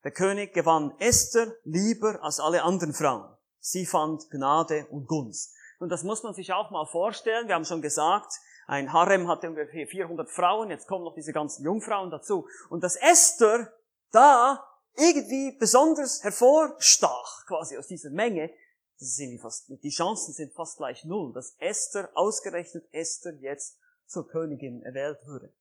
der 0.04 0.12
König 0.12 0.54
gewann 0.54 0.96
Esther 1.00 1.56
lieber 1.64 2.24
als 2.24 2.40
alle 2.40 2.64
anderen 2.64 2.94
Frauen. 2.94 3.36
Sie 3.60 3.86
fand 3.86 4.30
Gnade 4.30 4.86
und 4.88 5.08
Gunst. 5.08 5.56
Und 5.82 5.90
das 5.90 6.04
muss 6.04 6.22
man 6.22 6.36
sich 6.36 6.54
auch 6.54 6.70
mal 6.70 6.86
vorstellen. 6.86 7.48
Wir 7.48 7.56
haben 7.56 7.66
schon 7.66 7.82
gesagt, 7.82 8.34
ein 8.68 8.94
Harem 8.94 9.28
hatte 9.28 9.50
ungefähr 9.50 9.88
400 9.88 10.30
Frauen, 10.30 10.70
jetzt 10.70 10.88
kommen 10.88 11.04
noch 11.04 11.16
diese 11.16 11.34
ganzen 11.34 11.66
Jungfrauen 11.66 12.12
dazu. 12.12 12.48
Und 12.70 12.84
dass 12.84 12.96
Esther 12.98 13.74
da 14.12 14.64
irgendwie 14.96 15.58
besonders 15.58 16.24
hervorstach, 16.24 17.48
quasi 17.48 17.80
aus 17.80 17.88
dieser 17.88 18.12
Menge, 18.12 18.52
irgendwie 19.00 19.40
fast, 19.40 19.70
die 19.70 19.90
Chancen 19.90 20.36
sind 20.36 20.54
fast 20.54 20.78
gleich 20.78 21.04
null, 21.04 21.34
dass 21.34 21.56
Esther, 21.58 22.12
ausgerechnet 22.14 22.86
Esther, 22.92 23.34
jetzt 23.40 23.80
zur 24.06 24.28
Königin 24.28 24.84
erwählt 24.84 25.18
würde. 25.26 25.52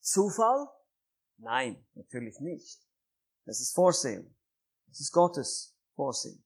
Zufall? 0.00 0.68
Nein, 1.38 1.82
natürlich 1.94 2.40
nicht. 2.40 2.78
Das 3.46 3.62
ist 3.62 3.74
Vorsehen. 3.74 4.36
Das 4.88 5.00
ist 5.00 5.12
Gottes 5.12 5.74
Vorsehen. 5.94 6.44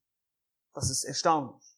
Das 0.74 0.89
ist 0.91 1.03
erstaunlich. 1.03 1.70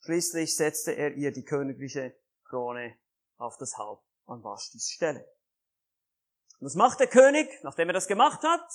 Schließlich 0.00 0.56
setzte 0.56 0.92
er 0.92 1.14
ihr 1.14 1.32
die 1.32 1.44
königliche 1.44 2.16
Krone 2.44 2.96
auf 3.36 3.56
das 3.58 3.76
Haupt 3.76 4.04
an 4.26 4.42
Vaschtis 4.42 4.90
Stelle. 4.90 5.26
Und 6.58 6.66
was 6.66 6.74
macht 6.74 7.00
der 7.00 7.06
König, 7.06 7.48
nachdem 7.62 7.88
er 7.88 7.94
das 7.94 8.06
gemacht 8.06 8.42
hat? 8.42 8.66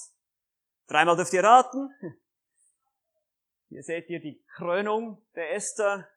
Dreimal 0.88 1.16
dürft 1.16 1.34
ihr 1.34 1.44
raten. 1.44 1.90
Hier 3.70 3.84
seht 3.84 4.10
ihr 4.10 4.20
die 4.20 4.44
Krönung 4.56 5.26
der 5.36 5.54
Esther. 5.54 6.08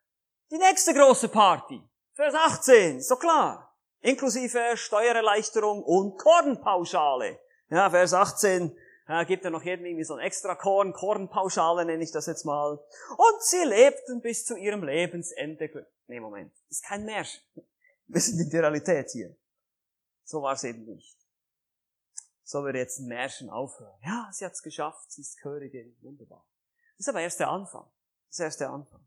Die 0.50 0.58
nächste 0.58 0.94
große 0.94 1.28
Party. 1.28 1.82
Vers 2.14 2.34
18, 2.34 3.00
so 3.00 3.16
klar. 3.16 3.76
Inklusive 4.00 4.76
Steuererleichterung 4.76 5.82
und 5.82 6.18
Kornpauschale. 6.18 7.40
Ja, 7.70 7.90
Vers 7.90 8.14
18, 8.14 8.76
ja, 9.08 9.24
gibt 9.24 9.44
er 9.44 9.50
noch 9.50 9.62
jedem 9.62 9.86
irgendwie 9.86 10.04
so 10.04 10.14
ein 10.14 10.20
extra 10.20 10.54
Korn, 10.54 10.92
Kornpauschale 10.92 11.86
nenne 11.86 12.04
ich 12.04 12.12
das 12.12 12.26
jetzt 12.26 12.44
mal. 12.44 12.72
Und 12.72 13.42
sie 13.42 13.64
lebten 13.64 14.20
bis 14.20 14.44
zu 14.44 14.54
ihrem 14.56 14.84
Lebensende. 14.84 15.86
Nee, 16.06 16.20
Moment, 16.20 16.52
das 16.68 16.78
ist 16.78 16.84
kein 16.84 17.04
Märchen. 17.04 17.42
Wir 18.06 18.20
sind 18.20 18.38
in 18.38 18.50
der 18.50 18.62
Realität 18.62 19.10
hier. 19.10 19.34
So 20.24 20.42
war 20.42 20.52
es 20.52 20.64
eben 20.64 20.84
nicht. 20.84 21.16
So 22.44 22.62
würde 22.62 22.78
jetzt 22.78 22.98
ein 22.98 23.08
Märchen 23.08 23.48
aufhören. 23.48 23.98
Ja, 24.04 24.28
sie 24.32 24.44
hat 24.44 24.52
es 24.52 24.62
geschafft, 24.62 25.10
sie 25.10 25.22
ist 25.22 25.38
Königin, 25.38 25.96
wunderbar. 26.02 26.46
Das 26.96 27.06
ist 27.06 27.08
aber 27.08 27.20
erst 27.20 27.40
der 27.40 27.48
Anfang. 27.48 27.84
Das 28.28 28.38
ist 28.38 28.44
erst 28.44 28.60
der 28.60 28.70
Anfang. 28.70 29.00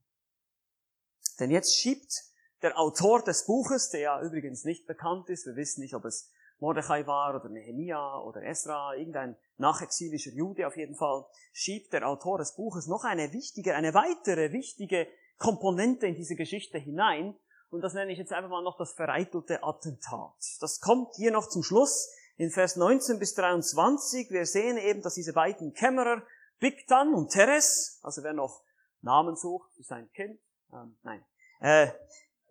Denn 1.40 1.52
jetzt 1.52 1.76
schiebt 1.76 2.24
der 2.64 2.78
Autor 2.78 3.24
des 3.24 3.46
Buches, 3.46 3.90
der 3.90 4.00
ja 4.00 4.22
übrigens 4.22 4.64
nicht 4.64 4.88
bekannt 4.88 5.30
ist, 5.30 5.46
wir 5.46 5.56
wissen 5.56 5.82
nicht, 5.82 5.94
ob 5.94 6.06
es 6.06 6.32
Mordechai 6.62 7.06
war 7.08 7.36
oder 7.36 7.50
Nehemia 7.50 8.20
oder 8.20 8.44
Esra, 8.44 8.94
irgendein 8.96 9.36
nachexilischer 9.58 10.32
Jude 10.32 10.68
auf 10.68 10.78
jeden 10.78 10.96
Fall, 10.96 11.26
schiebt 11.52 11.92
der 11.92 12.08
Autor 12.08 12.38
des 12.38 12.56
Buches 12.56 12.88
noch 12.88 13.04
eine 13.04 13.34
wichtige, 13.34 13.76
eine 13.76 13.94
weitere 13.94 14.54
wichtige 14.54 15.08
Komponente 15.38 16.06
in 16.06 16.16
diese 16.16 16.36
Geschichte 16.36 16.78
hinein. 16.78 17.36
Und 17.72 17.82
das 17.82 17.94
nenne 17.94 18.12
ich 18.12 18.20
jetzt 18.20 18.32
einfach 18.32 18.50
mal 18.50 18.64
noch 18.64 18.78
das 18.78 18.94
vereitelte 18.94 19.64
Attentat. 19.64 20.36
Das 20.60 20.80
kommt 20.80 21.16
hier 21.16 21.32
noch 21.32 21.50
zum 21.50 21.64
Schluss 21.64 22.14
in 22.38 22.52
Vers 22.52 22.76
19 22.76 23.18
bis 23.18 23.34
23. 23.34 24.30
Wir 24.30 24.46
sehen 24.46 24.78
eben, 24.78 25.02
dass 25.02 25.16
diese 25.16 25.34
beiden 25.34 25.74
Kämmerer, 25.74 26.22
Bigtan 26.60 27.16
und 27.16 27.32
Teres, 27.32 28.00
also 28.04 28.22
wer 28.24 28.34
noch 28.34 28.62
Namen 29.02 29.36
sucht 29.36 29.74
für 29.76 29.84
sein 29.84 30.12
Kind, 30.12 30.40
ähm, 30.72 30.96
nein, 31.02 31.26
äh, 31.60 31.88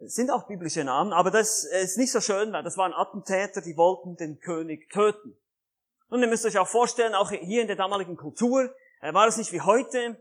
sind 0.01 0.31
auch 0.31 0.47
biblische 0.47 0.85
Namen, 0.85 1.13
aber 1.13 1.31
das 1.31 1.65
ist 1.65 1.99
nicht 1.99 2.13
so 2.13 2.21
schön, 2.21 2.53
weil 2.53 2.63
das 2.63 2.77
waren 2.77 2.93
Attentäter, 2.95 3.61
die 3.61 3.77
wollten 3.77 4.17
den 4.17 4.41
König 4.41 4.91
töten. 4.91 5.37
Und 6.09 6.23
ihr 6.23 6.27
müsst 6.27 6.47
euch 6.47 6.59
auch 6.59 6.69
vorstellen, 6.69 7.15
auch 7.15 7.31
hier 7.31 7.61
in 7.61 7.67
der 7.67 7.77
damaligen 7.77 8.17
Kultur 8.17 8.75
äh, 9.01 9.13
war 9.13 9.29
es 9.29 9.37
nicht 9.37 9.53
wie 9.53 9.61
heute. 9.61 10.17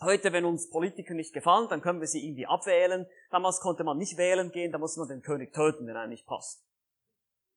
Heute, 0.00 0.32
wenn 0.32 0.44
uns 0.44 0.68
Politiker 0.68 1.14
nicht 1.14 1.32
gefallen, 1.32 1.68
dann 1.70 1.80
können 1.80 2.00
wir 2.00 2.06
sie 2.06 2.26
irgendwie 2.26 2.46
abwählen. 2.46 3.06
Damals 3.30 3.60
konnte 3.60 3.84
man 3.84 3.96
nicht 3.96 4.18
wählen 4.18 4.50
gehen, 4.50 4.72
da 4.72 4.78
musste 4.78 5.00
man 5.00 5.08
den 5.08 5.22
König 5.22 5.54
töten, 5.54 5.86
wenn 5.86 5.96
er 5.96 6.06
nicht 6.06 6.26
passt. 6.26 6.62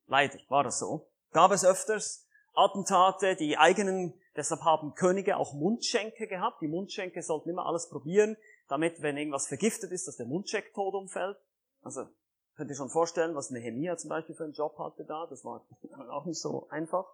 Leider 0.07 0.37
war 0.47 0.63
das 0.63 0.79
so. 0.79 1.09
Gab 1.31 1.51
es 1.51 1.65
öfters 1.65 2.27
Attentate, 2.53 3.35
die 3.35 3.57
eigenen, 3.57 4.13
deshalb 4.35 4.61
haben 4.61 4.93
Könige 4.95 5.37
auch 5.37 5.53
Mundschenke 5.53 6.27
gehabt. 6.27 6.61
Die 6.61 6.67
Mundschenke 6.67 7.21
sollten 7.21 7.49
immer 7.49 7.65
alles 7.65 7.89
probieren, 7.89 8.37
damit, 8.69 9.01
wenn 9.01 9.17
irgendwas 9.17 9.47
vergiftet 9.47 9.91
ist, 9.91 10.07
dass 10.07 10.17
der 10.17 10.25
Mundschenk 10.25 10.73
tot 10.73 10.93
umfällt. 10.93 11.37
Also, 11.81 12.07
könnt 12.55 12.69
ihr 12.69 12.75
schon 12.75 12.89
vorstellen, 12.89 13.35
was 13.35 13.49
Nehemia 13.49 13.97
zum 13.97 14.09
Beispiel 14.09 14.35
für 14.35 14.45
einen 14.45 14.53
Job 14.53 14.77
hatte 14.77 15.03
da. 15.05 15.27
Das 15.29 15.43
war 15.43 15.65
auch 16.11 16.25
nicht 16.25 16.39
so 16.39 16.69
einfach. 16.69 17.05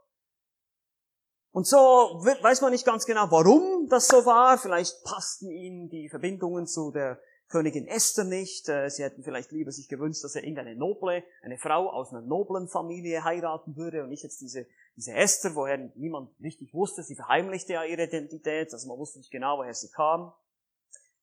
Und 1.52 1.66
so 1.66 1.78
weiß 1.78 2.60
man 2.62 2.72
nicht 2.72 2.86
ganz 2.86 3.06
genau, 3.06 3.32
warum 3.32 3.88
das 3.88 4.08
so 4.08 4.26
war. 4.26 4.58
Vielleicht 4.58 5.04
passten 5.06 5.50
ihnen 5.50 5.88
die 5.88 6.10
Verbindungen 6.10 6.68
zu 6.68 6.92
der 6.92 7.18
Königin 7.48 7.88
Esther 7.88 8.26
nicht. 8.26 8.68
Äh, 8.68 8.90
sie 8.90 9.04
hätten 9.04 9.24
vielleicht 9.24 9.52
lieber 9.52 9.72
sich 9.72 9.88
gewünscht, 9.88 10.24
dass 10.24 10.36
er 10.36 10.44
irgendeine 10.44 10.76
noble, 10.76 11.24
eine 11.44 11.58
Frau 11.58 11.90
aus 11.90 12.12
einer 12.12 12.22
noblen 12.22 12.68
Familie 12.68 13.24
heiraten 13.24 13.78
würde 13.78 14.04
und 14.04 14.10
nicht 14.10 14.24
jetzt 14.24 14.42
diese, 14.42 14.68
diese 14.98 15.14
Esther, 15.14 15.56
woher 15.56 15.78
niemand 15.96 16.32
richtig 16.42 16.74
wusste. 16.74 17.04
Sie 17.04 17.16
verheimlichte 17.16 17.74
ja 17.74 17.86
ihre 17.86 18.04
Identität, 18.04 18.74
also 18.74 18.88
man 18.90 18.98
wusste 18.98 19.20
nicht 19.20 19.32
genau, 19.32 19.60
woher 19.60 19.74
sie 19.74 19.92
kam. 19.92 20.34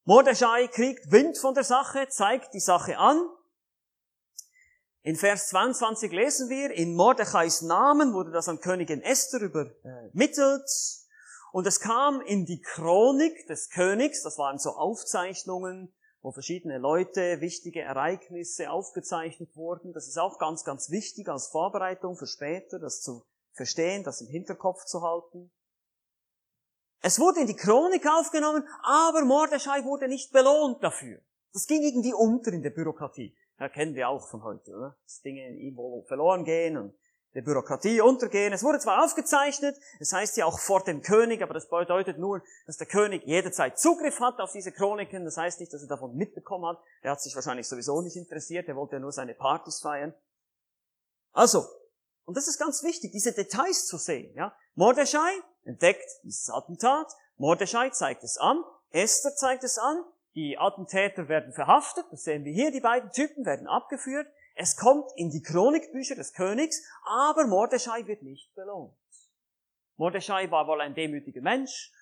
Mordechai 0.04 0.66
kriegt 0.66 1.12
Wind 1.12 1.38
von 1.38 1.54
der 1.54 1.62
Sache, 1.62 2.08
zeigt 2.08 2.54
die 2.54 2.60
Sache 2.60 2.98
an. 2.98 3.20
In 5.02 5.16
Vers 5.16 5.48
22 5.48 6.10
lesen 6.10 6.48
wir, 6.48 6.72
in 6.72 6.96
Mordechais 6.96 7.62
Namen 7.62 8.12
wurde 8.12 8.32
das 8.32 8.48
an 8.48 8.60
Königin 8.60 9.00
Esther 9.00 9.40
übermittelt. 9.40 10.68
Und 11.52 11.66
es 11.66 11.80
kam 11.80 12.20
in 12.20 12.46
die 12.46 12.60
Chronik 12.60 13.46
des 13.46 13.70
Königs, 13.70 14.22
das 14.22 14.38
waren 14.38 14.58
so 14.58 14.70
Aufzeichnungen, 14.70 15.94
wo 16.20 16.32
verschiedene 16.32 16.78
Leute, 16.78 17.40
wichtige 17.40 17.82
Ereignisse 17.82 18.70
aufgezeichnet 18.70 19.54
wurden. 19.54 19.92
Das 19.92 20.08
ist 20.08 20.18
auch 20.18 20.38
ganz, 20.38 20.64
ganz 20.64 20.90
wichtig 20.90 21.28
als 21.28 21.48
Vorbereitung 21.48 22.16
für 22.16 22.26
später, 22.26 22.78
das 22.78 23.02
zu 23.02 23.24
verstehen, 23.52 24.02
das 24.02 24.20
im 24.20 24.28
Hinterkopf 24.28 24.84
zu 24.84 25.02
halten. 25.02 25.52
Es 27.02 27.18
wurde 27.18 27.40
in 27.40 27.48
die 27.48 27.56
Chronik 27.56 28.06
aufgenommen, 28.06 28.66
aber 28.82 29.24
Mordechai 29.24 29.84
wurde 29.84 30.06
nicht 30.06 30.32
belohnt 30.32 30.82
dafür. 30.82 31.20
Das 31.52 31.66
ging 31.66 31.82
irgendwie 31.82 32.14
unter 32.14 32.52
in 32.52 32.62
der 32.62 32.70
Bürokratie. 32.70 33.36
Ja, 33.58 33.68
kennen 33.68 33.94
wir 33.94 34.08
auch 34.08 34.28
von 34.28 34.42
heute, 34.42 34.70
oder? 34.70 34.96
Dass 35.04 35.20
Dinge 35.20 35.48
irgendwo 35.50 36.02
verloren 36.08 36.44
gehen 36.44 36.76
und 36.76 36.94
der 37.34 37.42
Bürokratie 37.42 38.00
untergehen. 38.00 38.52
Es 38.52 38.62
wurde 38.62 38.78
zwar 38.78 39.04
aufgezeichnet, 39.04 39.76
es 39.98 40.12
heißt 40.12 40.36
ja 40.36 40.46
auch 40.46 40.58
vor 40.58 40.84
dem 40.84 41.02
König, 41.02 41.42
aber 41.42 41.54
das 41.54 41.68
bedeutet 41.68 42.18
nur, 42.18 42.42
dass 42.66 42.76
der 42.76 42.86
König 42.86 43.24
jederzeit 43.24 43.78
Zugriff 43.78 44.20
hat 44.20 44.38
auf 44.38 44.52
diese 44.52 44.70
Chroniken. 44.70 45.24
Das 45.24 45.36
heißt 45.36 45.60
nicht, 45.60 45.72
dass 45.72 45.82
er 45.82 45.88
davon 45.88 46.14
mitbekommen 46.14 46.66
hat. 46.66 46.78
Er 47.00 47.12
hat 47.12 47.22
sich 47.22 47.34
wahrscheinlich 47.34 47.66
sowieso 47.66 48.00
nicht 48.00 48.16
interessiert, 48.16 48.68
er 48.68 48.76
wollte 48.76 48.96
ja 48.96 49.00
nur 49.00 49.12
seine 49.12 49.34
Partys 49.34 49.80
feiern. 49.80 50.14
Also, 51.32 51.66
und 52.24 52.36
das 52.36 52.48
ist 52.48 52.58
ganz 52.58 52.82
wichtig, 52.82 53.10
diese 53.12 53.32
Details 53.32 53.86
zu 53.86 53.96
sehen. 53.96 54.34
Ja? 54.36 54.54
Mordechai 54.74 55.32
entdeckt 55.64 56.08
dieses 56.22 56.50
Attentat, 56.50 57.12
Mordechai 57.36 57.90
zeigt 57.90 58.22
es 58.22 58.38
an, 58.38 58.62
Esther 58.90 59.34
zeigt 59.34 59.64
es 59.64 59.78
an, 59.78 60.04
die 60.34 60.58
Attentäter 60.58 61.28
werden 61.28 61.52
verhaftet, 61.52 62.06
das 62.10 62.24
sehen 62.24 62.44
wir 62.44 62.52
hier, 62.52 62.70
die 62.70 62.80
beiden 62.80 63.10
Typen 63.12 63.44
werden 63.44 63.66
abgeführt, 63.66 64.26
es 64.54 64.76
kommt 64.76 65.10
in 65.16 65.30
die 65.30 65.42
Chronikbücher 65.42 66.14
des 66.14 66.34
Königs, 66.34 66.82
aber 67.04 67.46
Mordechai 67.46 68.06
wird 68.06 68.22
nicht 68.22 68.54
belohnt. 68.54 68.94
Mordechai 69.96 70.50
war 70.50 70.66
wohl 70.66 70.80
ein 70.80 70.94
demütiger 70.94 71.40
Mensch, 71.40 71.92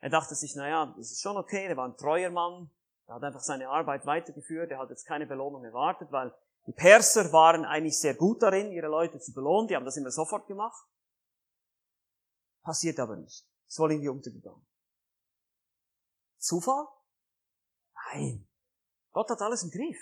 er 0.00 0.10
dachte 0.10 0.34
sich, 0.34 0.56
naja, 0.56 0.94
das 0.96 1.10
ist 1.10 1.20
schon 1.20 1.36
okay, 1.36 1.66
er 1.66 1.76
war 1.76 1.86
ein 1.86 1.96
treuer 1.96 2.30
Mann, 2.30 2.70
er 3.06 3.16
hat 3.16 3.22
einfach 3.22 3.40
seine 3.40 3.68
Arbeit 3.68 4.06
weitergeführt, 4.06 4.70
er 4.70 4.78
hat 4.78 4.90
jetzt 4.90 5.04
keine 5.04 5.26
Belohnung 5.26 5.64
erwartet, 5.64 6.10
weil 6.10 6.32
die 6.66 6.72
Perser 6.72 7.32
waren 7.32 7.64
eigentlich 7.64 7.98
sehr 7.98 8.14
gut 8.14 8.42
darin, 8.42 8.72
ihre 8.72 8.86
Leute 8.86 9.18
zu 9.18 9.32
belohnen, 9.32 9.68
die 9.68 9.76
haben 9.76 9.84
das 9.84 9.96
immer 9.96 10.10
sofort 10.10 10.46
gemacht. 10.46 10.84
Passiert 12.62 12.98
aber 12.98 13.16
nicht. 13.16 13.44
Es 13.68 13.78
war 13.78 13.90
irgendwie 13.90 14.08
untergegangen. 14.08 14.66
Zufall? 16.38 16.86
Nein. 18.12 18.46
Gott 19.12 19.30
hat 19.30 19.40
alles 19.42 19.62
im 19.62 19.70
Griff. 19.70 19.98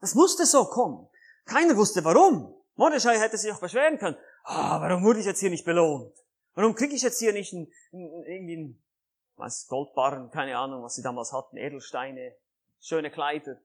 Das 0.00 0.14
musste 0.14 0.46
so 0.46 0.64
kommen. 0.64 1.08
Keiner 1.44 1.76
wusste 1.76 2.04
warum. 2.04 2.54
Mordechai 2.76 3.18
hätte 3.18 3.36
sich 3.36 3.52
auch 3.52 3.60
beschweren 3.60 3.98
können. 3.98 4.16
Ah, 4.44 4.80
warum 4.80 5.04
wurde 5.04 5.20
ich 5.20 5.26
jetzt 5.26 5.40
hier 5.40 5.50
nicht 5.50 5.64
belohnt? 5.64 6.14
Warum 6.54 6.74
kriege 6.74 6.94
ich 6.94 7.02
jetzt 7.02 7.18
hier 7.18 7.32
nicht 7.32 7.52
einen, 7.52 7.70
irgendwie 7.92 8.56
einen, 8.56 8.82
was, 9.36 9.66
Goldbarren, 9.68 10.30
keine 10.30 10.56
Ahnung, 10.58 10.82
was 10.82 10.94
sie 10.94 11.02
damals 11.02 11.32
hatten, 11.32 11.56
Edelsteine, 11.56 12.34
schöne 12.80 13.10
Kleider. 13.10 13.60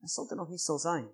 Das 0.00 0.14
sollte 0.14 0.36
noch 0.36 0.48
nicht 0.48 0.64
so 0.64 0.78
sein. 0.78 1.08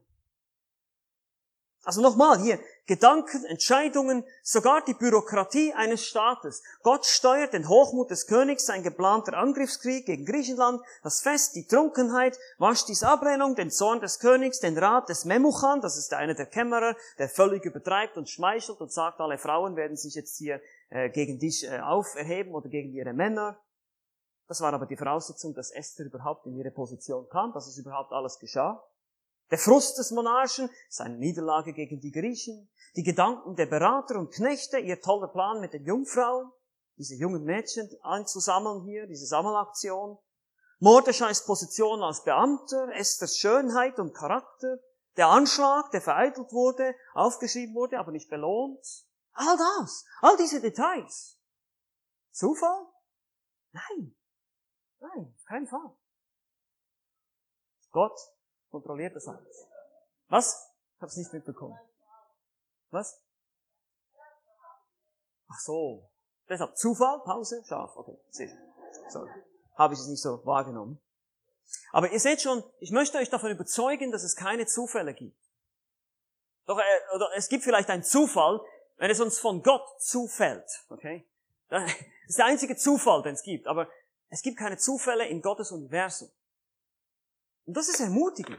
Also 1.85 2.03
nochmal 2.03 2.39
hier, 2.41 2.59
Gedanken, 2.87 3.45
Entscheidungen, 3.45 4.25
sogar 4.43 4.85
die 4.85 4.95
Bürokratie 4.95 5.73
eines 5.75 6.05
Staates. 6.05 6.63
Gott 6.83 7.07
steuert 7.07 7.53
den 7.53 7.69
Hochmut 7.69 8.11
des 8.11 8.27
Königs, 8.27 8.67
sein 8.67 8.83
geplanter 8.83 9.35
Angriffskrieg 9.35 10.07
gegen 10.07 10.25
Griechenland, 10.25 10.83
das 11.03 11.21
Fest, 11.21 11.55
die 11.55 11.67
Trunkenheit, 11.67 12.39
Waschtis 12.59 13.03
Ablehnung, 13.03 13.55
den 13.55 13.71
Zorn 13.71 14.01
des 14.01 14.19
Königs, 14.19 14.59
den 14.61 14.77
Rat 14.77 15.09
des 15.09 15.25
Memuchan, 15.25 15.81
das 15.81 15.97
ist 15.97 16.13
einer 16.15 16.35
der 16.35 16.47
Kämmerer, 16.47 16.97
der 17.19 17.29
völlig 17.29 17.65
übertreibt 17.65 18.17
und 18.17 18.29
schmeichelt 18.29 18.81
und 18.81 18.93
sagt, 18.93 19.21
alle 19.21 19.39
Frauen 19.39 19.77
werden 19.77 19.97
sich 19.97 20.15
jetzt 20.15 20.37
hier 20.39 20.61
äh, 20.91 21.11
gegen 21.11 21.39
dich 21.39 21.65
äh, 21.65 21.81
auferheben 21.81 22.55
oder 22.55 22.69
gegen 22.69 22.93
ihre 22.93 23.13
Männer. 23.13 23.61
Das 24.47 24.63
war 24.63 24.73
aber 24.73 24.87
die 24.87 24.97
Voraussetzung, 24.97 25.55
dass 25.55 25.71
Esther 25.71 26.07
überhaupt 26.07 26.47
in 26.47 26.57
ihre 26.57 26.71
Position 26.71 27.29
kam, 27.29 27.53
dass 27.53 27.67
es 27.69 27.77
überhaupt 27.77 28.13
alles 28.13 28.39
geschah. 28.39 28.83
Der 29.51 29.59
Frust 29.59 29.99
des 29.99 30.11
Monarchen, 30.11 30.69
seine 30.91 31.17
Niederlage 31.17 31.73
gegen 31.73 32.01
die 32.01 32.11
Griechen, 32.11 32.71
die 32.97 33.03
Gedanken 33.03 33.57
der 33.57 33.67
Berater 33.67 34.19
und 34.19 34.33
Knechte, 34.33 34.79
ihr 34.79 35.01
toller 35.01 35.29
Plan 35.29 35.61
mit 35.61 35.73
den 35.73 35.85
Jungfrauen, 35.85 36.51
diese 36.97 37.15
jungen 37.15 37.45
Mädchen 37.45 37.89
einzusammeln 38.03 38.85
hier, 38.85 39.07
diese 39.07 39.27
Sammelaktion, 39.27 40.19
Mordechais 40.81 41.45
Position 41.45 42.03
als 42.03 42.23
Beamter, 42.25 42.93
Esthers 42.95 43.39
Schönheit 43.39 43.99
und 43.99 44.15
Charakter, 44.15 44.79
der 45.17 45.29
Anschlag, 45.29 45.91
der 45.91 46.01
vereitelt 46.01 46.53
wurde, 46.53 46.95
aufgeschrieben 47.15 47.75
wurde, 47.75 47.99
aber 47.99 48.13
nicht 48.13 48.29
belohnt. 48.29 48.85
All 49.33 49.57
das, 49.57 50.05
all 50.21 50.37
diese 50.37 50.61
Details. 50.61 51.41
Zufall? 52.31 52.87
Nein. 53.73 54.15
Nein, 55.01 55.37
kein 55.47 55.67
Fall. 55.67 55.97
Gott 57.91 58.19
kontrolliert 58.71 59.17
das 59.17 59.27
alles. 59.27 59.67
Was? 60.29 60.71
Ich 60.97 61.03
hab's 61.03 61.17
nicht 61.17 61.33
mitbekommen. 61.33 61.79
Was? 62.91 63.23
Ach 65.51 65.61
so. 65.61 66.09
Deshalb 66.49 66.77
Zufall, 66.77 67.21
Pause, 67.21 67.63
scharf. 67.67 67.97
Okay, 67.97 68.19
sorry. 69.09 69.31
Habe 69.77 69.95
ich 69.95 70.01
es 70.01 70.07
nicht 70.07 70.23
so 70.23 70.45
wahrgenommen. 70.45 71.01
Aber 71.93 72.11
ihr 72.11 72.21
seht 72.21 72.41
schon, 72.41 72.65
ich 72.81 72.91
möchte 72.91 73.19
euch 73.19 73.31
davon 73.31 73.51
überzeugen, 73.51 74.11
dass 74.11 74.23
es 74.23 74.35
keine 74.35 74.67
Zufälle 74.67 75.15
gibt. 75.15 75.39
Doch 76.67 76.79
äh, 76.79 77.15
oder 77.15 77.29
es 77.37 77.49
gibt 77.49 77.65
vielleicht 77.65 77.91
einen 77.91 78.03
Zufall, 78.03 78.61
wenn 78.97 79.11
es 79.11 79.21
uns 79.21 79.39
von 79.39 79.63
Gott 79.63 79.87
zufällt. 80.01 80.69
Okay? 80.89 81.27
Das 81.69 81.91
ist 82.27 82.39
der 82.39 82.47
einzige 82.47 82.77
Zufall, 82.77 83.23
den 83.23 83.35
es 83.35 83.43
gibt. 83.43 83.67
Aber 83.67 83.89
es 84.29 84.43
gibt 84.43 84.59
keine 84.59 84.77
Zufälle 84.77 85.27
in 85.27 85.41
Gottes 85.41 85.71
Universum. 85.71 86.31
Und 87.69 87.77
das 87.77 87.91
ist 87.91 88.01
ermutigend. 88.01 88.59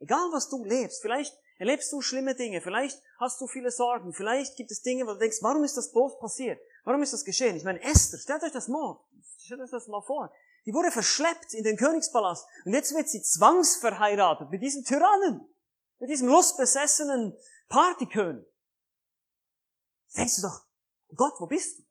Egal 0.00 0.30
was 0.32 0.50
du 0.50 0.62
lebst, 0.62 1.00
vielleicht 1.00 1.34
erlebst 1.56 1.90
du 1.92 2.02
schlimme 2.02 2.34
Dinge, 2.34 2.60
vielleicht 2.60 3.02
hast 3.18 3.40
du 3.40 3.46
viele 3.46 3.70
Sorgen, 3.70 4.12
vielleicht 4.12 4.54
gibt 4.56 4.70
es 4.70 4.82
Dinge, 4.82 5.06
wo 5.06 5.14
du 5.14 5.18
denkst, 5.18 5.38
warum 5.40 5.64
ist 5.64 5.78
das 5.78 5.90
bloß 5.92 6.18
passiert? 6.18 6.60
Warum 6.84 7.02
ist 7.02 7.14
das 7.14 7.24
geschehen? 7.24 7.56
Ich 7.56 7.64
meine, 7.64 7.82
Esther, 7.82 8.18
stellt 8.18 8.42
euch 8.42 8.52
das 8.52 8.68
mal, 8.68 9.00
stellt 9.38 9.62
euch 9.62 9.70
das 9.70 9.88
mal 9.88 10.02
vor. 10.02 10.30
Die 10.66 10.74
wurde 10.74 10.90
verschleppt 10.90 11.54
in 11.54 11.64
den 11.64 11.78
Königspalast 11.78 12.46
und 12.66 12.74
jetzt 12.74 12.94
wird 12.94 13.08
sie 13.08 13.22
zwangsverheiratet 13.22 14.50
mit 14.50 14.60
diesem 14.60 14.84
Tyrannen, 14.84 15.40
mit 15.98 16.10
diesem 16.10 16.28
lustbesessenen 16.28 17.34
Partykönig. 17.70 18.46
Denkst 20.14 20.36
du 20.36 20.42
doch, 20.42 20.66
Gott, 21.16 21.32
wo 21.38 21.46
bist 21.46 21.78
du? 21.78 21.82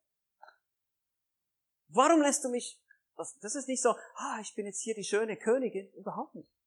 Warum 1.88 2.22
lässt 2.22 2.43
du 2.43 2.49
mich, 2.49 2.80
das, 3.17 3.39
das 3.39 3.55
ist 3.55 3.67
nicht 3.67 3.82
so, 3.82 3.95
ah, 4.17 4.38
ich 4.39 4.53
bin 4.53 4.67
jetzt 4.67 4.82
hier 4.82 4.93
die 4.93 5.03
schöne 5.03 5.36
Königin, 5.36 5.91
überhaupt 5.93 6.36
nicht. 6.36 6.59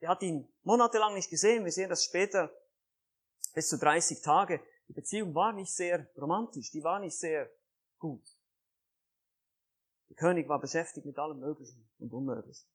Er 0.00 0.10
hat 0.10 0.22
ihn 0.22 0.48
monatelang 0.62 1.14
nicht 1.14 1.30
gesehen, 1.30 1.64
wir 1.64 1.72
sehen 1.72 1.90
das 1.90 2.04
später, 2.04 2.50
bis 3.54 3.68
zu 3.68 3.78
30 3.78 4.22
Tage. 4.22 4.60
Die 4.88 4.92
Beziehung 4.92 5.34
war 5.34 5.52
nicht 5.52 5.74
sehr 5.74 6.08
romantisch, 6.16 6.70
die 6.70 6.82
war 6.82 7.00
nicht 7.00 7.18
sehr 7.18 7.50
gut. 7.98 8.24
Der 10.08 10.16
König 10.16 10.48
war 10.48 10.60
beschäftigt 10.60 11.04
mit 11.04 11.18
allem 11.18 11.40
Möglichen 11.40 11.88
und 11.98 12.12
Unmöglichen. 12.12 12.66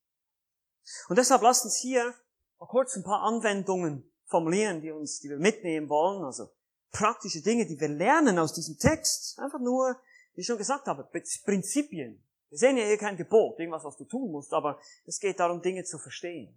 Und 1.07 1.17
deshalb 1.17 1.41
lasst 1.41 1.65
uns 1.65 1.78
hier 1.78 2.13
mal 2.59 2.67
kurz 2.67 2.95
ein 2.95 3.03
paar 3.03 3.21
Anwendungen 3.21 4.11
formulieren, 4.26 4.82
die 4.82 4.91
uns, 4.91 5.19
die 5.19 5.30
wir 5.30 5.38
mitnehmen 5.38 5.89
wollen, 5.89 6.24
also 6.24 6.49
praktische 6.91 7.41
Dinge, 7.41 7.65
die 7.65 7.80
wir 7.80 7.88
lernen 7.88 8.38
aus 8.38 8.53
diesem 8.53 8.78
Text. 8.78 9.39
Einfach 9.39 9.59
nur, 9.59 9.99
wie 10.34 10.41
ich 10.41 10.47
schon 10.47 10.57
gesagt 10.57 10.88
habe, 10.88 11.03
Prinzipien. 11.45 12.24
Wir 12.49 12.57
sehen 12.57 12.78
ja 12.78 12.86
hier 12.86 12.97
kein 12.97 13.17
Gebot, 13.17 13.57
irgendwas, 13.59 13.84
was 13.84 13.97
du 13.97 14.05
tun 14.05 14.32
musst, 14.32 14.53
aber 14.53 14.80
es 15.05 15.19
geht 15.19 15.39
darum, 15.39 15.61
Dinge 15.61 15.84
zu 15.86 15.97
verstehen. 15.97 16.55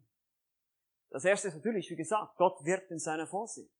Das 1.11 1.24
erste 1.24 1.48
ist 1.48 1.54
natürlich, 1.54 1.90
wie 1.90 1.96
gesagt, 1.96 2.36
Gott 2.36 2.64
wirkt 2.64 2.90
in 2.90 2.98
seiner 2.98 3.26
Vorsicht. 3.26 3.72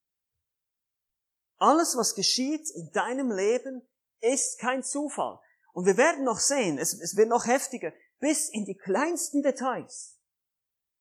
Alles, 1.59 1.97
was 1.97 2.15
geschieht 2.15 2.71
in 2.71 2.91
deinem 2.93 3.31
Leben, 3.31 3.83
ist 4.21 4.59
kein 4.59 4.83
Zufall. 4.83 5.41
Und 5.73 5.87
wir 5.87 5.97
werden 5.97 6.25
noch 6.25 6.39
sehen, 6.39 6.79
es, 6.79 6.99
es 6.99 7.17
wird 7.17 7.29
noch 7.29 7.47
heftiger, 7.47 7.93
bis 8.19 8.49
in 8.49 8.65
die 8.65 8.77
kleinsten 8.77 9.43
Details 9.43 10.19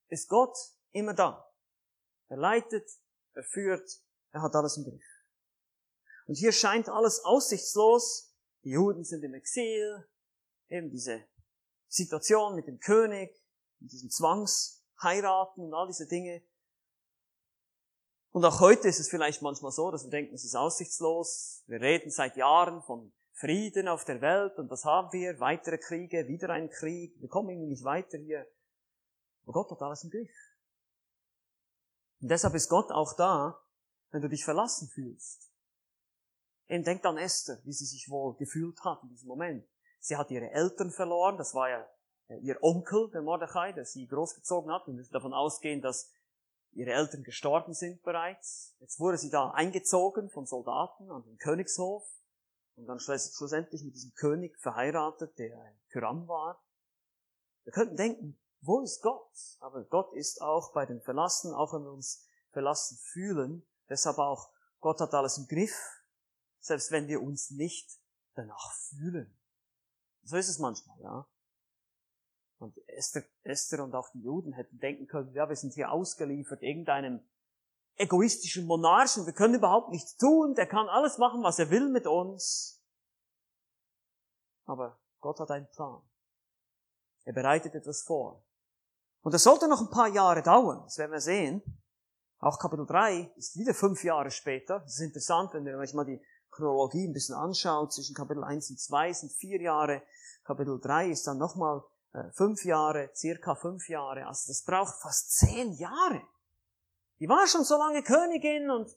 ist 0.10 0.28
Gott 0.28 0.58
immer 0.92 1.14
da. 1.14 1.50
Er 2.28 2.38
leitet, 2.38 2.90
er 3.34 3.44
führt, 3.44 3.90
er 4.32 4.42
hat 4.42 4.56
alles 4.56 4.78
im 4.78 4.84
Griff. 4.84 5.04
Und 6.28 6.36
hier 6.36 6.52
scheint 6.52 6.90
alles 6.90 7.24
aussichtslos. 7.24 8.34
Die 8.64 8.72
Juden 8.72 9.04
sind 9.04 9.24
im 9.24 9.34
Exil, 9.34 10.10
eben 10.70 10.90
diese 10.90 11.24
Situation 11.88 12.56
mit 12.56 12.68
dem 12.68 12.80
König, 12.80 13.32
mit 13.80 13.92
diesem 13.92 14.10
Zwangsheiraten 14.96 15.64
und 15.64 15.74
all 15.74 15.88
diese 15.88 16.08
Dinge. 16.08 16.42
Und 18.32 18.44
auch 18.44 18.60
heute 18.60 18.88
ist 18.88 19.00
es 19.00 19.10
vielleicht 19.10 19.42
manchmal 19.42 19.72
so, 19.72 19.92
dass 19.92 20.04
wir 20.04 20.12
denken, 20.12 20.34
es 20.34 20.44
ist 20.44 20.56
aussichtslos. 20.56 21.64
Wir 21.68 21.80
reden 21.80 22.12
seit 22.12 22.36
Jahren 22.36 22.82
von 22.82 23.14
Frieden 23.34 23.88
auf 23.88 24.06
der 24.06 24.22
Welt 24.22 24.58
und 24.58 24.70
das 24.70 24.86
haben 24.86 25.12
wir, 25.12 25.40
weitere 25.40 25.78
Kriege, 25.78 26.28
wieder 26.28 26.50
ein 26.50 26.70
Krieg, 26.70 27.20
wir 27.20 27.30
kommen 27.30 27.50
irgendwie 27.50 27.70
nicht 27.70 27.84
weiter 27.84 28.18
hier. 28.18 28.46
Aber 29.44 29.54
Gott 29.54 29.72
hat 29.72 29.82
alles 29.82 30.04
im 30.04 30.10
Griff. 30.10 30.32
Und 32.22 32.30
deshalb 32.30 32.56
ist 32.56 32.70
Gott 32.70 32.92
auch 32.92 33.14
da, 33.16 33.62
wenn 34.12 34.22
du 34.22 34.30
dich 34.30 34.44
verlassen 34.44 34.90
fühlst. 34.90 35.52
Eben 36.68 36.84
denkt 36.84 37.06
an 37.06 37.18
Esther, 37.18 37.60
wie 37.64 37.74
sie 37.74 37.86
sich 37.86 38.10
wohl 38.10 38.36
gefühlt 38.38 38.80
hat 38.84 39.04
in 39.04 39.10
diesem 39.10 39.28
Moment. 39.28 39.68
Sie 40.00 40.16
hat 40.16 40.32
ihre 40.32 40.50
Eltern 40.52 40.92
verloren, 40.92 41.38
das 41.38 41.54
war 41.54 41.70
ja 41.70 41.86
ihr 42.42 42.62
Onkel, 42.62 43.10
der 43.12 43.22
Mordechai, 43.22 43.72
der 43.74 43.86
sie 43.86 44.08
großgezogen 44.08 44.72
hat. 44.72 44.88
Wir 44.88 44.94
müssen 44.94 45.14
davon 45.14 45.34
ausgehen, 45.34 45.82
dass 45.82 46.12
ihre 46.72 46.92
Eltern 46.92 47.24
gestorben 47.24 47.74
sind 47.74 48.04
bereits. 48.04 48.76
Jetzt 48.80 49.00
wurde 49.00 49.18
sie 49.18 49.30
da 49.30 49.52
eingezogen 49.52 50.30
von 50.30 50.46
Soldaten 50.46 51.10
an 51.10 51.24
den 51.24 51.38
Königshof 51.38 52.04
und 52.76 52.88
dann 52.88 53.00
schlussendlich 53.00 53.84
mit 53.84 53.96
diesem 53.96 54.14
König 54.14 54.58
verheiratet, 54.60 55.38
der 55.38 55.58
ein 55.62 55.80
Tyrann 55.90 56.28
war. 56.28 56.62
Wir 57.64 57.72
könnten 57.72 57.96
denken, 57.96 58.38
wo 58.62 58.82
ist 58.82 59.02
Gott? 59.02 59.32
Aber 59.60 59.84
Gott 59.86 60.14
ist 60.14 60.42
auch 60.42 60.74
bei 60.74 60.86
den 60.86 61.02
Verlassen, 61.02 61.54
auch 61.54 61.74
wenn 61.74 61.84
wir 61.84 61.92
uns 61.92 62.28
verlassen 62.52 62.98
fühlen. 62.98 63.66
Deshalb 63.90 64.18
auch, 64.18 64.52
Gott 64.82 65.00
hat 65.00 65.14
alles 65.14 65.38
im 65.38 65.48
Griff, 65.48 65.78
selbst 66.60 66.92
wenn 66.92 67.08
wir 67.08 67.22
uns 67.22 67.52
nicht 67.52 68.00
danach 68.34 68.74
fühlen. 68.90 69.38
So 70.24 70.36
ist 70.36 70.50
es 70.50 70.60
manchmal, 70.60 71.00
ja. 71.02 71.28
Und 72.58 72.78
Esther, 72.88 73.24
Esther 73.44 73.84
und 73.84 73.94
auch 73.96 74.10
die 74.12 74.22
Juden 74.22 74.54
hätten 74.54 74.80
denken 74.80 75.08
können, 75.08 75.34
ja, 75.34 75.48
wir 75.50 75.56
sind 75.56 75.74
hier 75.74 75.92
ausgeliefert 75.92 76.62
irgendeinem 76.62 77.22
egoistischen 77.98 78.66
Monarchen, 78.66 79.26
wir 79.26 79.34
können 79.34 79.56
überhaupt 79.56 79.90
nichts 79.90 80.16
tun, 80.18 80.54
der 80.56 80.68
kann 80.68 80.88
alles 80.88 81.18
machen, 81.18 81.44
was 81.44 81.60
er 81.60 81.70
will 81.70 81.90
mit 81.90 82.08
uns. 82.08 82.82
Aber 84.66 85.00
Gott 85.20 85.40
hat 85.40 85.52
einen 85.52 85.70
Plan. 85.70 86.02
Er 87.24 87.34
bereitet 87.34 87.76
etwas 87.76 88.04
vor. 88.04 88.44
Und 89.22 89.34
das 89.34 89.44
sollte 89.44 89.68
noch 89.68 89.82
ein 89.82 89.90
paar 89.90 90.10
Jahre 90.10 90.44
dauern, 90.44 90.82
das 90.84 90.98
werden 90.98 91.12
wir 91.12 91.22
sehen. 91.22 91.62
Auch 92.40 92.60
Kapitel 92.60 92.86
3 92.86 93.34
ist 93.38 93.58
wieder 93.58 93.74
fünf 93.74 94.04
Jahre 94.04 94.30
später. 94.30 94.80
Das 94.82 94.94
ist 94.94 95.00
interessant, 95.00 95.54
wenn 95.54 95.66
ihr 95.66 95.78
euch 95.78 95.94
mal 95.94 96.06
die 96.06 96.22
Chronologie 96.52 97.08
ein 97.08 97.14
bisschen 97.14 97.34
anschaut. 97.34 97.94
Zwischen 97.94 98.14
Kapitel 98.14 98.44
1 98.44 98.70
und 98.70 98.80
2 98.80 99.14
sind 99.14 99.32
vier 99.32 99.60
Jahre. 99.62 100.04
Kapitel 100.44 100.80
3 100.80 101.10
ist 101.10 101.26
dann 101.26 101.38
nochmal 101.38 101.84
fünf 102.34 102.64
Jahre, 102.66 103.10
circa 103.14 103.56
fünf 103.56 103.90
Jahre. 103.90 104.28
Also 104.28 104.48
das 104.48 104.64
braucht 104.64 104.96
fast 105.02 105.32
zehn 105.32 105.74
Jahre. 105.74 106.22
Die 107.20 107.30
war 107.30 107.48
schon 107.48 107.64
so 107.64 107.78
lange 107.78 108.04
Königin 108.04 108.70
und 108.70 108.96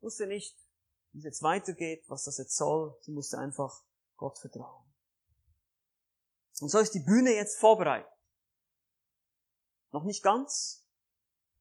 wusste 0.00 0.26
nicht, 0.26 0.56
wie 1.12 1.18
es 1.18 1.24
jetzt 1.24 1.42
weitergeht, 1.42 2.04
was 2.08 2.24
das 2.24 2.38
jetzt 2.38 2.56
soll. 2.56 2.96
Sie 3.00 3.12
musste 3.12 3.38
einfach 3.38 3.82
Gott 4.16 4.38
vertrauen. 4.38 4.84
Und 6.60 6.68
so 6.68 6.78
ist 6.78 6.94
die 6.94 7.00
Bühne 7.00 7.34
jetzt 7.34 7.58
vorbereitet. 7.58 8.10
Noch 9.92 10.04
nicht 10.04 10.22
ganz. 10.22 10.84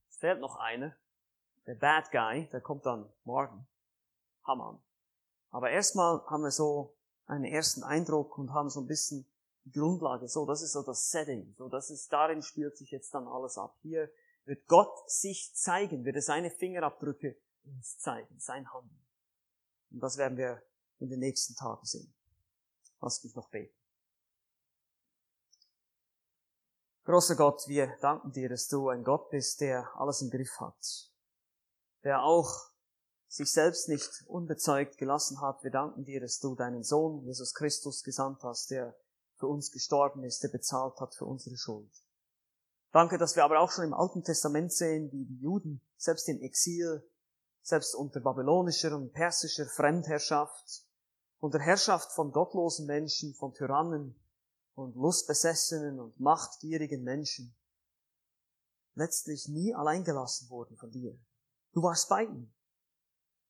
Es 0.10 0.18
fehlt 0.18 0.40
noch 0.40 0.56
eine. 0.56 0.96
Der 1.66 1.76
Bad 1.76 2.12
Guy, 2.12 2.48
der 2.50 2.62
kommt 2.62 2.86
dann 2.86 3.12
morgen. 3.24 3.68
Haman. 4.44 4.82
Aber 5.52 5.70
erstmal 5.70 6.26
haben 6.28 6.44
wir 6.44 6.52
so 6.52 6.96
einen 7.26 7.46
ersten 7.46 7.84
Eindruck 7.84 8.38
und 8.38 8.54
haben 8.54 8.70
so 8.70 8.82
ein 8.82 8.88
bisschen 8.88 9.26
Grundlage. 9.72 10.28
So, 10.28 10.46
das 10.46 10.62
ist 10.62 10.74
so 10.74 10.84
das 10.84 11.10
Setting. 11.10 11.54
So, 11.58 11.70
das 11.70 11.90
ist, 11.90 12.12
darin 12.12 12.42
spielt 12.42 12.78
sich 12.78 12.92
jetzt 12.92 13.14
dann 13.14 13.28
alles 13.28 13.58
ab. 13.58 13.76
Hier 13.82 14.10
wird 14.46 14.68
Gott 14.68 15.10
sich 15.10 15.54
zeigen, 15.56 16.06
wird 16.06 16.16
er 16.16 16.22
seine 16.22 16.52
Fingerabdrücke 16.52 17.38
uns 17.66 17.98
zeigen, 18.00 18.40
sein 18.40 18.72
Handeln. 18.74 19.06
Und 19.92 20.02
das 20.02 20.18
werden 20.18 20.38
wir 20.38 20.62
in 21.00 21.10
den 21.10 21.20
nächsten 21.20 21.56
Tagen 21.56 21.86
sehen. 21.86 22.14
Lass 23.02 23.24
mich 23.24 23.36
noch 23.36 23.50
beten. 23.50 23.76
Großer 27.06 27.36
Gott, 27.36 27.68
wir 27.68 27.98
danken 28.00 28.32
dir, 28.32 28.48
dass 28.48 28.70
du 28.70 28.88
ein 28.88 29.04
Gott 29.04 29.30
bist, 29.30 29.60
der 29.60 29.90
alles 29.96 30.22
im 30.22 30.30
Griff 30.30 30.60
hat, 30.60 31.12
der 32.04 32.24
auch 32.24 32.72
sich 33.28 33.52
selbst 33.52 33.90
nicht 33.90 34.24
unbezeugt 34.28 34.98
gelassen 34.98 35.42
hat. 35.42 35.64
Wir 35.64 35.72
danken 35.72 36.06
dir, 36.06 36.22
dass 36.22 36.40
du 36.40 36.56
deinen 36.56 36.84
Sohn 36.84 37.22
Jesus 37.26 37.54
Christus 37.54 38.04
gesandt 38.04 38.44
hast, 38.44 38.72
der 38.72 38.96
für 39.44 39.48
uns 39.48 39.74
gestorben 39.74 40.24
ist, 40.24 40.42
der 40.42 40.48
bezahlt 40.48 41.02
hat 41.02 41.16
für 41.16 41.26
unsere 41.26 41.58
Schuld. 41.58 41.92
Danke, 42.94 43.18
dass 43.18 43.36
wir 43.36 43.44
aber 43.44 43.60
auch 43.60 43.72
schon 43.72 43.84
im 43.84 43.94
Alten 43.94 44.24
Testament 44.24 44.72
sehen, 44.72 45.12
wie 45.12 45.26
die 45.26 45.42
Juden 45.42 45.82
selbst 45.98 46.30
im 46.30 46.42
Exil, 46.42 47.06
selbst 47.62 47.94
unter 47.94 48.22
babylonischer 48.22 48.96
und 48.96 49.12
persischer 49.12 49.66
Fremdherrschaft, 49.66 50.86
unter 51.42 51.60
Herrschaft 51.60 52.14
von 52.14 52.32
gottlosen 52.32 52.86
Menschen, 52.86 53.34
von 53.34 53.54
Tyrannen 53.54 54.16
und 54.76 54.96
lustbesessenen 54.96 56.00
und 56.00 56.18
machtgierigen 56.22 57.04
Menschen, 57.04 57.54
letztlich 58.96 59.50
nie 59.50 59.76
allein 59.76 60.06
gelassen 60.06 60.50
wurden 60.50 60.78
von 60.78 60.90
dir. 60.90 61.20
Du 61.74 61.84
warst 61.84 62.08
bei 62.08 62.24
ihnen. 62.24 62.54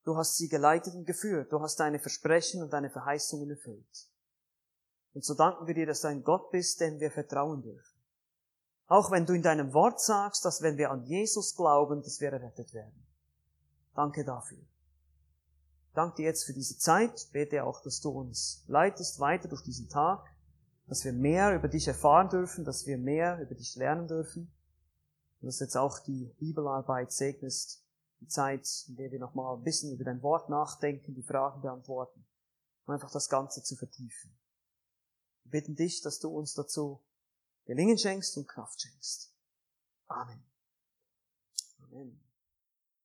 Du 0.05 0.17
hast 0.17 0.37
sie 0.37 0.49
geleitet 0.49 0.95
und 0.95 1.05
geführt. 1.05 1.51
Du 1.51 1.61
hast 1.61 1.79
deine 1.79 1.99
Versprechen 1.99 2.63
und 2.63 2.73
deine 2.73 2.89
Verheißungen 2.89 3.51
erfüllt. 3.51 4.12
Und 5.13 5.23
so 5.23 5.33
danken 5.33 5.67
wir 5.67 5.73
dir, 5.73 5.85
dass 5.85 6.01
du 6.01 6.07
ein 6.07 6.23
Gott 6.23 6.49
bist, 6.51 6.81
dem 6.81 6.99
wir 6.99 7.11
vertrauen 7.11 7.61
dürfen. 7.61 7.93
Auch 8.87 9.11
wenn 9.11 9.25
du 9.25 9.33
in 9.33 9.41
deinem 9.41 9.73
Wort 9.73 10.01
sagst, 10.01 10.43
dass 10.45 10.61
wenn 10.61 10.77
wir 10.77 10.91
an 10.91 11.03
Jesus 11.03 11.55
glauben, 11.55 12.01
dass 12.01 12.19
wir 12.19 12.31
errettet 12.31 12.73
werden. 12.73 13.05
Danke 13.95 14.23
dafür. 14.23 14.59
Danke 15.93 16.17
dir 16.17 16.25
jetzt 16.25 16.45
für 16.45 16.53
diese 16.53 16.77
Zeit. 16.77 17.27
Bete 17.31 17.63
auch, 17.63 17.81
dass 17.81 18.01
du 18.01 18.09
uns 18.09 18.63
leitest 18.67 19.19
weiter 19.19 19.47
durch 19.47 19.61
diesen 19.61 19.89
Tag, 19.89 20.25
dass 20.87 21.05
wir 21.05 21.13
mehr 21.13 21.55
über 21.55 21.67
dich 21.67 21.87
erfahren 21.87 22.29
dürfen, 22.29 22.65
dass 22.65 22.87
wir 22.87 22.97
mehr 22.97 23.39
über 23.39 23.55
dich 23.55 23.75
lernen 23.75 24.07
dürfen. 24.07 24.51
Und 25.41 25.47
dass 25.47 25.59
jetzt 25.59 25.77
auch 25.77 25.99
die 25.99 26.33
Bibelarbeit 26.39 27.11
segnest, 27.11 27.83
die 28.19 28.27
Zeit, 28.27 28.67
in 28.87 28.95
der 28.95 29.11
wir 29.11 29.19
nochmal 29.19 29.55
ein 29.57 29.63
bisschen 29.63 29.91
über 29.93 30.03
dein 30.03 30.23
Wort 30.23 30.49
nachdenken, 30.49 31.13
die 31.13 31.23
Fragen 31.23 31.61
beantworten, 31.61 32.25
um 32.85 32.93
einfach 32.93 33.11
das 33.11 33.29
Ganze 33.29 33.61
zu 33.61 33.75
vertiefen. 33.75 34.35
Wir 35.43 35.51
bitten 35.51 35.75
dich, 35.75 36.01
dass 36.01 36.19
du 36.19 36.29
uns 36.29 36.53
dazu 36.53 37.01
Gelingen 37.65 37.97
schenkst 37.97 38.37
und 38.37 38.47
Kraft 38.47 38.81
schenkst. 38.81 39.31
Amen. 40.07 40.43
Amen. 41.79 42.22